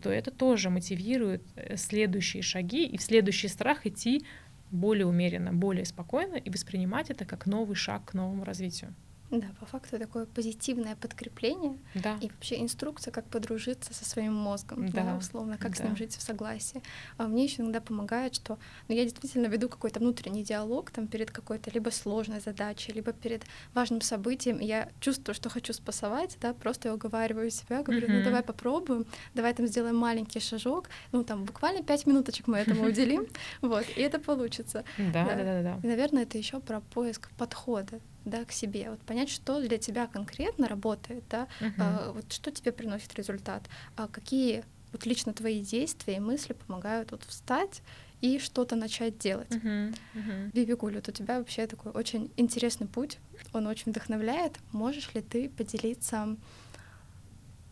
то 0.02 0.10
это 0.10 0.32
тоже 0.32 0.70
мотивирует 0.70 1.44
э, 1.56 1.78
следующие 1.78 2.42
шаги 2.42 2.86
и 2.86 2.98
в 2.98 3.02
следующий 3.02 3.48
страх 3.48 3.86
идти 3.86 4.26
более 4.72 5.06
умеренно, 5.06 5.54
более 5.54 5.86
спокойно 5.86 6.36
и 6.36 6.50
воспринимать 6.50 7.10
это 7.10 7.26
как 7.26 7.46
новый 7.46 7.76
шаг 7.76 8.06
к 8.06 8.14
новому 8.14 8.44
развитию. 8.44 8.94
Да, 9.32 9.48
по 9.62 9.66
факту 9.66 9.98
такое 9.98 10.26
позитивное 10.26 10.98
подкрепление 10.98 11.78
да. 11.96 12.18
и 12.20 12.28
вообще 12.28 12.60
инструкция, 12.62 13.12
как 13.14 13.26
подружиться 13.28 13.94
со 13.94 14.04
своим 14.04 14.34
мозгом, 14.34 14.90
да, 14.90 15.04
да 15.04 15.18
условно, 15.18 15.58
как 15.58 15.72
да. 15.72 15.78
с 15.78 15.88
ним 15.88 15.96
жить 15.96 16.18
в 16.18 16.22
согласии. 16.22 16.84
А 17.18 17.28
мне 17.28 17.46
еще 17.46 17.62
иногда 17.62 17.80
помогает, 17.80 18.36
что 18.36 18.60
ну, 18.90 18.96
я 18.96 19.04
действительно 19.04 19.48
веду 19.48 19.70
какой-то 19.70 20.02
внутренний 20.02 20.44
диалог 20.44 20.92
там 20.92 21.08
перед 21.08 21.32
какой-то 21.32 21.72
либо 21.72 21.90
сложной 21.92 22.42
задачей, 22.42 22.92
либо 22.92 23.14
перед 23.14 23.44
важным 23.74 24.02
событием, 24.02 24.58
и 24.58 24.66
я 24.66 24.90
чувствую, 25.00 25.34
что 25.34 25.50
хочу 25.50 25.72
спасовать, 25.72 26.38
да, 26.42 26.54
просто 26.54 26.90
я 26.90 26.94
уговариваю 26.94 27.50
себя, 27.52 27.84
говорю, 27.84 28.08
uh-huh. 28.08 28.18
ну 28.20 28.24
давай 28.26 28.44
попробуем, 28.44 29.06
давай 29.34 29.54
там 29.54 29.66
сделаем 29.66 29.96
маленький 29.96 30.42
шажок, 30.42 30.90
ну 31.14 31.24
там 31.24 31.46
буквально 31.46 31.84
пять 31.84 32.06
минуточек 32.06 32.48
мы 32.48 32.58
этому 32.58 32.84
уделим, 32.84 33.28
вот, 33.62 33.86
и 33.96 34.02
это 34.02 34.20
получится. 34.20 34.84
Да, 34.98 35.26
да, 35.26 35.36
да, 35.36 35.62
да. 35.64 35.80
Наверное, 35.84 36.24
это 36.24 36.38
еще 36.38 36.60
про 36.60 36.82
поиск 36.82 37.32
подхода, 37.38 38.02
да, 38.26 38.46
к 38.46 38.52
себе, 38.52 38.90
вот 38.90 39.00
понять, 39.02 39.30
что 39.30 39.60
для 39.62 39.78
тебя 39.78 40.08
конкретно 40.08 40.68
работает, 40.68 41.24
да, 41.30 41.48
uh-huh. 41.60 41.74
а, 41.80 42.12
вот 42.14 42.32
что 42.32 42.52
тебе 42.52 42.72
приносит 42.72 43.14
результат, 43.16 43.64
а 43.96 44.08
какие 44.08 44.64
вот 44.92 45.06
лично 45.06 45.34
твои 45.34 45.62
действия 45.62 46.18
и 46.18 46.20
мысли 46.20 46.54
помогают 46.54 47.12
вот 47.12 47.24
встать 47.24 47.82
и 48.20 48.38
что-то 48.40 48.76
начать 48.76 49.18
делать. 49.18 49.50
Uh-huh. 49.50 49.96
Uh-huh. 50.14 50.52
Биби 50.54 50.74
Гуль, 50.74 50.98
у 50.98 51.02
тебя 51.02 51.40
вообще 51.40 51.66
такой 51.66 51.92
очень 51.92 52.32
интересный 52.38 52.88
путь, 52.88 53.18
он 53.54 53.68
очень 53.68 53.92
вдохновляет. 53.92 54.58
Можешь 54.72 55.14
ли 55.14 55.22
ты 55.22 55.50
поделиться 55.50 56.38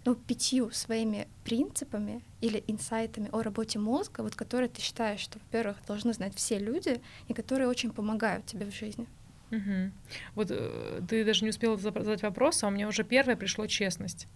ну, 0.05 0.15
пятью 0.15 0.71
своими 0.71 1.27
принципами 1.43 2.23
или 2.41 2.63
инсайтами 2.67 3.29
о 3.31 3.43
работе 3.43 3.77
мозга, 3.79 4.21
вот 4.21 4.35
которые 4.35 4.69
ты 4.69 4.81
считаешь, 4.81 5.19
что, 5.19 5.39
во-первых, 5.39 5.77
должны 5.87 6.13
знать 6.13 6.33
все 6.35 6.57
люди, 6.57 7.01
и 7.27 7.33
которые 7.33 7.67
очень 7.67 7.91
помогают 7.91 8.45
тебе 8.45 8.65
в 8.65 8.73
жизни. 8.73 9.07
Угу. 9.51 9.91
Вот 10.35 10.47
э, 10.51 11.01
ты 11.07 11.25
даже 11.25 11.43
не 11.43 11.49
успела 11.49 11.77
задать 11.77 12.21
вопрос, 12.21 12.63
а 12.63 12.67
у 12.67 12.71
меня 12.71 12.87
уже 12.87 13.03
первое 13.03 13.35
пришло 13.35 13.67
честность. 13.67 14.27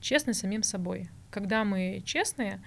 Честность 0.00 0.40
самим 0.40 0.62
собой. 0.62 1.10
Когда 1.30 1.64
мы 1.64 2.02
честные, 2.04 2.62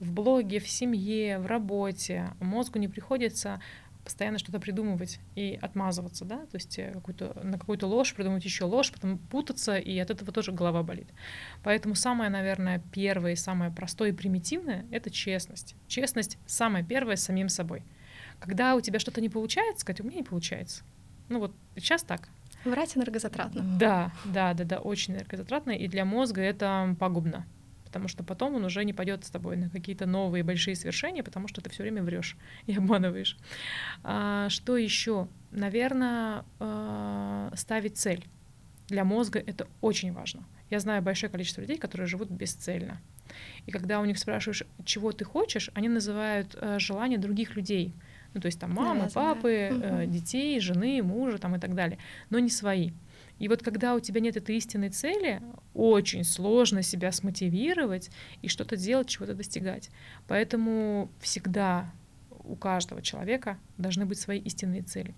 в 0.00 0.12
блоге, 0.12 0.58
в 0.58 0.68
семье, 0.68 1.38
в 1.38 1.46
работе, 1.46 2.30
мозгу 2.40 2.78
не 2.78 2.88
приходится 2.88 3.60
постоянно 4.04 4.38
что-то 4.38 4.58
придумывать 4.58 5.20
и 5.36 5.58
отмазываться, 5.60 6.24
да, 6.24 6.38
то 6.38 6.54
есть 6.54 6.78
э, 6.78 6.90
какую-то, 6.92 7.38
на 7.42 7.58
какую-то 7.58 7.86
ложь 7.86 8.14
придумать 8.14 8.44
еще 8.44 8.64
ложь, 8.64 8.90
потом 8.90 9.18
путаться, 9.18 9.76
и 9.76 9.96
от 9.98 10.10
этого 10.10 10.32
тоже 10.32 10.52
голова 10.52 10.82
болит. 10.82 11.08
Поэтому 11.62 11.94
самое, 11.94 12.30
наверное, 12.30 12.82
первое 12.92 13.32
и 13.32 13.36
самое 13.36 13.70
простое 13.70 14.10
и 14.10 14.12
примитивное— 14.12 14.86
это 14.90 15.10
честность. 15.10 15.76
Честность 15.86 16.38
самое 16.46 16.84
первое 16.84 17.16
с 17.16 17.22
самим 17.22 17.48
собой. 17.48 17.84
Когда 18.40 18.74
у 18.74 18.80
тебя 18.80 18.98
что-то 18.98 19.20
не 19.20 19.28
получается, 19.28 19.82
сказать, 19.82 20.00
у 20.00 20.04
меня 20.04 20.16
не 20.16 20.24
получается. 20.24 20.82
Ну 21.32 21.40
вот 21.40 21.54
сейчас 21.76 22.02
так. 22.02 22.28
Врать 22.64 22.96
энергозатратно. 22.96 23.62
Да, 23.78 24.12
да, 24.24 24.54
да, 24.54 24.64
да, 24.64 24.78
очень 24.78 25.14
энергозатратно, 25.14 25.72
и 25.72 25.88
для 25.88 26.04
мозга 26.04 26.42
это 26.42 26.94
пагубно 27.00 27.46
потому 27.92 28.08
что 28.08 28.24
потом 28.24 28.54
он 28.54 28.64
уже 28.64 28.86
не 28.86 28.94
пойдет 28.94 29.22
с 29.22 29.30
тобой 29.30 29.58
на 29.58 29.68
какие-то 29.68 30.06
новые 30.06 30.42
большие 30.42 30.74
свершения, 30.74 31.22
потому 31.22 31.46
что 31.46 31.60
ты 31.60 31.68
все 31.68 31.82
время 31.82 32.02
врешь 32.02 32.38
и 32.66 32.74
обманываешь. 32.74 33.36
А, 34.02 34.48
что 34.48 34.78
еще? 34.78 35.28
Наверное, 35.50 36.46
а, 36.58 37.52
ставить 37.54 37.98
цель. 37.98 38.24
Для 38.88 39.04
мозга 39.04 39.40
это 39.40 39.68
очень 39.82 40.10
важно. 40.14 40.42
Я 40.70 40.80
знаю 40.80 41.02
большое 41.02 41.30
количество 41.30 41.60
людей, 41.60 41.76
которые 41.76 42.06
живут 42.06 42.30
бесцельно. 42.30 42.98
И 43.66 43.70
когда 43.70 44.00
у 44.00 44.06
них 44.06 44.18
спрашиваешь, 44.18 44.64
чего 44.86 45.12
ты 45.12 45.26
хочешь, 45.26 45.70
они 45.74 45.90
называют 45.90 46.56
э, 46.58 46.78
желания 46.78 47.18
других 47.18 47.56
людей. 47.56 47.92
Ну, 48.34 48.40
то 48.40 48.46
есть 48.46 48.58
там 48.58 48.72
мамы, 48.72 49.08
папы, 49.12 49.68
э, 49.70 50.06
детей, 50.06 50.58
жены, 50.60 51.02
мужа 51.02 51.38
там, 51.38 51.56
и 51.56 51.58
так 51.58 51.74
далее, 51.74 51.98
но 52.30 52.38
не 52.38 52.50
свои. 52.50 52.92
И 53.38 53.48
вот 53.48 53.62
когда 53.62 53.94
у 53.94 54.00
тебя 54.00 54.20
нет 54.20 54.36
этой 54.36 54.56
истинной 54.56 54.90
цели, 54.90 55.42
очень 55.74 56.24
сложно 56.24 56.82
себя 56.82 57.10
смотивировать 57.12 58.10
и 58.40 58.48
что-то 58.48 58.76
делать, 58.76 59.08
чего-то 59.08 59.34
достигать. 59.34 59.90
Поэтому 60.28 61.10
всегда 61.20 61.90
у 62.44 62.56
каждого 62.56 63.02
человека 63.02 63.58
должны 63.78 64.06
быть 64.06 64.18
свои 64.18 64.38
истинные 64.38 64.82
цели. 64.82 65.14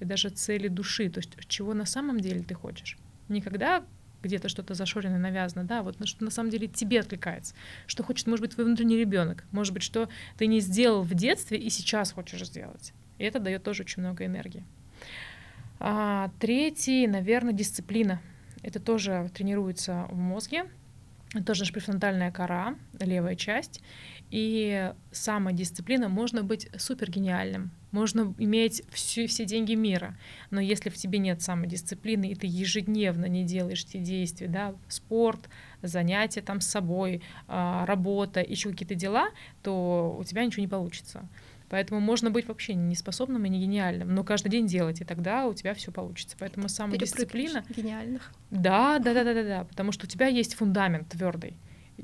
И 0.00 0.04
даже 0.04 0.28
цели 0.28 0.68
души, 0.68 1.08
то 1.10 1.18
есть 1.18 1.32
чего 1.48 1.74
на 1.74 1.86
самом 1.86 2.20
деле 2.20 2.42
ты 2.42 2.54
хочешь. 2.54 2.96
Никогда 3.28 3.84
где-то 4.24 4.48
что-то 4.48 4.74
зашорено, 4.74 5.18
навязано, 5.18 5.64
да, 5.64 5.82
вот 5.82 5.96
что 6.06 6.24
на 6.24 6.30
самом 6.30 6.50
деле 6.50 6.66
тебе 6.66 7.00
откликается, 7.00 7.54
что 7.86 8.02
хочет, 8.02 8.26
может 8.26 8.42
быть, 8.42 8.54
твой 8.54 8.66
внутренний 8.66 8.96
ребенок, 8.96 9.44
может 9.52 9.72
быть, 9.72 9.82
что 9.82 10.08
ты 10.36 10.46
не 10.46 10.60
сделал 10.60 11.02
в 11.02 11.14
детстве 11.14 11.58
и 11.58 11.70
сейчас 11.70 12.12
хочешь 12.12 12.46
сделать. 12.46 12.92
И 13.18 13.24
это 13.24 13.38
дает 13.38 13.62
тоже 13.62 13.82
очень 13.82 14.02
много 14.02 14.26
энергии. 14.26 14.64
А, 15.78 16.30
третий, 16.40 17.06
наверное, 17.06 17.52
дисциплина. 17.52 18.20
Это 18.62 18.80
тоже 18.80 19.30
тренируется 19.34 20.06
в 20.10 20.16
мозге. 20.16 20.64
Это 21.34 21.44
тоже 21.44 21.70
префронтальная 21.72 22.30
кора, 22.30 22.76
левая 23.00 23.36
часть. 23.36 23.82
И 24.30 24.92
самодисциплина 25.12 26.08
можно 26.08 26.42
быть 26.42 26.68
супер 26.78 27.10
гениальным, 27.10 27.70
можно 27.94 28.34
иметь 28.38 28.82
все, 28.90 29.26
все 29.26 29.44
деньги 29.44 29.74
мира, 29.74 30.16
но 30.50 30.60
если 30.60 30.90
в 30.90 30.96
тебе 30.96 31.18
нет 31.18 31.40
самодисциплины, 31.40 32.32
и 32.32 32.34
ты 32.34 32.46
ежедневно 32.46 33.26
не 33.26 33.44
делаешь 33.44 33.84
те 33.84 33.98
действия, 33.98 34.48
да, 34.48 34.74
спорт, 34.88 35.48
занятия 35.80 36.42
там 36.42 36.60
с 36.60 36.66
собой, 36.66 37.22
а, 37.46 37.86
работа, 37.86 38.40
еще 38.40 38.70
какие-то 38.70 38.96
дела, 38.96 39.28
то 39.62 40.16
у 40.18 40.24
тебя 40.24 40.44
ничего 40.44 40.62
не 40.62 40.68
получится. 40.68 41.28
Поэтому 41.70 42.00
можно 42.00 42.30
быть 42.30 42.46
вообще 42.46 42.74
не 42.74 42.94
способным 42.94 43.44
и 43.46 43.48
не 43.48 43.60
гениальным, 43.60 44.14
но 44.14 44.24
каждый 44.24 44.48
день 44.48 44.66
делать, 44.66 45.00
и 45.00 45.04
тогда 45.04 45.46
у 45.46 45.54
тебя 45.54 45.72
все 45.74 45.92
получится. 45.92 46.36
Поэтому 46.38 46.68
самодисциплина. 46.68 47.64
Гениальных. 47.74 48.32
Да, 48.50 48.98
да, 48.98 49.14
да, 49.14 49.24
да, 49.24 49.34
да, 49.34 49.42
да. 49.44 49.64
Потому 49.64 49.92
что 49.92 50.06
у 50.06 50.08
тебя 50.08 50.26
есть 50.26 50.54
фундамент 50.54 51.08
твердый 51.08 51.56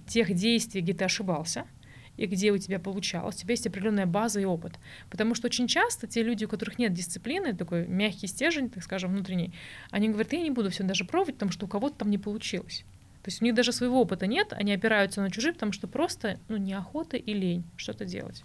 тех 0.06 0.32
действий, 0.34 0.80
где 0.80 0.94
ты 0.94 1.04
ошибался, 1.04 1.66
и 2.20 2.26
где 2.26 2.52
у 2.52 2.58
тебя 2.58 2.78
получалось, 2.78 3.36
у 3.36 3.38
тебя 3.38 3.52
есть 3.52 3.66
определенная 3.66 4.04
база 4.04 4.40
и 4.40 4.44
опыт. 4.44 4.74
Потому 5.08 5.34
что 5.34 5.46
очень 5.46 5.66
часто 5.66 6.06
те 6.06 6.22
люди, 6.22 6.44
у 6.44 6.48
которых 6.48 6.78
нет 6.78 6.92
дисциплины, 6.92 7.56
такой 7.56 7.86
мягкий 7.86 8.26
стержень, 8.26 8.68
так 8.68 8.84
скажем, 8.84 9.12
внутренний, 9.12 9.54
они 9.90 10.10
говорят, 10.10 10.34
я 10.34 10.42
не 10.42 10.50
буду 10.50 10.68
все 10.68 10.84
даже 10.84 11.06
пробовать, 11.06 11.36
потому 11.36 11.50
что 11.50 11.64
у 11.64 11.68
кого-то 11.68 11.96
там 11.96 12.10
не 12.10 12.18
получилось. 12.18 12.84
То 13.22 13.28
есть 13.28 13.40
у 13.40 13.44
них 13.46 13.54
даже 13.54 13.72
своего 13.72 14.02
опыта 14.02 14.26
нет, 14.26 14.52
они 14.52 14.74
опираются 14.74 15.22
на 15.22 15.30
чужие, 15.30 15.54
потому 15.54 15.72
что 15.72 15.88
просто 15.88 16.38
ну, 16.48 16.58
неохота 16.58 17.16
и 17.16 17.32
лень 17.32 17.64
что-то 17.76 18.04
делать. 18.04 18.44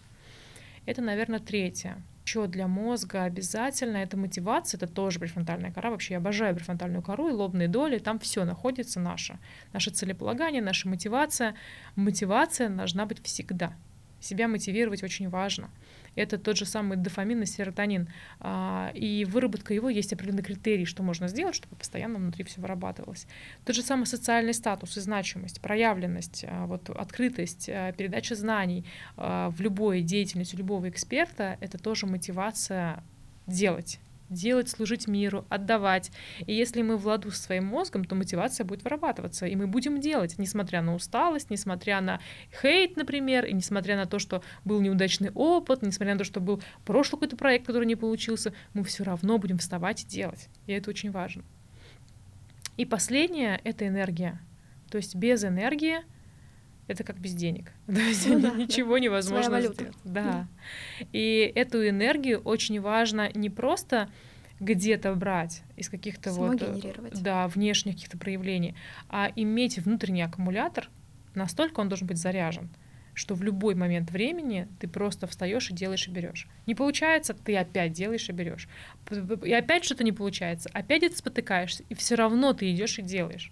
Это, 0.85 1.01
наверное, 1.01 1.39
третье. 1.39 2.01
Еще 2.25 2.47
для 2.47 2.67
мозга 2.67 3.23
обязательно 3.25 3.97
это 3.97 4.17
мотивация, 4.17 4.79
это 4.79 4.87
тоже 4.87 5.19
префронтальная 5.19 5.71
кора. 5.71 5.91
Вообще 5.91 6.15
я 6.15 6.17
обожаю 6.17 6.55
префронтальную 6.55 7.03
кору 7.03 7.29
и 7.29 7.31
лобные 7.31 7.67
доли, 7.67 7.99
там 7.99 8.17
все 8.17 8.45
находится 8.45 8.99
наше. 8.99 9.37
Наше 9.73 9.91
целеполагание, 9.91 10.63
наша 10.63 10.89
мотивация. 10.89 11.53
Мотивация 11.95 12.69
должна 12.69 13.05
быть 13.05 13.23
всегда. 13.23 13.73
Себя 14.19 14.47
мотивировать 14.47 15.03
очень 15.03 15.29
важно 15.29 15.69
это 16.15 16.37
тот 16.37 16.57
же 16.57 16.65
самый 16.65 16.97
дофамин 16.97 17.43
и 17.43 17.45
серотонин. 17.45 18.09
А, 18.39 18.91
и 18.93 19.25
выработка 19.25 19.73
его 19.73 19.89
есть 19.89 20.13
определенный 20.13 20.43
критерий, 20.43 20.85
что 20.85 21.03
можно 21.03 21.27
сделать, 21.27 21.55
чтобы 21.55 21.75
постоянно 21.75 22.17
внутри 22.17 22.43
все 22.43 22.61
вырабатывалось. 22.61 23.27
Тот 23.65 23.75
же 23.75 23.81
самый 23.81 24.05
социальный 24.05 24.53
статус 24.53 24.97
и 24.97 25.01
значимость, 25.01 25.61
проявленность, 25.61 26.45
а, 26.47 26.65
вот, 26.65 26.89
открытость, 26.89 27.69
а, 27.69 27.91
передача 27.91 28.35
знаний 28.35 28.85
в 29.17 29.55
любой 29.59 30.01
деятельности 30.01 30.55
любого 30.55 30.89
эксперта— 30.89 31.57
это 31.61 31.77
тоже 31.77 32.05
мотивация 32.05 33.03
делать 33.47 33.99
делать, 34.29 34.69
служить 34.69 35.07
миру, 35.07 35.45
отдавать. 35.49 36.11
И 36.45 36.53
если 36.53 36.81
мы 36.81 36.97
в 36.97 37.05
ладу 37.05 37.31
со 37.31 37.41
своим 37.41 37.65
мозгом, 37.65 38.05
то 38.05 38.15
мотивация 38.15 38.65
будет 38.65 38.83
вырабатываться, 38.83 39.45
и 39.45 39.55
мы 39.55 39.67
будем 39.67 39.99
делать, 39.99 40.35
несмотря 40.37 40.81
на 40.81 40.95
усталость, 40.95 41.49
несмотря 41.49 42.01
на 42.01 42.19
хейт, 42.61 42.95
например, 42.97 43.45
и 43.45 43.53
несмотря 43.53 43.95
на 43.95 44.05
то, 44.05 44.19
что 44.19 44.43
был 44.63 44.81
неудачный 44.81 45.31
опыт, 45.31 45.81
несмотря 45.81 46.13
на 46.13 46.19
то, 46.19 46.25
что 46.25 46.39
был 46.39 46.61
прошлый 46.85 47.19
какой-то 47.19 47.37
проект, 47.37 47.65
который 47.65 47.85
не 47.85 47.95
получился, 47.95 48.53
мы 48.73 48.83
все 48.83 49.03
равно 49.03 49.37
будем 49.37 49.57
вставать 49.57 50.03
и 50.03 50.07
делать. 50.07 50.49
И 50.67 50.73
это 50.73 50.89
очень 50.89 51.11
важно. 51.11 51.43
И 52.77 52.85
последнее— 52.85 53.61
это 53.63 53.87
энергия. 53.87 54.39
То 54.89 54.97
есть 54.97 55.15
без 55.15 55.43
энергии 55.43 55.99
это 56.87 57.03
как 57.03 57.19
без 57.19 57.33
денег. 57.33 57.71
То 57.87 57.99
есть 57.99 58.27
ну, 58.27 58.39
да, 58.39 58.49
ничего 58.51 58.93
да. 58.93 58.99
невозможно 58.99 59.61
сделать. 59.61 59.95
Да. 60.03 60.23
да. 60.23 60.47
И 61.13 61.51
эту 61.55 61.87
энергию 61.87 62.39
очень 62.41 62.79
важно 62.79 63.29
не 63.33 63.49
просто 63.49 64.09
где-то 64.59 65.13
брать 65.15 65.63
из 65.75 65.89
каких-то 65.89 66.31
вот 66.31 66.63
да, 67.21 67.47
внешних 67.47 67.95
каких-то 67.95 68.17
проявлений, 68.17 68.75
а 69.09 69.31
иметь 69.35 69.77
внутренний 69.79 70.21
аккумулятор, 70.21 70.89
настолько 71.33 71.81
он 71.81 71.89
должен 71.89 72.07
быть 72.07 72.17
заряжен, 72.17 72.69
что 73.13 73.35
в 73.35 73.43
любой 73.43 73.75
момент 73.75 74.11
времени 74.11 74.69
ты 74.79 74.87
просто 74.87 75.27
встаешь 75.27 75.69
и 75.69 75.73
делаешь 75.73 76.07
и 76.07 76.11
берешь. 76.11 76.47
Не 76.67 76.75
получается, 76.75 77.33
ты 77.33 77.57
опять 77.57 77.91
делаешь 77.91 78.29
и 78.29 78.31
берешь. 78.31 78.69
И 79.43 79.53
опять 79.53 79.83
что-то 79.83 80.05
не 80.05 80.13
получается, 80.13 80.69
опять 80.71 81.03
это 81.03 81.17
спотыкаешься, 81.17 81.83
и 81.89 81.93
все 81.93 82.15
равно 82.15 82.53
ты 82.53 82.71
идешь 82.71 82.97
и 82.97 83.01
делаешь 83.01 83.51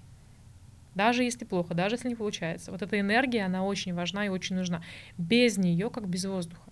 даже 0.95 1.23
если 1.23 1.45
плохо, 1.45 1.73
даже 1.73 1.95
если 1.95 2.09
не 2.09 2.15
получается. 2.15 2.71
Вот 2.71 2.81
эта 2.81 2.99
энергия, 2.99 3.45
она 3.45 3.63
очень 3.63 3.93
важна 3.93 4.25
и 4.25 4.29
очень 4.29 4.55
нужна. 4.55 4.83
Без 5.17 5.57
нее, 5.57 5.89
как 5.89 6.07
без 6.07 6.25
воздуха. 6.25 6.65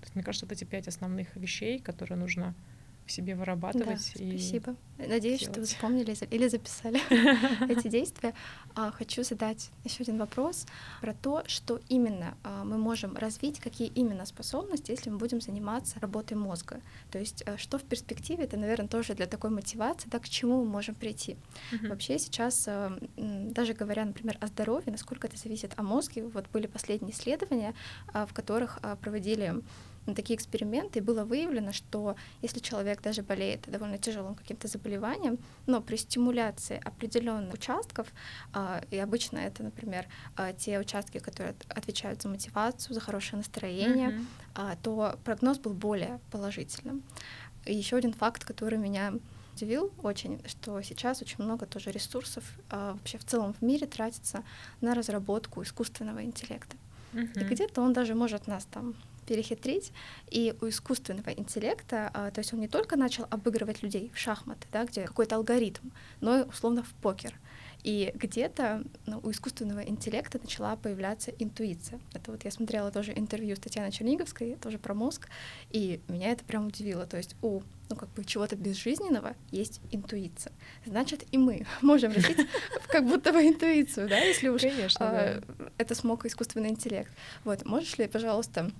То 0.00 0.04
есть, 0.04 0.14
мне 0.14 0.24
кажется, 0.24 0.46
вот 0.46 0.52
эти 0.52 0.64
пять 0.64 0.88
основных 0.88 1.34
вещей, 1.36 1.78
которые 1.78 2.18
нужно 2.18 2.54
в 3.06 3.12
себе 3.12 3.34
вырабатывать. 3.34 4.12
Да, 4.16 4.24
и 4.24 4.38
спасибо. 4.38 4.76
Надеюсь, 4.98 5.40
делать. 5.40 5.52
что 5.52 5.60
вы 5.60 5.66
запомнили 5.66 6.16
или 6.30 6.48
записали 6.48 7.00
эти 7.70 7.88
действия. 7.88 8.34
А, 8.74 8.90
хочу 8.90 9.22
задать 9.22 9.70
еще 9.84 10.02
один 10.02 10.18
вопрос 10.18 10.66
про 11.00 11.12
то, 11.12 11.42
что 11.46 11.80
именно 11.88 12.36
а, 12.42 12.64
мы 12.64 12.78
можем 12.78 13.16
развить, 13.16 13.60
какие 13.60 13.88
именно 13.88 14.24
способности, 14.26 14.90
если 14.90 15.10
мы 15.10 15.18
будем 15.18 15.40
заниматься 15.40 16.00
работой 16.00 16.34
мозга. 16.34 16.80
То 17.10 17.18
есть, 17.18 17.44
а, 17.46 17.58
что 17.58 17.78
в 17.78 17.84
перспективе, 17.84 18.44
это, 18.44 18.56
наверное, 18.56 18.88
тоже 18.88 19.14
для 19.14 19.26
такой 19.26 19.50
мотивации, 19.50 20.08
да, 20.08 20.18
к 20.18 20.28
чему 20.28 20.64
мы 20.64 20.70
можем 20.70 20.94
прийти. 20.94 21.36
Вообще 21.82 22.18
сейчас, 22.18 22.68
даже 23.16 23.74
говоря, 23.74 24.04
например, 24.04 24.38
о 24.40 24.46
здоровье, 24.46 24.90
насколько 24.90 25.26
это 25.26 25.36
зависит 25.36 25.72
о 25.76 25.82
мозге, 25.82 26.24
вот 26.24 26.46
были 26.52 26.66
последние 26.66 27.12
исследования, 27.12 27.74
в 28.12 28.32
которых 28.32 28.80
проводили 29.00 29.62
на 30.06 30.14
такие 30.14 30.36
эксперименты, 30.36 30.98
и 30.98 31.02
было 31.02 31.24
выявлено, 31.24 31.72
что 31.72 32.16
если 32.42 32.60
человек 32.60 33.02
даже 33.02 33.22
болеет 33.22 33.62
довольно 33.70 33.98
тяжелым 33.98 34.34
каким-то 34.34 34.68
заболеванием, 34.68 35.38
но 35.66 35.80
при 35.80 35.96
стимуляции 35.96 36.80
определенных 36.84 37.54
участков, 37.54 38.08
а, 38.52 38.82
и 38.90 38.98
обычно 38.98 39.38
это, 39.38 39.62
например, 39.62 40.06
а, 40.36 40.52
те 40.52 40.78
участки, 40.78 41.18
которые 41.18 41.54
отвечают 41.68 42.22
за 42.22 42.28
мотивацию, 42.28 42.94
за 42.94 43.00
хорошее 43.00 43.38
настроение, 43.38 44.20
mm-hmm. 44.54 44.78
то 44.82 45.18
прогноз 45.24 45.58
был 45.58 45.72
более 45.72 46.20
положительным. 46.30 47.02
И 47.64 47.74
еще 47.74 47.96
один 47.96 48.12
факт, 48.12 48.44
который 48.44 48.78
меня 48.78 49.14
удивил 49.56 49.90
очень, 50.02 50.40
что 50.46 50.82
сейчас 50.82 51.22
очень 51.22 51.42
много 51.42 51.66
тоже 51.66 51.90
ресурсов 51.90 52.44
а, 52.70 52.92
вообще 52.92 53.18
в 53.18 53.24
целом 53.24 53.54
в 53.54 53.62
мире 53.62 53.86
тратится 53.86 54.44
на 54.80 54.94
разработку 54.94 55.62
искусственного 55.62 56.22
интеллекта. 56.22 56.76
Uh-huh. 57.12 57.40
И 57.40 57.44
где-то 57.44 57.80
он 57.80 57.92
даже 57.92 58.14
может 58.14 58.46
нас 58.46 58.66
там 58.66 58.94
перехитрить. 59.26 59.92
И 60.30 60.54
у 60.60 60.68
искусственного 60.68 61.30
интеллекта, 61.30 62.10
а, 62.14 62.30
то 62.30 62.40
есть 62.40 62.52
он 62.52 62.60
не 62.60 62.68
только 62.68 62.96
начал 62.96 63.26
обыгрывать 63.30 63.82
людей 63.82 64.10
в 64.14 64.18
шахматы, 64.18 64.66
да, 64.72 64.84
где 64.84 65.02
какой-то 65.02 65.36
алгоритм, 65.36 65.90
но 66.20 66.40
и 66.40 66.42
условно 66.44 66.82
в 66.82 66.92
покер. 67.02 67.34
И 67.86 68.10
где-то 68.16 68.82
ну, 69.06 69.20
у 69.22 69.30
искусственного 69.30 69.78
интеллекта 69.78 70.40
начала 70.42 70.74
появляться 70.74 71.30
интуиция. 71.38 72.00
Это 72.14 72.32
вот 72.32 72.44
я 72.44 72.50
смотрела 72.50 72.90
тоже 72.90 73.12
интервью 73.14 73.54
с 73.54 73.60
Татьяной 73.60 73.92
Черниговской, 73.92 74.56
тоже 74.56 74.78
про 74.78 74.92
мозг, 74.92 75.28
и 75.70 76.00
меня 76.08 76.32
это 76.32 76.44
прям 76.44 76.66
удивило. 76.66 77.06
То 77.06 77.16
есть 77.16 77.36
у 77.42 77.62
ну, 77.88 77.94
как 77.94 78.08
бы 78.14 78.24
чего-то 78.24 78.56
безжизненного 78.56 79.36
есть 79.52 79.80
интуиция. 79.92 80.52
Значит, 80.84 81.24
и 81.30 81.38
мы 81.38 81.64
можем 81.80 82.12
развить 82.12 82.48
как 82.88 83.06
будто 83.06 83.32
бы 83.32 83.46
интуицию, 83.46 84.08
да, 84.08 84.18
если 84.18 84.48
уж 84.48 84.62
Конечно, 84.62 85.08
а, 85.08 85.42
это 85.78 85.94
смог 85.94 86.26
искусственный 86.26 86.70
интеллект. 86.70 87.12
Вот, 87.44 87.64
можешь 87.64 87.96
ли, 87.98 88.08
пожалуйста, 88.08 88.72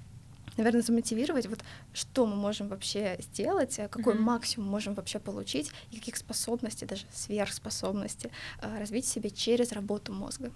наверное, 0.57 0.83
замотивировать, 0.83 1.47
вот 1.47 1.65
что 1.93 2.27
мы 2.27 2.37
можем 2.37 2.69
вообще 2.69 3.17
сделать, 3.21 3.79
э, 3.79 3.89
какой 3.89 4.15
mm-hmm. 4.15 4.21
максимум 4.21 4.69
можем 4.69 4.95
вообще 4.95 5.19
получить, 5.19 5.71
и 5.91 5.97
каких 5.97 6.17
способностей, 6.17 6.87
даже 6.87 7.05
сверхспособностей 7.13 8.31
э, 8.61 8.79
развить 8.79 9.05
в 9.05 9.09
себе 9.09 9.31
через 9.31 9.73
работу 9.73 10.13
мозга. 10.13 10.53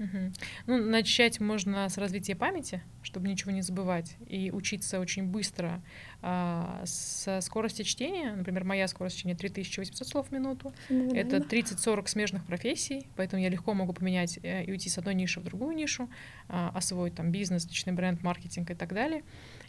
Угу. 0.00 0.32
Ну, 0.66 0.78
начать 0.78 1.40
можно 1.40 1.86
с 1.86 1.98
развития 1.98 2.34
памяти, 2.34 2.82
чтобы 3.02 3.28
ничего 3.28 3.50
не 3.50 3.60
забывать, 3.60 4.16
и 4.26 4.50
учиться 4.50 4.98
очень 4.98 5.24
быстро 5.24 5.82
а, 6.22 6.82
со 6.84 7.40
скорости 7.40 7.82
чтения. 7.82 8.32
Например, 8.34 8.64
моя 8.64 8.88
скорость 8.88 9.18
чтения 9.18 9.34
3800 9.34 10.06
слов 10.06 10.28
в 10.28 10.32
минуту. 10.32 10.72
Это 10.88 11.38
30-40 11.38 12.08
смежных 12.08 12.44
профессий, 12.44 13.08
поэтому 13.16 13.42
я 13.42 13.48
легко 13.48 13.72
могу 13.72 13.92
поменять 13.92 14.38
э, 14.42 14.64
и 14.64 14.70
уйти 14.70 14.88
с 14.88 14.98
одной 14.98 15.14
ниши 15.14 15.40
в 15.40 15.44
другую 15.44 15.74
нишу, 15.74 16.10
а, 16.48 16.70
освоить 16.74 17.14
там 17.14 17.30
бизнес, 17.30 17.66
личный 17.66 17.92
бренд, 17.92 18.22
маркетинг 18.22 18.70
и 18.70 18.74
так 18.74 18.92
далее. 18.92 19.22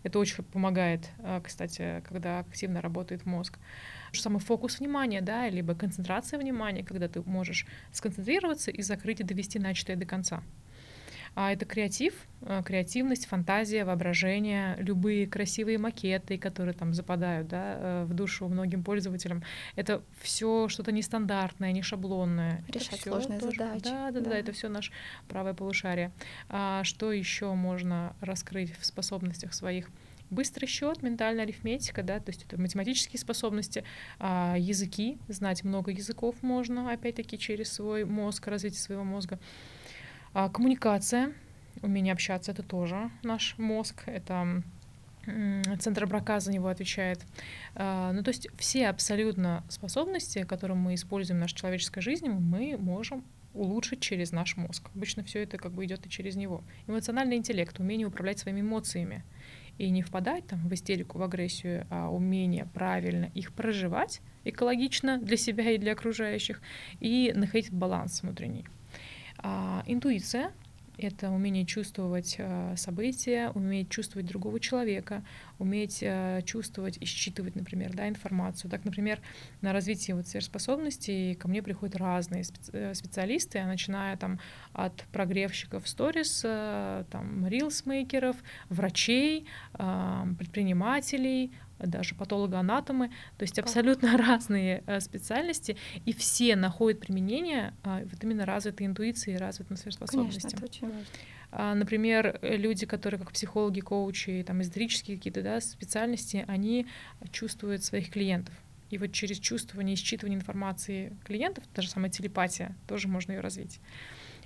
Это 0.03 0.19
очень 0.19 0.43
помогает, 0.43 1.09
а, 1.19 1.41
кстати, 1.41 2.03
когда 2.07 2.39
активно 2.39 2.81
работает 2.81 3.25
мозг 3.25 3.57
самый 4.11 4.39
фокус 4.39 4.79
внимания, 4.79 5.21
да, 5.21 5.47
либо 5.47 5.73
концентрация 5.73 6.37
внимания, 6.37 6.83
когда 6.83 7.07
ты 7.07 7.21
можешь 7.21 7.65
сконцентрироваться 7.93 8.71
и 8.71 8.81
закрыть 8.81 9.21
и 9.21 9.23
довести 9.23 9.57
начатое 9.57 9.95
до 9.95 10.05
конца. 10.05 10.43
А 11.33 11.53
это 11.53 11.65
креатив, 11.65 12.13
э, 12.41 12.61
креативность, 12.65 13.25
фантазия, 13.25 13.85
воображение, 13.85 14.75
любые 14.79 15.27
красивые 15.27 15.77
макеты, 15.77 16.37
которые 16.37 16.73
там 16.73 16.93
западают 16.93 17.47
да, 17.47 17.75
э, 17.77 18.03
в 18.05 18.13
душу 18.13 18.47
многим 18.49 18.83
пользователям. 18.83 19.43
Это 19.75 20.03
все 20.21 20.67
что-то 20.67 20.91
нестандартное, 20.91 21.71
не 21.71 21.81
шаблонное. 21.81 22.63
Решать 22.67 23.01
сложные 23.01 23.39
тоже, 23.39 23.57
задачи. 23.57 23.83
Да, 23.83 24.11
да, 24.11 24.19
да, 24.19 24.29
да, 24.31 24.37
это 24.37 24.51
все 24.51 24.67
наше 24.67 24.91
правое 25.29 25.53
полушарие. 25.53 26.11
А 26.49 26.83
что 26.83 27.11
еще 27.13 27.53
можно 27.53 28.13
раскрыть 28.19 28.77
в 28.77 28.85
способностях 28.85 29.53
своих? 29.53 29.89
быстрый 30.31 30.65
счет, 30.65 31.03
ментальная 31.03 31.43
арифметика, 31.43 32.01
да, 32.01 32.19
то 32.19 32.31
есть 32.31 32.45
это 32.45 32.59
математические 32.59 33.19
способности, 33.19 33.83
а, 34.17 34.55
языки, 34.57 35.19
знать 35.27 35.63
много 35.63 35.91
языков 35.91 36.35
можно, 36.41 36.91
опять-таки, 36.91 37.37
через 37.37 37.71
свой 37.73 38.05
мозг, 38.05 38.47
развитие 38.47 38.79
своего 38.79 39.03
мозга. 39.03 39.39
А, 40.33 40.49
коммуникация, 40.49 41.33
умение 41.81 42.13
общаться, 42.13 42.51
это 42.51 42.63
тоже 42.63 43.11
наш 43.23 43.57
мозг, 43.57 44.03
это 44.05 44.63
Центр 45.79 46.07
брака 46.07 46.39
за 46.39 46.51
него 46.51 46.67
отвечает. 46.67 47.25
А, 47.75 48.11
ну, 48.11 48.23
то 48.23 48.29
есть 48.29 48.47
все 48.57 48.87
абсолютно 48.87 49.63
способности, 49.69 50.43
которые 50.43 50.77
мы 50.77 50.95
используем 50.95 51.39
в 51.39 51.41
нашей 51.41 51.55
человеческой 51.55 52.01
жизни, 52.01 52.29
мы 52.29 52.75
можем 52.77 53.23
улучшить 53.53 53.99
через 53.99 54.31
наш 54.31 54.57
мозг. 54.57 54.89
Обычно 54.95 55.23
все 55.23 55.43
это 55.43 55.57
как 55.57 55.73
бы 55.73 55.85
идет 55.85 56.05
и 56.05 56.09
через 56.09 56.35
него. 56.35 56.63
Эмоциональный 56.87 57.35
интеллект, 57.35 57.79
умение 57.79 58.07
управлять 58.07 58.39
своими 58.39 58.61
эмоциями 58.61 59.23
и 59.77 59.89
не 59.89 60.01
впадать 60.01 60.47
там 60.47 60.67
в 60.67 60.73
истерику, 60.73 61.17
в 61.17 61.23
агрессию, 61.23 61.85
а 61.89 62.09
умение 62.09 62.67
правильно 62.73 63.29
их 63.35 63.53
проживать 63.53 64.21
экологично 64.43 65.19
для 65.19 65.37
себя 65.37 65.69
и 65.71 65.77
для 65.77 65.91
окружающих 65.91 66.61
и 66.99 67.31
находить 67.35 67.71
баланс 67.71 68.23
внутренний. 68.23 68.65
А, 69.41 69.83
интуиция 69.85 70.51
это 71.01 71.31
умение 71.31 71.65
чувствовать 71.65 72.35
э, 72.37 72.75
события, 72.77 73.49
уметь 73.55 73.89
чувствовать 73.89 74.27
другого 74.27 74.59
человека, 74.59 75.23
уметь 75.57 75.99
э, 76.01 76.41
чувствовать 76.45 76.97
и 76.99 77.05
считывать, 77.05 77.55
например, 77.55 77.93
да, 77.93 78.07
информацию. 78.07 78.69
Так, 78.69 78.85
например, 78.85 79.19
на 79.61 79.73
развитие 79.73 80.15
вот 80.15 80.27
сверхспособностей 80.27 81.35
ко 81.35 81.47
мне 81.47 81.63
приходят 81.63 81.95
разные 81.95 82.43
э, 82.73 82.93
специалисты, 82.93 83.63
начиная 83.63 84.15
там 84.17 84.39
от 84.73 85.03
прогревщиков 85.11 85.87
сторис, 85.87 86.41
там, 86.41 87.47
рилсмейкеров, 87.47 88.35
врачей, 88.69 89.47
предпринимателей, 89.73 91.51
даже 91.85 92.15
патологоанатомы, 92.15 93.09
то 93.37 93.43
есть 93.43 93.59
абсолютно 93.59 94.17
разные 94.17 94.83
э, 94.85 94.99
специальности, 94.99 95.77
и 96.05 96.13
все 96.13 96.55
находят 96.55 96.99
применение 96.99 97.73
э, 97.83 98.05
вот 98.09 98.23
именно 98.23 98.45
развитой 98.45 98.85
интуиции 98.87 99.33
и 99.33 99.37
развитым 99.37 99.77
сверхспособностям. 99.77 100.51
Конечно, 100.51 100.65
это 100.65 100.65
очень 100.65 100.87
важно. 100.87 101.05
А, 101.53 101.75
например, 101.75 102.39
люди, 102.41 102.85
которые 102.85 103.19
как 103.19 103.31
психологи, 103.33 103.81
коучи, 103.81 104.43
там, 104.47 104.61
эзотерические 104.61 105.17
какие-то 105.17 105.41
да, 105.41 105.59
специальности, 105.59 106.45
они 106.47 106.87
чувствуют 107.31 107.83
своих 107.83 108.09
клиентов. 108.09 108.55
И 108.89 108.97
вот 108.97 109.11
через 109.11 109.37
чувствование 109.37 109.95
и 109.95 109.97
считывание 109.97 110.35
информации 110.35 111.15
клиентов, 111.25 111.65
та 111.73 111.81
же 111.81 111.89
самая 111.89 112.09
телепатия, 112.09 112.75
тоже 112.87 113.07
можно 113.07 113.33
ее 113.33 113.41
развить 113.41 113.79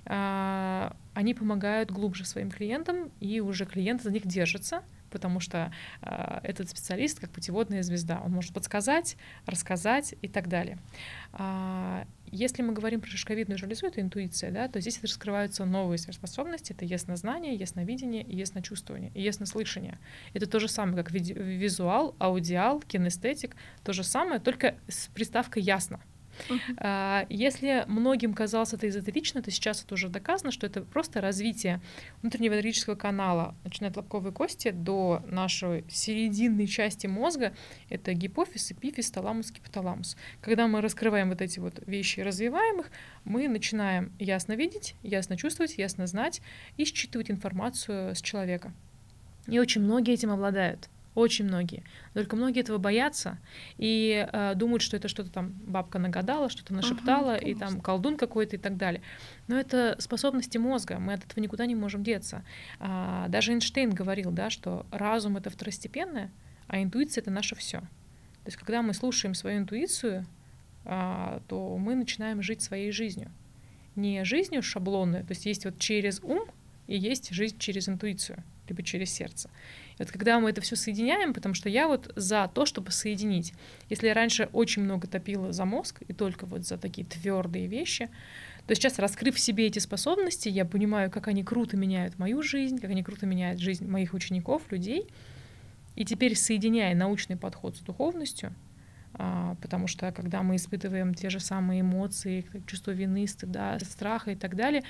а, 0.06 0.96
они 1.14 1.34
помогают 1.34 1.90
глубже 1.90 2.24
своим 2.24 2.50
клиентам, 2.50 3.10
и 3.20 3.40
уже 3.40 3.66
клиенты 3.66 4.04
за 4.04 4.12
них 4.12 4.26
держатся, 4.26 4.84
потому 5.16 5.40
что 5.40 5.72
э, 6.02 6.40
этот 6.42 6.68
специалист 6.68 7.18
как 7.18 7.30
путеводная 7.30 7.82
звезда. 7.82 8.20
Он 8.22 8.32
может 8.32 8.52
подсказать, 8.52 9.16
рассказать 9.46 10.14
и 10.20 10.28
так 10.28 10.46
далее. 10.46 10.78
А, 11.32 12.06
если 12.26 12.60
мы 12.60 12.74
говорим 12.74 13.00
про 13.00 13.08
шишковидную 13.08 13.56
железу, 13.56 13.86
это 13.86 14.02
интуиция, 14.02 14.50
да, 14.50 14.68
то 14.68 14.78
здесь 14.78 15.00
раскрываются 15.02 15.64
новые 15.64 15.96
сверхспособности. 15.96 16.72
Это 16.74 16.84
яснознание, 16.84 17.54
ясновидение 17.54 18.22
и 18.22 18.36
ясночувствование, 18.36 19.10
и 19.14 19.22
яснослышание. 19.22 19.98
Это 20.34 20.46
то 20.46 20.60
же 20.60 20.68
самое, 20.68 21.02
как 21.02 21.12
визуал, 21.12 22.14
аудиал, 22.18 22.80
кинестетик. 22.80 23.56
То 23.84 23.94
же 23.94 24.04
самое, 24.04 24.38
только 24.38 24.74
с 24.86 25.06
приставкой 25.08 25.62
«ясно». 25.62 25.98
Uh-huh. 26.48 27.26
Если 27.28 27.84
многим 27.86 28.34
казалось 28.34 28.72
это 28.72 28.88
эзотерично, 28.88 29.42
то 29.42 29.50
сейчас 29.50 29.82
это 29.82 29.94
уже 29.94 30.08
доказано, 30.08 30.50
что 30.50 30.66
это 30.66 30.82
просто 30.82 31.20
развитие 31.20 31.80
внутреннего 32.22 32.54
энергетического 32.54 32.94
канала, 32.94 33.54
начиная 33.64 33.90
от 33.90 33.96
лобковой 33.96 34.32
кости 34.32 34.70
до 34.70 35.22
нашей 35.26 35.84
серединной 35.88 36.66
части 36.66 37.06
мозга, 37.06 37.52
это 37.88 38.12
гипофиз, 38.14 38.72
эпифиз, 38.72 39.10
таламус, 39.10 39.50
гипоталамус. 39.50 40.16
Когда 40.40 40.66
мы 40.66 40.80
раскрываем 40.80 41.30
вот 41.30 41.40
эти 41.40 41.58
вот 41.58 41.82
вещи 41.86 42.20
и 42.20 42.22
развиваем 42.22 42.80
их, 42.80 42.90
мы 43.24 43.48
начинаем 43.48 44.12
ясно 44.18 44.54
видеть, 44.54 44.94
ясно 45.02 45.36
чувствовать, 45.36 45.78
ясно 45.78 46.06
знать 46.06 46.40
и 46.76 46.84
считывать 46.84 47.30
информацию 47.30 48.14
с 48.14 48.22
человека. 48.22 48.72
И 49.46 49.58
очень 49.58 49.82
многие 49.82 50.14
этим 50.14 50.30
обладают. 50.30 50.88
Очень 51.16 51.46
многие. 51.46 51.82
Только 52.12 52.36
многие 52.36 52.60
этого 52.60 52.76
боятся 52.76 53.38
и 53.78 54.28
э, 54.30 54.52
думают, 54.54 54.82
что 54.82 54.98
это 54.98 55.08
что-то 55.08 55.30
там 55.30 55.54
бабка 55.66 55.98
нагадала, 55.98 56.50
что-то 56.50 56.74
нашептала, 56.74 57.36
ага, 57.36 57.42
и 57.42 57.54
там 57.54 57.80
колдун 57.80 58.18
какой-то 58.18 58.56
и 58.56 58.58
так 58.58 58.76
далее. 58.76 59.00
Но 59.48 59.58
это 59.58 59.96
способности 59.98 60.58
мозга, 60.58 60.98
мы 60.98 61.14
от 61.14 61.24
этого 61.24 61.42
никуда 61.42 61.64
не 61.64 61.74
можем 61.74 62.04
деться. 62.04 62.44
А, 62.80 63.28
даже 63.28 63.52
Эйнштейн 63.52 63.94
говорил, 63.94 64.30
да, 64.30 64.50
что 64.50 64.84
разум 64.90 65.38
это 65.38 65.48
второстепенное, 65.48 66.30
а 66.66 66.82
интуиция 66.82 67.22
это 67.22 67.30
наше 67.30 67.56
все. 67.56 67.80
То 67.80 68.48
есть, 68.48 68.58
когда 68.58 68.82
мы 68.82 68.92
слушаем 68.92 69.34
свою 69.34 69.60
интуицию, 69.60 70.26
а, 70.84 71.40
то 71.48 71.78
мы 71.78 71.94
начинаем 71.94 72.42
жить 72.42 72.60
своей 72.60 72.92
жизнью. 72.92 73.32
Не 73.94 74.22
жизнью 74.26 74.62
шаблонной, 74.62 75.22
то 75.22 75.30
есть 75.30 75.46
есть 75.46 75.64
вот 75.64 75.78
через 75.78 76.20
ум 76.22 76.44
и 76.86 76.98
есть 76.98 77.30
жизнь 77.30 77.56
через 77.58 77.88
интуицию, 77.88 78.44
либо 78.68 78.82
через 78.82 79.10
сердце. 79.12 79.50
И 79.98 80.02
вот 80.02 80.10
когда 80.10 80.38
мы 80.40 80.50
это 80.50 80.60
все 80.60 80.76
соединяем, 80.76 81.32
потому 81.32 81.54
что 81.54 81.68
я 81.68 81.88
вот 81.88 82.12
за 82.16 82.50
то, 82.52 82.66
чтобы 82.66 82.90
соединить. 82.90 83.52
Если 83.88 84.06
я 84.06 84.14
раньше 84.14 84.48
очень 84.52 84.82
много 84.82 85.06
топила 85.06 85.52
за 85.52 85.64
мозг 85.64 86.02
и 86.06 86.12
только 86.12 86.46
вот 86.46 86.66
за 86.66 86.78
такие 86.78 87.06
твердые 87.06 87.66
вещи, 87.66 88.10
то 88.66 88.74
сейчас, 88.74 88.98
раскрыв 88.98 89.36
в 89.36 89.40
себе 89.40 89.66
эти 89.66 89.78
способности, 89.78 90.48
я 90.48 90.64
понимаю, 90.64 91.10
как 91.10 91.28
они 91.28 91.44
круто 91.44 91.76
меняют 91.76 92.18
мою 92.18 92.42
жизнь, 92.42 92.78
как 92.78 92.90
они 92.90 93.02
круто 93.02 93.24
меняют 93.24 93.60
жизнь 93.60 93.86
моих 93.86 94.12
учеников, 94.12 94.62
людей. 94.70 95.08
И 95.94 96.04
теперь, 96.04 96.34
соединяя 96.36 96.94
научный 96.94 97.36
подход 97.36 97.76
с 97.76 97.80
духовностью, 97.80 98.52
а, 99.14 99.56
потому 99.62 99.86
что 99.86 100.12
когда 100.12 100.42
мы 100.42 100.56
испытываем 100.56 101.14
те 101.14 101.30
же 101.30 101.40
самые 101.40 101.80
эмоции, 101.80 102.44
чувство 102.66 102.90
вины, 102.90 103.26
стыда, 103.26 103.78
страха 103.78 104.32
и 104.32 104.36
так 104.36 104.56
далее, 104.56 104.82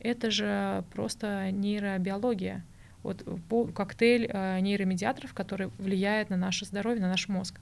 это 0.00 0.30
же 0.30 0.84
просто 0.92 1.50
нейробиология 1.50 2.64
вот 3.04 3.22
коктейль 3.72 4.28
э, 4.28 4.58
нейромедиаторов, 4.60 5.32
который 5.34 5.68
влияет 5.78 6.30
на 6.30 6.36
наше 6.36 6.64
здоровье, 6.64 7.00
на 7.00 7.08
наш 7.08 7.28
мозг. 7.28 7.60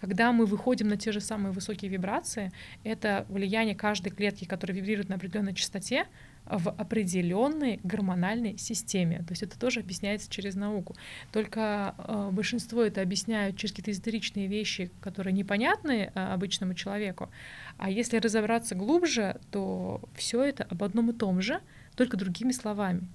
Когда 0.00 0.32
мы 0.32 0.46
выходим 0.46 0.88
на 0.88 0.96
те 0.96 1.12
же 1.12 1.20
самые 1.20 1.52
высокие 1.52 1.90
вибрации, 1.90 2.50
это 2.82 3.24
влияние 3.28 3.76
каждой 3.76 4.10
клетки, 4.10 4.44
которая 4.44 4.76
вибрирует 4.76 5.08
на 5.08 5.16
определенной 5.16 5.54
частоте, 5.54 6.06
в 6.50 6.70
определенной 6.70 7.78
гормональной 7.82 8.56
системе. 8.56 9.18
То 9.18 9.32
есть 9.32 9.42
это 9.42 9.58
тоже 9.58 9.80
объясняется 9.80 10.30
через 10.30 10.54
науку. 10.54 10.96
Только 11.30 11.94
э, 11.98 12.30
большинство 12.32 12.82
это 12.82 13.02
объясняют 13.02 13.56
через 13.56 13.72
какие-то 13.72 13.90
эзотеричные 13.90 14.46
вещи, 14.46 14.90
которые 15.00 15.34
непонятны 15.34 16.10
э, 16.14 16.32
обычному 16.32 16.74
человеку. 16.74 17.28
А 17.76 17.90
если 17.90 18.16
разобраться 18.16 18.74
глубже, 18.74 19.38
то 19.50 20.00
все 20.14 20.42
это 20.42 20.64
об 20.64 20.82
одном 20.82 21.10
и 21.10 21.12
том 21.12 21.42
же, 21.42 21.60
только 21.96 22.16
другими 22.16 22.52
словами. 22.52 23.06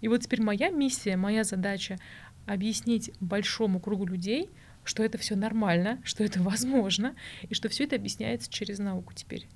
И 0.00 0.08
вот 0.08 0.22
теперь 0.22 0.42
моя 0.42 0.70
миссия, 0.70 1.16
моя 1.16 1.44
задача 1.44 1.98
объяснить 2.46 3.12
большому 3.20 3.80
кругу 3.80 4.06
людей, 4.06 4.50
что 4.84 5.02
это 5.02 5.18
все 5.18 5.36
нормально, 5.36 6.00
что 6.04 6.24
это 6.24 6.42
возможно, 6.42 7.14
и 7.48 7.54
что 7.54 7.68
все 7.68 7.84
это 7.84 7.96
объясняется 7.96 8.50
через 8.50 8.78
науку 8.78 9.12
теперь 9.14 9.46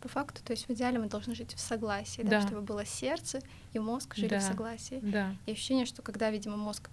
по 0.00 0.08
факту, 0.08 0.40
то 0.44 0.52
есть 0.52 0.68
в 0.68 0.70
идеале 0.72 0.98
мы 0.98 1.08
должны 1.08 1.34
жить 1.34 1.54
в 1.54 1.58
согласии, 1.58 2.22
да, 2.22 2.40
да 2.40 2.46
чтобы 2.46 2.62
было 2.62 2.84
сердце 2.84 3.40
и 3.72 3.78
мозг 3.80 4.14
жили 4.14 4.28
да. 4.28 4.38
в 4.38 4.42
согласии. 4.42 5.00
Да. 5.02 5.34
И 5.46 5.52
ощущение, 5.52 5.86
что 5.86 6.02
когда, 6.02 6.30
видимо, 6.30 6.56
мозг 6.56 6.88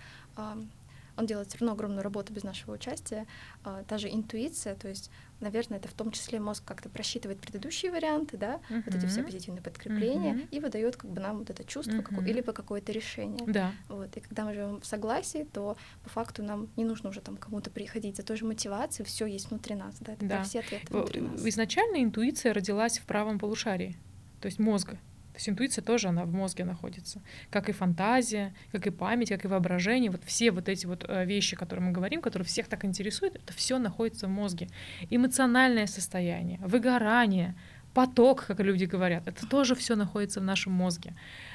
он 1.17 1.25
делает 1.25 1.47
все 1.47 1.59
равно 1.59 1.73
огромную 1.73 2.03
работу 2.03 2.33
без 2.33 2.43
нашего 2.43 2.73
участия. 2.73 3.25
А, 3.63 3.83
та 3.83 3.97
же 3.97 4.09
интуиция, 4.09 4.75
то 4.75 4.89
есть, 4.89 5.09
наверное, 5.39 5.79
это 5.79 5.87
в 5.87 5.93
том 5.93 6.11
числе 6.11 6.39
мозг 6.39 6.63
как-то 6.65 6.89
просчитывает 6.89 7.39
предыдущие 7.39 7.91
варианты, 7.91 8.37
да, 8.37 8.59
uh-huh. 8.69 8.83
вот 8.85 8.95
эти 8.95 9.05
все 9.05 9.23
позитивные 9.23 9.61
подкрепления, 9.61 10.35
uh-huh. 10.35 10.47
и 10.51 10.59
выдает 10.59 10.95
как 10.95 11.11
бы 11.11 11.19
нам 11.19 11.39
вот 11.39 11.49
это 11.49 11.63
чувство, 11.63 11.93
uh-huh. 11.93 12.03
какое, 12.03 12.27
или 12.27 12.41
какое-то 12.41 12.91
решение. 12.91 13.45
Да. 13.47 13.71
Вот. 13.89 14.15
И 14.17 14.19
когда 14.19 14.45
мы 14.45 14.53
живем 14.53 14.81
в 14.81 14.85
согласии, 14.85 15.47
то 15.51 15.77
по 16.03 16.09
факту 16.09 16.43
нам 16.43 16.69
не 16.75 16.85
нужно 16.85 17.09
уже 17.09 17.21
там 17.21 17.37
кому-то 17.37 17.69
приходить 17.69 18.17
за 18.17 18.23
той 18.23 18.37
же 18.37 18.45
мотивацией, 18.45 19.05
все 19.05 19.25
есть 19.25 19.49
внутри 19.49 19.75
нас, 19.75 19.95
да, 19.99 20.13
это 20.13 20.25
да. 20.25 20.43
все 20.43 20.59
ответы 20.59 20.85
внутри 20.89 21.21
нас. 21.21 21.45
Изначально 21.45 22.03
интуиция 22.03 22.53
родилась 22.53 22.99
в 22.99 23.05
правом 23.05 23.39
полушарии, 23.39 23.97
то 24.41 24.47
есть 24.47 24.59
мозга. 24.59 24.97
То 25.35 25.39
есть 25.39 25.49
интуиция 25.49 25.83
тоже, 25.83 26.07
она 26.07 26.23
в 26.23 26.31
мозге 26.31 26.63
находится. 26.63 27.21
Как 27.49 27.67
и 27.67 27.73
фантазия, 27.73 28.53
как 28.71 28.87
и 28.87 28.89
память, 28.89 29.27
как 29.27 29.43
и 29.43 29.49
воображение. 29.49 30.09
Вот 30.09 30.23
все 30.23 30.49
вот 30.51 30.69
эти 30.69 30.85
вот 30.85 31.03
э, 31.05 31.25
вещи, 31.25 31.57
которые 31.57 31.85
мы 31.85 31.91
говорим, 31.91 32.21
которые 32.21 32.45
всех 32.45 32.67
так 32.67 32.85
интересуют, 32.85 33.35
это 33.35 33.51
все 33.51 33.77
находится 33.77 34.27
в 34.27 34.29
мозге. 34.29 34.69
Эмоциональное 35.09 35.87
состояние, 35.87 36.57
выгорание, 36.59 37.53
поток, 37.93 38.45
как 38.47 38.61
люди 38.61 38.85
говорят, 38.85 39.27
это 39.27 39.45
тоже 39.45 39.75
все 39.75 39.97
находится 39.97 40.39
в 40.39 40.43
нашем 40.43 40.71
мозге. 40.71 41.13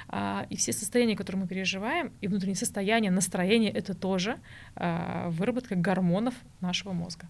А, 0.09 0.47
и 0.51 0.57
все 0.57 0.73
состояния, 0.73 1.17
которые 1.17 1.41
мы 1.41 1.49
переживаем, 1.49 2.13
и 2.21 2.29
внутреннее 2.29 2.57
состояние, 2.57 3.11
настроение, 3.11 3.73
это 3.73 3.95
тоже 3.95 4.39
а, 4.77 5.31
выработка 5.31 5.75
гормонов 5.75 6.35
нашего 6.61 6.93
мозга. 6.93 7.27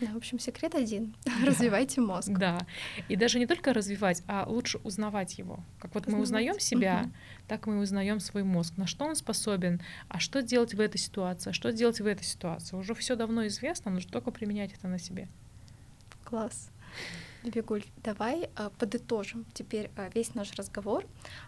Да, 0.00 0.08
в 0.08 0.16
общем, 0.16 0.38
секрет 0.38 0.74
один. 0.74 1.14
Да. 1.24 1.46
Развивайте 1.46 2.00
мозг. 2.00 2.30
Да. 2.30 2.66
И 3.08 3.16
даже 3.16 3.38
не 3.38 3.46
только 3.46 3.72
развивать, 3.72 4.22
а 4.26 4.44
лучше 4.46 4.78
узнавать 4.78 5.38
его. 5.38 5.60
Как 5.78 5.94
вот 5.94 6.06
Узнавать. 6.06 6.18
мы 6.18 6.22
узнаем 6.22 6.60
себя, 6.60 7.02
угу. 7.04 7.12
так 7.48 7.66
мы 7.66 7.78
узнаем 7.80 8.20
свой 8.20 8.42
мозг, 8.42 8.76
на 8.76 8.86
что 8.86 9.04
он 9.04 9.16
способен, 9.16 9.80
а 10.08 10.18
что 10.18 10.42
делать 10.42 10.74
в 10.74 10.80
этой 10.80 10.98
ситуации, 10.98 11.50
а 11.50 11.52
что 11.52 11.72
делать 11.72 12.00
в 12.00 12.06
этой 12.06 12.24
ситуации. 12.24 12.76
Уже 12.76 12.94
все 12.94 13.16
давно 13.16 13.46
известно, 13.46 13.90
нужно 13.90 14.10
только 14.10 14.30
применять 14.30 14.72
это 14.72 14.88
на 14.88 14.98
себе. 14.98 15.28
Класс. 16.24 16.70
Бегуль, 17.44 17.84
давай 18.02 18.50
а, 18.56 18.70
подытожим 18.70 19.44
теперь 19.52 19.90
а, 19.96 20.08
весь 20.14 20.34
наш 20.34 20.52
разговор, 20.52 21.04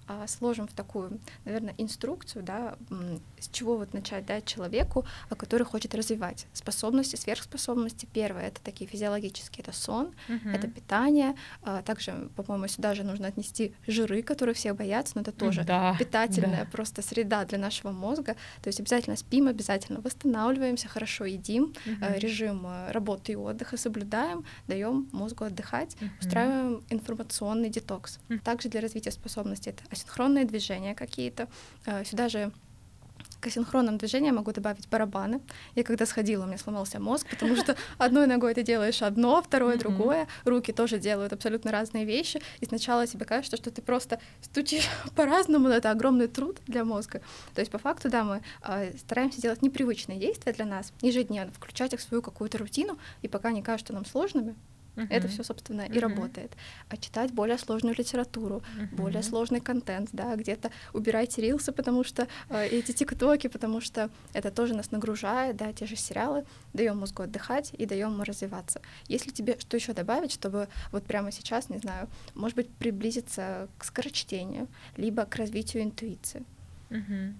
а, 0.07 0.27
сложим 0.27 0.67
в 0.67 0.73
такую, 0.73 1.21
наверное, 1.45 1.75
инструкцию, 1.79 2.43
да, 2.43 2.77
с 3.39 3.49
чего 3.49 3.77
вот 3.77 3.95
начать 3.95 4.27
дать 4.27 4.45
человеку, 4.45 5.05
который 5.37 5.65
хочет 5.65 5.95
развивать 5.95 6.47
способности, 6.53 7.17
сверхспособности. 7.17 8.09
Первое— 8.13 8.47
это 8.49 8.61
такие 8.61 8.89
физиологические, 8.89 9.63
это 9.63 9.73
сон, 9.73 10.15
uh-huh. 10.29 10.55
это 10.55 10.69
питание. 10.69 11.35
Также, 11.85 12.29
по-моему, 12.37 12.69
сюда 12.69 12.95
же 12.95 13.05
нужно 13.05 13.29
отнести 13.29 13.75
жиры, 13.87 14.23
которые 14.23 14.55
все 14.55 14.73
боятся, 14.73 15.13
но 15.17 15.23
это 15.23 15.33
тоже 15.33 15.65
да, 15.65 15.97
питательная 15.99 16.65
да. 16.65 16.71
просто 16.71 17.03
среда 17.03 17.45
для 17.45 17.59
нашего 17.59 17.93
мозга. 17.93 18.37
То 18.63 18.69
есть 18.69 18.81
обязательно 18.81 19.17
спим, 19.17 19.49
обязательно 19.49 20.01
восстанавливаемся, 20.01 20.89
хорошо 20.89 21.25
едим, 21.25 21.75
uh-huh. 21.85 22.19
режим 22.19 22.67
работы 22.91 23.33
и 23.33 23.37
отдыха 23.37 23.77
соблюдаем, 23.77 24.45
даем 24.67 25.09
мозгу 25.13 25.45
отдыхать 25.45 25.84
отдыхать, 25.85 25.97
mm-hmm. 26.01 26.21
устраиваем 26.21 26.85
информационный 26.91 27.71
детокс. 27.71 28.19
Mm-hmm. 28.29 28.39
Также 28.41 28.69
для 28.69 28.81
развития 28.81 29.11
способностей 29.11 29.71
это 29.71 29.83
асинхронные 29.91 30.45
движения 30.45 30.95
какие-то. 30.95 31.49
Э, 31.87 32.05
сюда 32.05 32.29
же 32.29 32.53
к 33.41 33.47
асинхронным 33.47 33.99
движениям 33.99 34.37
могу 34.37 34.53
добавить 34.53 34.89
барабаны. 34.89 35.41
Я 35.75 35.85
когда 35.85 36.07
сходила, 36.07 36.45
у 36.45 36.47
меня 36.47 36.57
сломался 36.57 36.99
мозг, 36.99 37.27
потому 37.29 37.57
что 37.57 37.77
одной 37.99 38.27
ногой 38.27 38.55
ты 38.55 38.63
делаешь 38.63 39.03
одно, 39.03 39.43
второе 39.43 39.77
другое, 39.77 40.27
руки 40.45 40.73
тоже 40.73 40.99
делают 40.99 41.33
абсолютно 41.33 41.71
разные 41.71 42.07
вещи, 42.07 42.41
и 42.61 42.65
сначала 42.65 43.07
тебе 43.07 43.27
кажется, 43.27 43.57
что 43.59 43.71
ты 43.71 43.83
просто 43.83 44.19
стучишь 44.41 44.89
по-разному, 45.17 45.69
но 45.69 45.75
это 45.75 45.91
огромный 45.91 46.29
труд 46.29 46.59
для 46.67 46.85
мозга. 46.85 47.21
То 47.55 47.61
есть 47.61 47.71
по 47.71 47.79
факту, 47.79 48.09
да, 48.09 48.25
мы 48.25 48.43
э, 48.63 48.97
стараемся 48.97 49.43
делать 49.43 49.61
непривычные 49.61 50.19
действия 50.19 50.53
для 50.53 50.65
нас 50.65 50.93
ежедневно, 51.03 51.53
включать 51.53 51.93
их 51.93 52.01
в 52.01 52.03
свою 52.03 52.23
какую-то 52.23 52.57
рутину, 52.59 52.99
и 53.21 53.29
пока 53.29 53.53
не 53.53 53.63
кажутся 53.63 53.93
нам 53.93 54.07
сложными, 54.07 54.55
Uh-huh. 54.97 55.07
Это 55.11 55.29
все, 55.29 55.43
собственно, 55.43 55.83
uh-huh. 55.83 55.97
и 55.97 55.99
работает. 55.99 56.53
А 56.89 56.97
читать 56.97 57.33
более 57.33 57.59
сложную 57.59 57.97
литературу, 57.97 58.63
uh-huh. 58.79 58.95
более 58.95 59.23
сложный 59.23 59.61
контент, 59.61 60.11
да, 60.13 60.37
где-то 60.37 60.71
убирайте 60.93 61.43
рилсы, 61.43 61.73
потому 61.73 62.05
что 62.05 62.29
э, 62.49 62.67
эти 62.69 62.93
тиктоки, 62.93 63.49
потому 63.49 63.81
что 63.81 64.11
это 64.33 64.51
тоже 64.51 64.75
нас 64.75 64.93
нагружает, 64.93 65.57
да, 65.57 65.73
те 65.73 65.87
же 65.87 65.97
сериалы, 65.97 66.45
даем 66.73 66.99
мозгу 66.99 67.25
отдыхать 67.25 67.73
и 67.77 67.87
даем 67.87 68.13
ему 68.13 68.25
развиваться. 68.25 68.81
Если 69.09 69.31
тебе 69.31 69.59
что 69.59 69.77
еще 69.77 69.93
добавить, 69.93 70.33
чтобы 70.33 70.69
вот 70.93 71.05
прямо 71.05 71.33
сейчас, 71.33 71.69
не 71.71 71.79
знаю, 71.79 72.09
может 72.35 72.57
быть, 72.57 72.71
приблизиться 72.71 73.69
к 73.79 73.85
скорочтению, 73.85 74.69
либо 74.97 75.25
к 75.25 75.37
развитию 75.37 75.83
интуиции. 75.83 76.45
Uh-huh. 76.91 77.35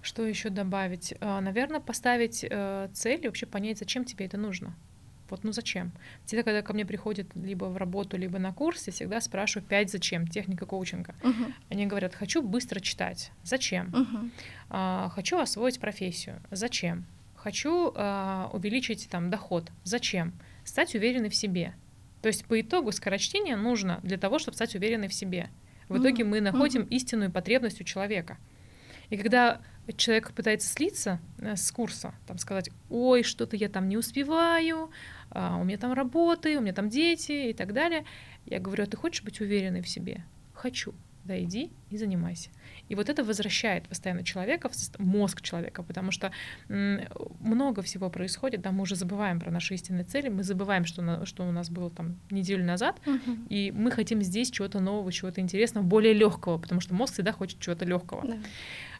Что 0.00 0.26
еще 0.26 0.48
добавить? 0.48 1.14
А, 1.20 1.40
Наверное, 1.40 1.80
поставить 1.80 2.44
э, 2.48 2.88
цель 2.94 3.24
и 3.24 3.26
вообще 3.26 3.46
понять, 3.46 3.78
зачем 3.78 4.04
тебе 4.04 4.26
это 4.26 4.36
нужно. 4.38 4.74
Вот 5.30 5.44
ну 5.44 5.52
зачем? 5.52 5.92
Всегда, 6.24 6.42
когда 6.42 6.62
ко 6.62 6.72
мне 6.72 6.86
приходят 6.86 7.26
либо 7.34 7.66
в 7.66 7.76
работу, 7.76 8.16
либо 8.16 8.38
на 8.38 8.52
курс, 8.52 8.86
я 8.86 8.92
всегда 8.92 9.20
спрашиваю 9.20 9.66
пять 9.66 9.90
зачем, 9.90 10.26
техника 10.26 10.66
коучинга. 10.66 11.14
Uh-huh. 11.22 11.52
Они 11.68 11.86
говорят, 11.86 12.14
хочу 12.14 12.42
быстро 12.42 12.80
читать. 12.80 13.30
Зачем? 13.42 13.88
Uh-huh. 13.88 14.30
А, 14.70 15.08
хочу 15.10 15.38
освоить 15.38 15.80
профессию. 15.80 16.40
Зачем? 16.50 17.04
Хочу 17.36 17.92
а, 17.94 18.50
увеличить 18.52 19.08
там 19.10 19.30
доход. 19.30 19.70
Зачем? 19.84 20.32
Стать 20.64 20.94
уверенной 20.94 21.28
в 21.28 21.34
себе. 21.34 21.74
То 22.22 22.28
есть 22.28 22.44
по 22.46 22.60
итогу 22.60 22.92
скорочтение 22.92 23.56
нужно 23.56 24.00
для 24.02 24.18
того, 24.18 24.38
чтобы 24.38 24.56
стать 24.56 24.74
уверенной 24.74 25.08
в 25.08 25.14
себе. 25.14 25.50
В 25.88 25.98
итоге 25.98 26.24
мы 26.24 26.40
находим 26.40 26.82
uh-huh. 26.82 26.88
истинную 26.90 27.30
потребность 27.30 27.80
у 27.80 27.84
человека. 27.84 28.38
И 29.10 29.16
когда 29.16 29.60
человек 29.96 30.32
пытается 30.32 30.68
слиться 30.68 31.18
э, 31.38 31.56
с 31.56 31.70
курса, 31.72 32.14
там 32.26 32.38
сказать, 32.38 32.70
ой, 32.90 33.22
что-то 33.22 33.56
я 33.56 33.68
там 33.68 33.88
не 33.88 33.96
успеваю, 33.96 34.90
у 35.32 35.64
меня 35.64 35.78
там 35.78 35.92
работы, 35.92 36.58
у 36.58 36.60
меня 36.60 36.72
там 36.72 36.88
дети 36.88 37.50
и 37.50 37.52
так 37.52 37.72
далее. 37.72 38.04
Я 38.46 38.60
говорю, 38.60 38.84
а 38.84 38.86
ты 38.86 38.96
хочешь 38.96 39.22
быть 39.22 39.40
уверенной 39.40 39.82
в 39.82 39.88
себе? 39.88 40.24
Хочу. 40.54 40.94
Да 41.28 41.38
иди 41.38 41.70
и 41.90 41.98
занимайся. 41.98 42.48
И 42.88 42.94
вот 42.94 43.10
это 43.10 43.22
возвращает 43.22 43.86
постоянно 43.86 44.24
человека, 44.24 44.70
мозг 44.98 45.42
человека, 45.42 45.82
потому 45.82 46.10
что 46.10 46.32
много 46.68 47.82
всего 47.82 48.08
происходит, 48.08 48.62
да, 48.62 48.72
мы 48.72 48.82
уже 48.82 48.96
забываем 48.96 49.38
про 49.38 49.50
наши 49.50 49.74
истинные 49.74 50.04
цели, 50.04 50.30
мы 50.30 50.42
забываем, 50.42 50.86
что, 50.86 51.02
на, 51.02 51.26
что 51.26 51.46
у 51.46 51.52
нас 51.52 51.68
было 51.68 51.90
там 51.90 52.16
неделю 52.30 52.64
назад, 52.64 52.98
uh-huh. 53.04 53.48
и 53.50 53.70
мы 53.72 53.90
хотим 53.90 54.22
здесь 54.22 54.50
чего-то 54.50 54.80
нового, 54.80 55.12
чего-то 55.12 55.42
интересного, 55.42 55.84
более 55.84 56.14
легкого, 56.14 56.56
потому 56.56 56.80
что 56.80 56.94
мозг 56.94 57.12
всегда 57.12 57.32
хочет 57.32 57.60
чего-то 57.60 57.84
легкого. 57.84 58.24
Yeah. 58.24 58.42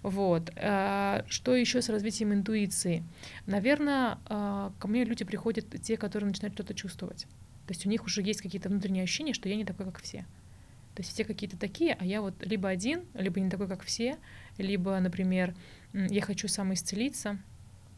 Вот. 0.03 0.53
А, 0.57 1.25
что 1.29 1.57
еще 1.57 1.81
с 1.81 1.89
развитием 1.89 2.35
интуиции? 2.35 3.05
Наверное, 3.47 4.19
а, 4.27 4.73
ко 4.79 4.87
мне 4.87 5.05
люди 5.05 5.25
приходят 5.25 5.65
те, 5.83 5.97
которые 5.97 6.29
начинают 6.29 6.55
что-то 6.55 6.75
чувствовать. 6.75 7.27
То 7.67 7.73
есть 7.73 7.87
у 7.87 7.89
них 7.89 8.05
уже 8.05 8.23
есть 8.23 8.43
какие-то 8.43 8.69
внутренние 8.69 9.05
ощущения, 9.05 9.33
что 9.33 9.49
я 9.49 9.57
не 9.57 9.65
такой, 9.65 9.87
как 9.87 10.03
все. 10.03 10.27
То 10.99 11.03
есть 11.03 11.15
все 11.15 11.25
какие-то 11.25 11.57
такие, 11.57 11.97
а 12.01 12.05
я 12.05 12.21
вот 12.21 12.45
либо 12.45 12.69
один, 12.69 13.05
либо 13.15 13.39
не 13.39 13.49
такой, 13.49 13.69
как 13.69 13.85
все, 13.85 14.17
либо, 14.57 14.99
например, 14.99 15.55
я 15.93 16.21
хочу 16.23 16.49
самоисцелиться, 16.49 17.39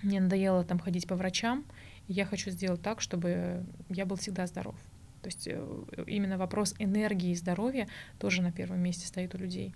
мне 0.02 0.20
надоело 0.20 0.64
там 0.64 0.78
ходить 0.78 1.08
по 1.08 1.16
врачам, 1.16 1.64
и 2.08 2.12
я 2.12 2.26
хочу 2.26 2.50
сделать 2.50 2.82
так, 2.82 3.00
чтобы 3.00 3.64
я 3.88 4.04
был 4.04 4.16
всегда 4.16 4.46
здоров. 4.46 4.74
То 5.22 5.28
есть 5.28 5.48
э, 5.48 6.04
именно 6.08 6.36
вопрос 6.36 6.74
энергии 6.78 7.30
и 7.30 7.34
здоровья 7.34 7.88
тоже 8.18 8.42
на 8.42 8.52
первом 8.52 8.80
месте 8.80 9.06
стоит 9.06 9.34
у 9.34 9.38
людей. 9.38 9.74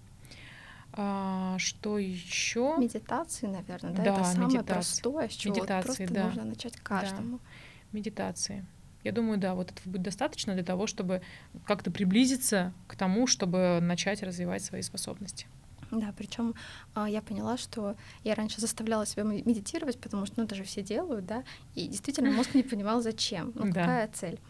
А, 0.92 1.56
что 1.56 1.96
еще? 1.96 2.76
Медитации, 2.76 3.46
наверное, 3.46 3.94
да, 3.94 4.04
да 4.04 4.14
это 4.16 4.24
самое 4.24 4.48
медитации. 4.48 4.66
простое, 4.66 5.28
с 5.30 5.32
чего 5.32 5.54
медитации, 5.54 5.88
вот 5.88 5.96
просто 5.96 6.14
да. 6.14 6.26
нужно 6.26 6.44
начать 6.44 6.76
каждому. 6.76 7.38
Да. 7.38 7.44
Медитации. 7.92 8.66
Я 9.04 9.12
думаю, 9.12 9.38
да, 9.38 9.54
вот 9.54 9.70
этого 9.70 9.92
будет 9.92 10.02
достаточно 10.02 10.54
для 10.54 10.64
того, 10.64 10.86
чтобы 10.86 11.22
как-то 11.66 11.90
приблизиться 11.90 12.72
к 12.88 12.96
тому, 12.96 13.26
чтобы 13.26 13.78
начать 13.80 14.22
развивать 14.22 14.64
свои 14.64 14.82
способности. 14.82 15.46
Да, 15.90 16.12
причем 16.16 16.54
а, 16.94 17.08
я 17.08 17.22
поняла, 17.22 17.56
что 17.56 17.96
я 18.24 18.34
раньше 18.34 18.60
заставляла 18.60 19.06
себя 19.06 19.22
медитировать, 19.22 20.00
потому 20.00 20.26
что, 20.26 20.40
ну, 20.40 20.46
даже 20.46 20.64
все 20.64 20.82
делают, 20.82 21.26
да, 21.26 21.44
и 21.74 21.86
действительно 21.86 22.30
мозг 22.30 22.54
не 22.54 22.62
понимал, 22.62 23.00
зачем, 23.02 23.52
ну, 23.54 23.66
да. 23.66 23.80
какая 23.80 24.08
цель. 24.08 24.40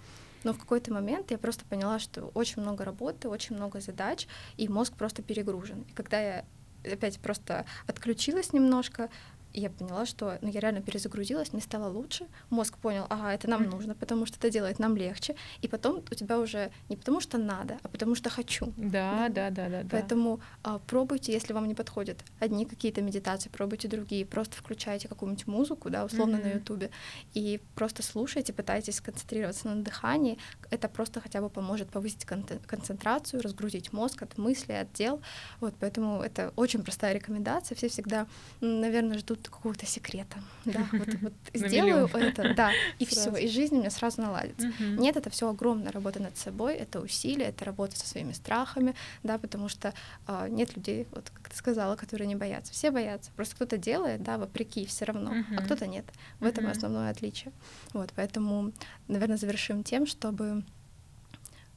Но 0.44 0.52
в 0.52 0.58
какой-то 0.58 0.92
момент 0.92 1.30
я 1.30 1.38
просто 1.38 1.64
поняла, 1.64 1.98
что 1.98 2.30
очень 2.34 2.62
много 2.62 2.84
работы, 2.84 3.28
очень 3.28 3.56
много 3.56 3.80
задач, 3.80 4.28
и 4.56 4.68
мозг 4.68 4.92
просто 4.94 5.22
перегружен. 5.22 5.82
И 5.88 5.92
когда 5.92 6.20
я 6.20 6.44
опять 6.84 7.18
просто 7.18 7.64
отключилась 7.86 8.52
немножко, 8.52 9.08
и 9.54 9.60
я 9.60 9.70
поняла, 9.70 10.04
что 10.04 10.36
ну, 10.42 10.48
я 10.48 10.60
реально 10.60 10.82
перезагрузилась, 10.82 11.52
мне 11.52 11.62
стало 11.62 11.88
лучше, 11.88 12.26
мозг 12.50 12.76
понял, 12.78 13.06
ага, 13.08 13.32
это 13.32 13.48
нам 13.48 13.70
нужно, 13.70 13.94
потому 13.94 14.26
что 14.26 14.36
это 14.36 14.50
делает 14.50 14.80
нам 14.80 14.96
легче, 14.96 15.36
и 15.62 15.68
потом 15.68 16.02
у 16.10 16.14
тебя 16.14 16.40
уже 16.40 16.70
не 16.88 16.96
потому 16.96 17.20
что 17.20 17.38
надо, 17.38 17.78
а 17.82 17.88
потому 17.88 18.16
что 18.16 18.30
хочу. 18.30 18.72
Да, 18.76 19.28
да, 19.28 19.50
да, 19.50 19.68
да. 19.68 19.82
да 19.82 19.88
Поэтому 19.90 20.40
а, 20.64 20.80
пробуйте, 20.80 21.32
если 21.32 21.52
вам 21.52 21.68
не 21.68 21.74
подходят 21.74 22.24
одни 22.40 22.66
какие-то 22.66 23.00
медитации, 23.00 23.48
пробуйте 23.48 23.86
другие, 23.86 24.26
просто 24.26 24.56
включайте 24.56 25.08
какую-нибудь 25.08 25.46
музыку, 25.46 25.88
да, 25.88 26.04
условно 26.04 26.36
mm-hmm. 26.36 26.44
на 26.44 26.58
Ютубе, 26.58 26.90
и 27.34 27.60
просто 27.76 28.02
слушайте, 28.02 28.52
пытайтесь 28.52 28.96
сконцентрироваться 28.96 29.68
на 29.68 29.82
дыхании, 29.82 30.38
это 30.70 30.88
просто 30.88 31.20
хотя 31.20 31.40
бы 31.40 31.48
поможет 31.48 31.90
повысить 31.90 32.24
кон- 32.24 32.44
концентрацию, 32.66 33.40
разгрузить 33.40 33.92
мозг 33.92 34.22
от 34.22 34.36
мыслей, 34.36 34.80
от 34.80 34.92
дел, 34.92 35.20
вот, 35.60 35.74
поэтому 35.78 36.22
это 36.22 36.52
очень 36.56 36.82
простая 36.82 37.14
рекомендация, 37.14 37.76
все 37.76 37.88
всегда, 37.88 38.26
наверное, 38.60 39.18
ждут 39.18 39.43
какого-то 39.50 39.86
секрета. 39.86 40.38
Да, 40.64 40.88
вот, 40.92 41.08
вот 41.20 41.32
сделаю 41.52 42.06
это, 42.06 42.54
да, 42.54 42.72
и 42.98 43.04
все, 43.04 43.34
и 43.36 43.48
жизнь 43.48 43.76
у 43.76 43.78
меня 43.80 43.90
сразу 43.90 44.22
наладится. 44.22 44.72
Нет, 44.80 45.16
это 45.16 45.28
все 45.30 45.48
огромная 45.48 45.92
работа 45.92 46.20
над 46.20 46.36
собой, 46.38 46.74
это 46.74 47.00
усилия, 47.00 47.46
это 47.46 47.64
работа 47.64 47.98
со 47.98 48.06
своими 48.06 48.32
страхами, 48.32 48.94
да, 49.22 49.38
потому 49.38 49.68
что 49.68 49.92
э, 50.26 50.48
нет 50.48 50.74
людей, 50.74 51.06
вот 51.12 51.30
как 51.30 51.50
ты 51.50 51.56
сказала, 51.56 51.96
которые 51.96 52.26
не 52.26 52.34
боятся. 52.34 52.72
Все 52.72 52.90
боятся. 52.90 53.30
Просто 53.36 53.56
кто-то 53.56 53.76
делает, 53.76 54.22
да, 54.22 54.38
вопреки 54.38 54.86
все 54.86 55.04
равно, 55.04 55.34
а 55.56 55.62
кто-то 55.62 55.86
нет. 55.86 56.06
В 56.40 56.44
этом 56.44 56.66
основное 56.66 57.10
отличие. 57.10 57.52
Вот, 57.92 58.10
поэтому, 58.16 58.72
наверное, 59.08 59.36
завершим 59.36 59.84
тем, 59.84 60.06
чтобы 60.06 60.64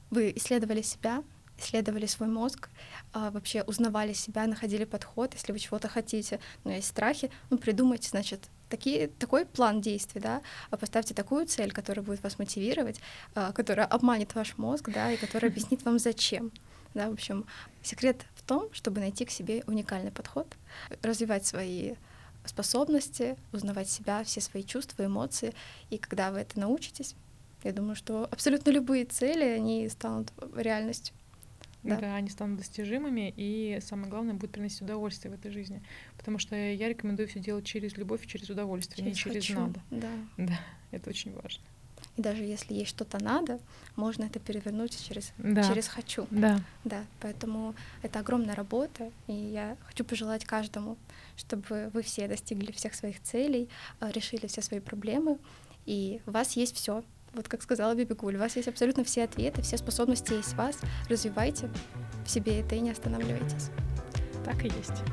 вы 0.10 0.32
исследовали 0.36 0.82
себя, 0.82 1.24
исследовали 1.58 2.06
свой 2.06 2.30
мозг, 2.30 2.70
а, 3.14 3.32
вообще 3.32 3.64
узнавали 3.64 4.14
себя, 4.14 4.46
находили 4.48 4.86
подход, 4.86 5.34
если 5.34 5.52
вы 5.52 5.60
чего-то 5.60 5.88
хотите, 5.88 6.40
но 6.64 6.72
есть 6.72 6.88
страхи, 6.88 7.32
ну, 7.50 7.58
придумайте, 7.58 8.10
значит, 8.10 8.50
такие, 8.70 9.08
такой 9.08 9.46
план 9.46 9.82
действий, 9.82 10.22
да, 10.22 10.42
а 10.70 10.78
поставьте 10.78 11.14
такую 11.14 11.46
цель, 11.48 11.72
которая 11.72 12.06
будет 12.06 12.24
вас 12.24 12.38
мотивировать, 12.40 13.00
а, 13.36 13.52
которая 13.52 13.86
обманет 13.86 14.36
ваш 14.36 14.58
мозг, 14.58 14.90
да, 14.90 15.12
и 15.12 15.18
которая 15.18 15.52
объяснит 15.52 15.84
вам 15.84 16.00
зачем. 16.00 16.52
Да, 16.94 17.10
в 17.10 17.14
общем, 17.14 17.46
секрет 17.84 18.26
в 18.36 18.44
том, 18.44 18.74
чтобы 18.74 19.02
найти 19.02 19.26
к 19.26 19.32
себе 19.32 19.64
уникальный 19.68 20.12
подход, 20.12 20.48
развивать 21.02 21.46
свои 21.46 21.96
способности, 22.46 23.38
узнавать 23.52 23.90
себя, 23.90 24.24
все 24.24 24.42
свои 24.42 24.64
чувства, 24.64 25.06
эмоции. 25.06 25.54
И 25.90 25.98
когда 25.98 26.32
вы 26.32 26.40
это 26.40 26.60
научитесь, 26.60 27.14
я 27.64 27.74
думаю, 27.74 27.96
что 27.96 28.28
абсолютно 28.32 28.72
любые 28.72 29.06
цели, 29.06 29.44
они 29.44 29.90
станут 29.90 30.32
реальностью 30.56 31.14
да. 31.96 32.02
да, 32.02 32.16
они 32.16 32.30
станут 32.30 32.58
достижимыми, 32.58 33.34
и 33.36 33.80
самое 33.82 34.10
главное, 34.10 34.34
будет 34.34 34.52
приносить 34.52 34.82
удовольствие 34.82 35.34
в 35.34 35.40
этой 35.40 35.52
жизни. 35.52 35.82
Потому 36.18 36.40
что 36.40 36.56
я 36.56 36.90
рекомендую 36.90 37.28
все 37.28 37.40
делать 37.40 37.66
через 37.66 37.98
любовь 37.98 38.26
и 38.26 38.28
через 38.28 38.50
удовольствие, 38.50 38.98
через 38.98 39.18
не 39.18 39.22
через 39.22 39.44
хочу. 39.44 39.60
надо. 39.60 39.82
Да. 39.92 40.12
Да, 40.38 40.60
это 40.92 41.10
очень 41.10 41.34
важно. 41.34 41.64
И 42.16 42.22
даже 42.22 42.44
если 42.44 42.74
есть 42.74 42.90
что-то 42.90 43.24
надо, 43.24 43.60
можно 43.96 44.24
это 44.24 44.40
перевернуть 44.40 44.98
через, 45.08 45.32
да. 45.38 45.64
через 45.64 45.88
хочу. 45.88 46.28
Да. 46.32 46.60
Да. 46.84 47.06
Поэтому 47.22 47.76
это 48.02 48.20
огромная 48.20 48.56
работа, 48.56 49.12
и 49.28 49.34
я 49.34 49.78
хочу 49.86 50.04
пожелать 50.04 50.44
каждому, 50.46 50.98
чтобы 51.36 51.92
вы 51.94 52.02
все 52.02 52.28
достигли 52.28 52.72
всех 52.72 52.96
своих 52.96 53.22
целей, 53.22 53.70
а, 54.00 54.12
решили 54.12 54.48
все 54.48 54.62
свои 54.62 54.80
проблемы, 54.80 55.38
и 55.86 56.22
у 56.26 56.32
вас 56.32 56.54
есть 56.54 56.76
все 56.76 57.04
вот 57.38 57.48
как 57.48 57.62
сказала 57.62 57.96
Бибикуль, 57.96 58.36
у 58.36 58.40
вас 58.40 58.56
есть 58.56 58.68
абсолютно 58.68 59.04
все 59.04 59.24
ответы, 59.24 59.62
все 59.62 59.78
способности 59.78 60.34
есть 60.34 60.50
в 60.50 60.56
вас. 60.56 60.78
Развивайте 61.10 61.70
в 62.26 62.30
себе 62.30 62.60
это 62.60 62.76
и 62.76 62.80
не 62.80 62.92
останавливайтесь. 62.92 63.70
Так 64.44 64.64
и 64.66 64.68
есть. 64.68 65.04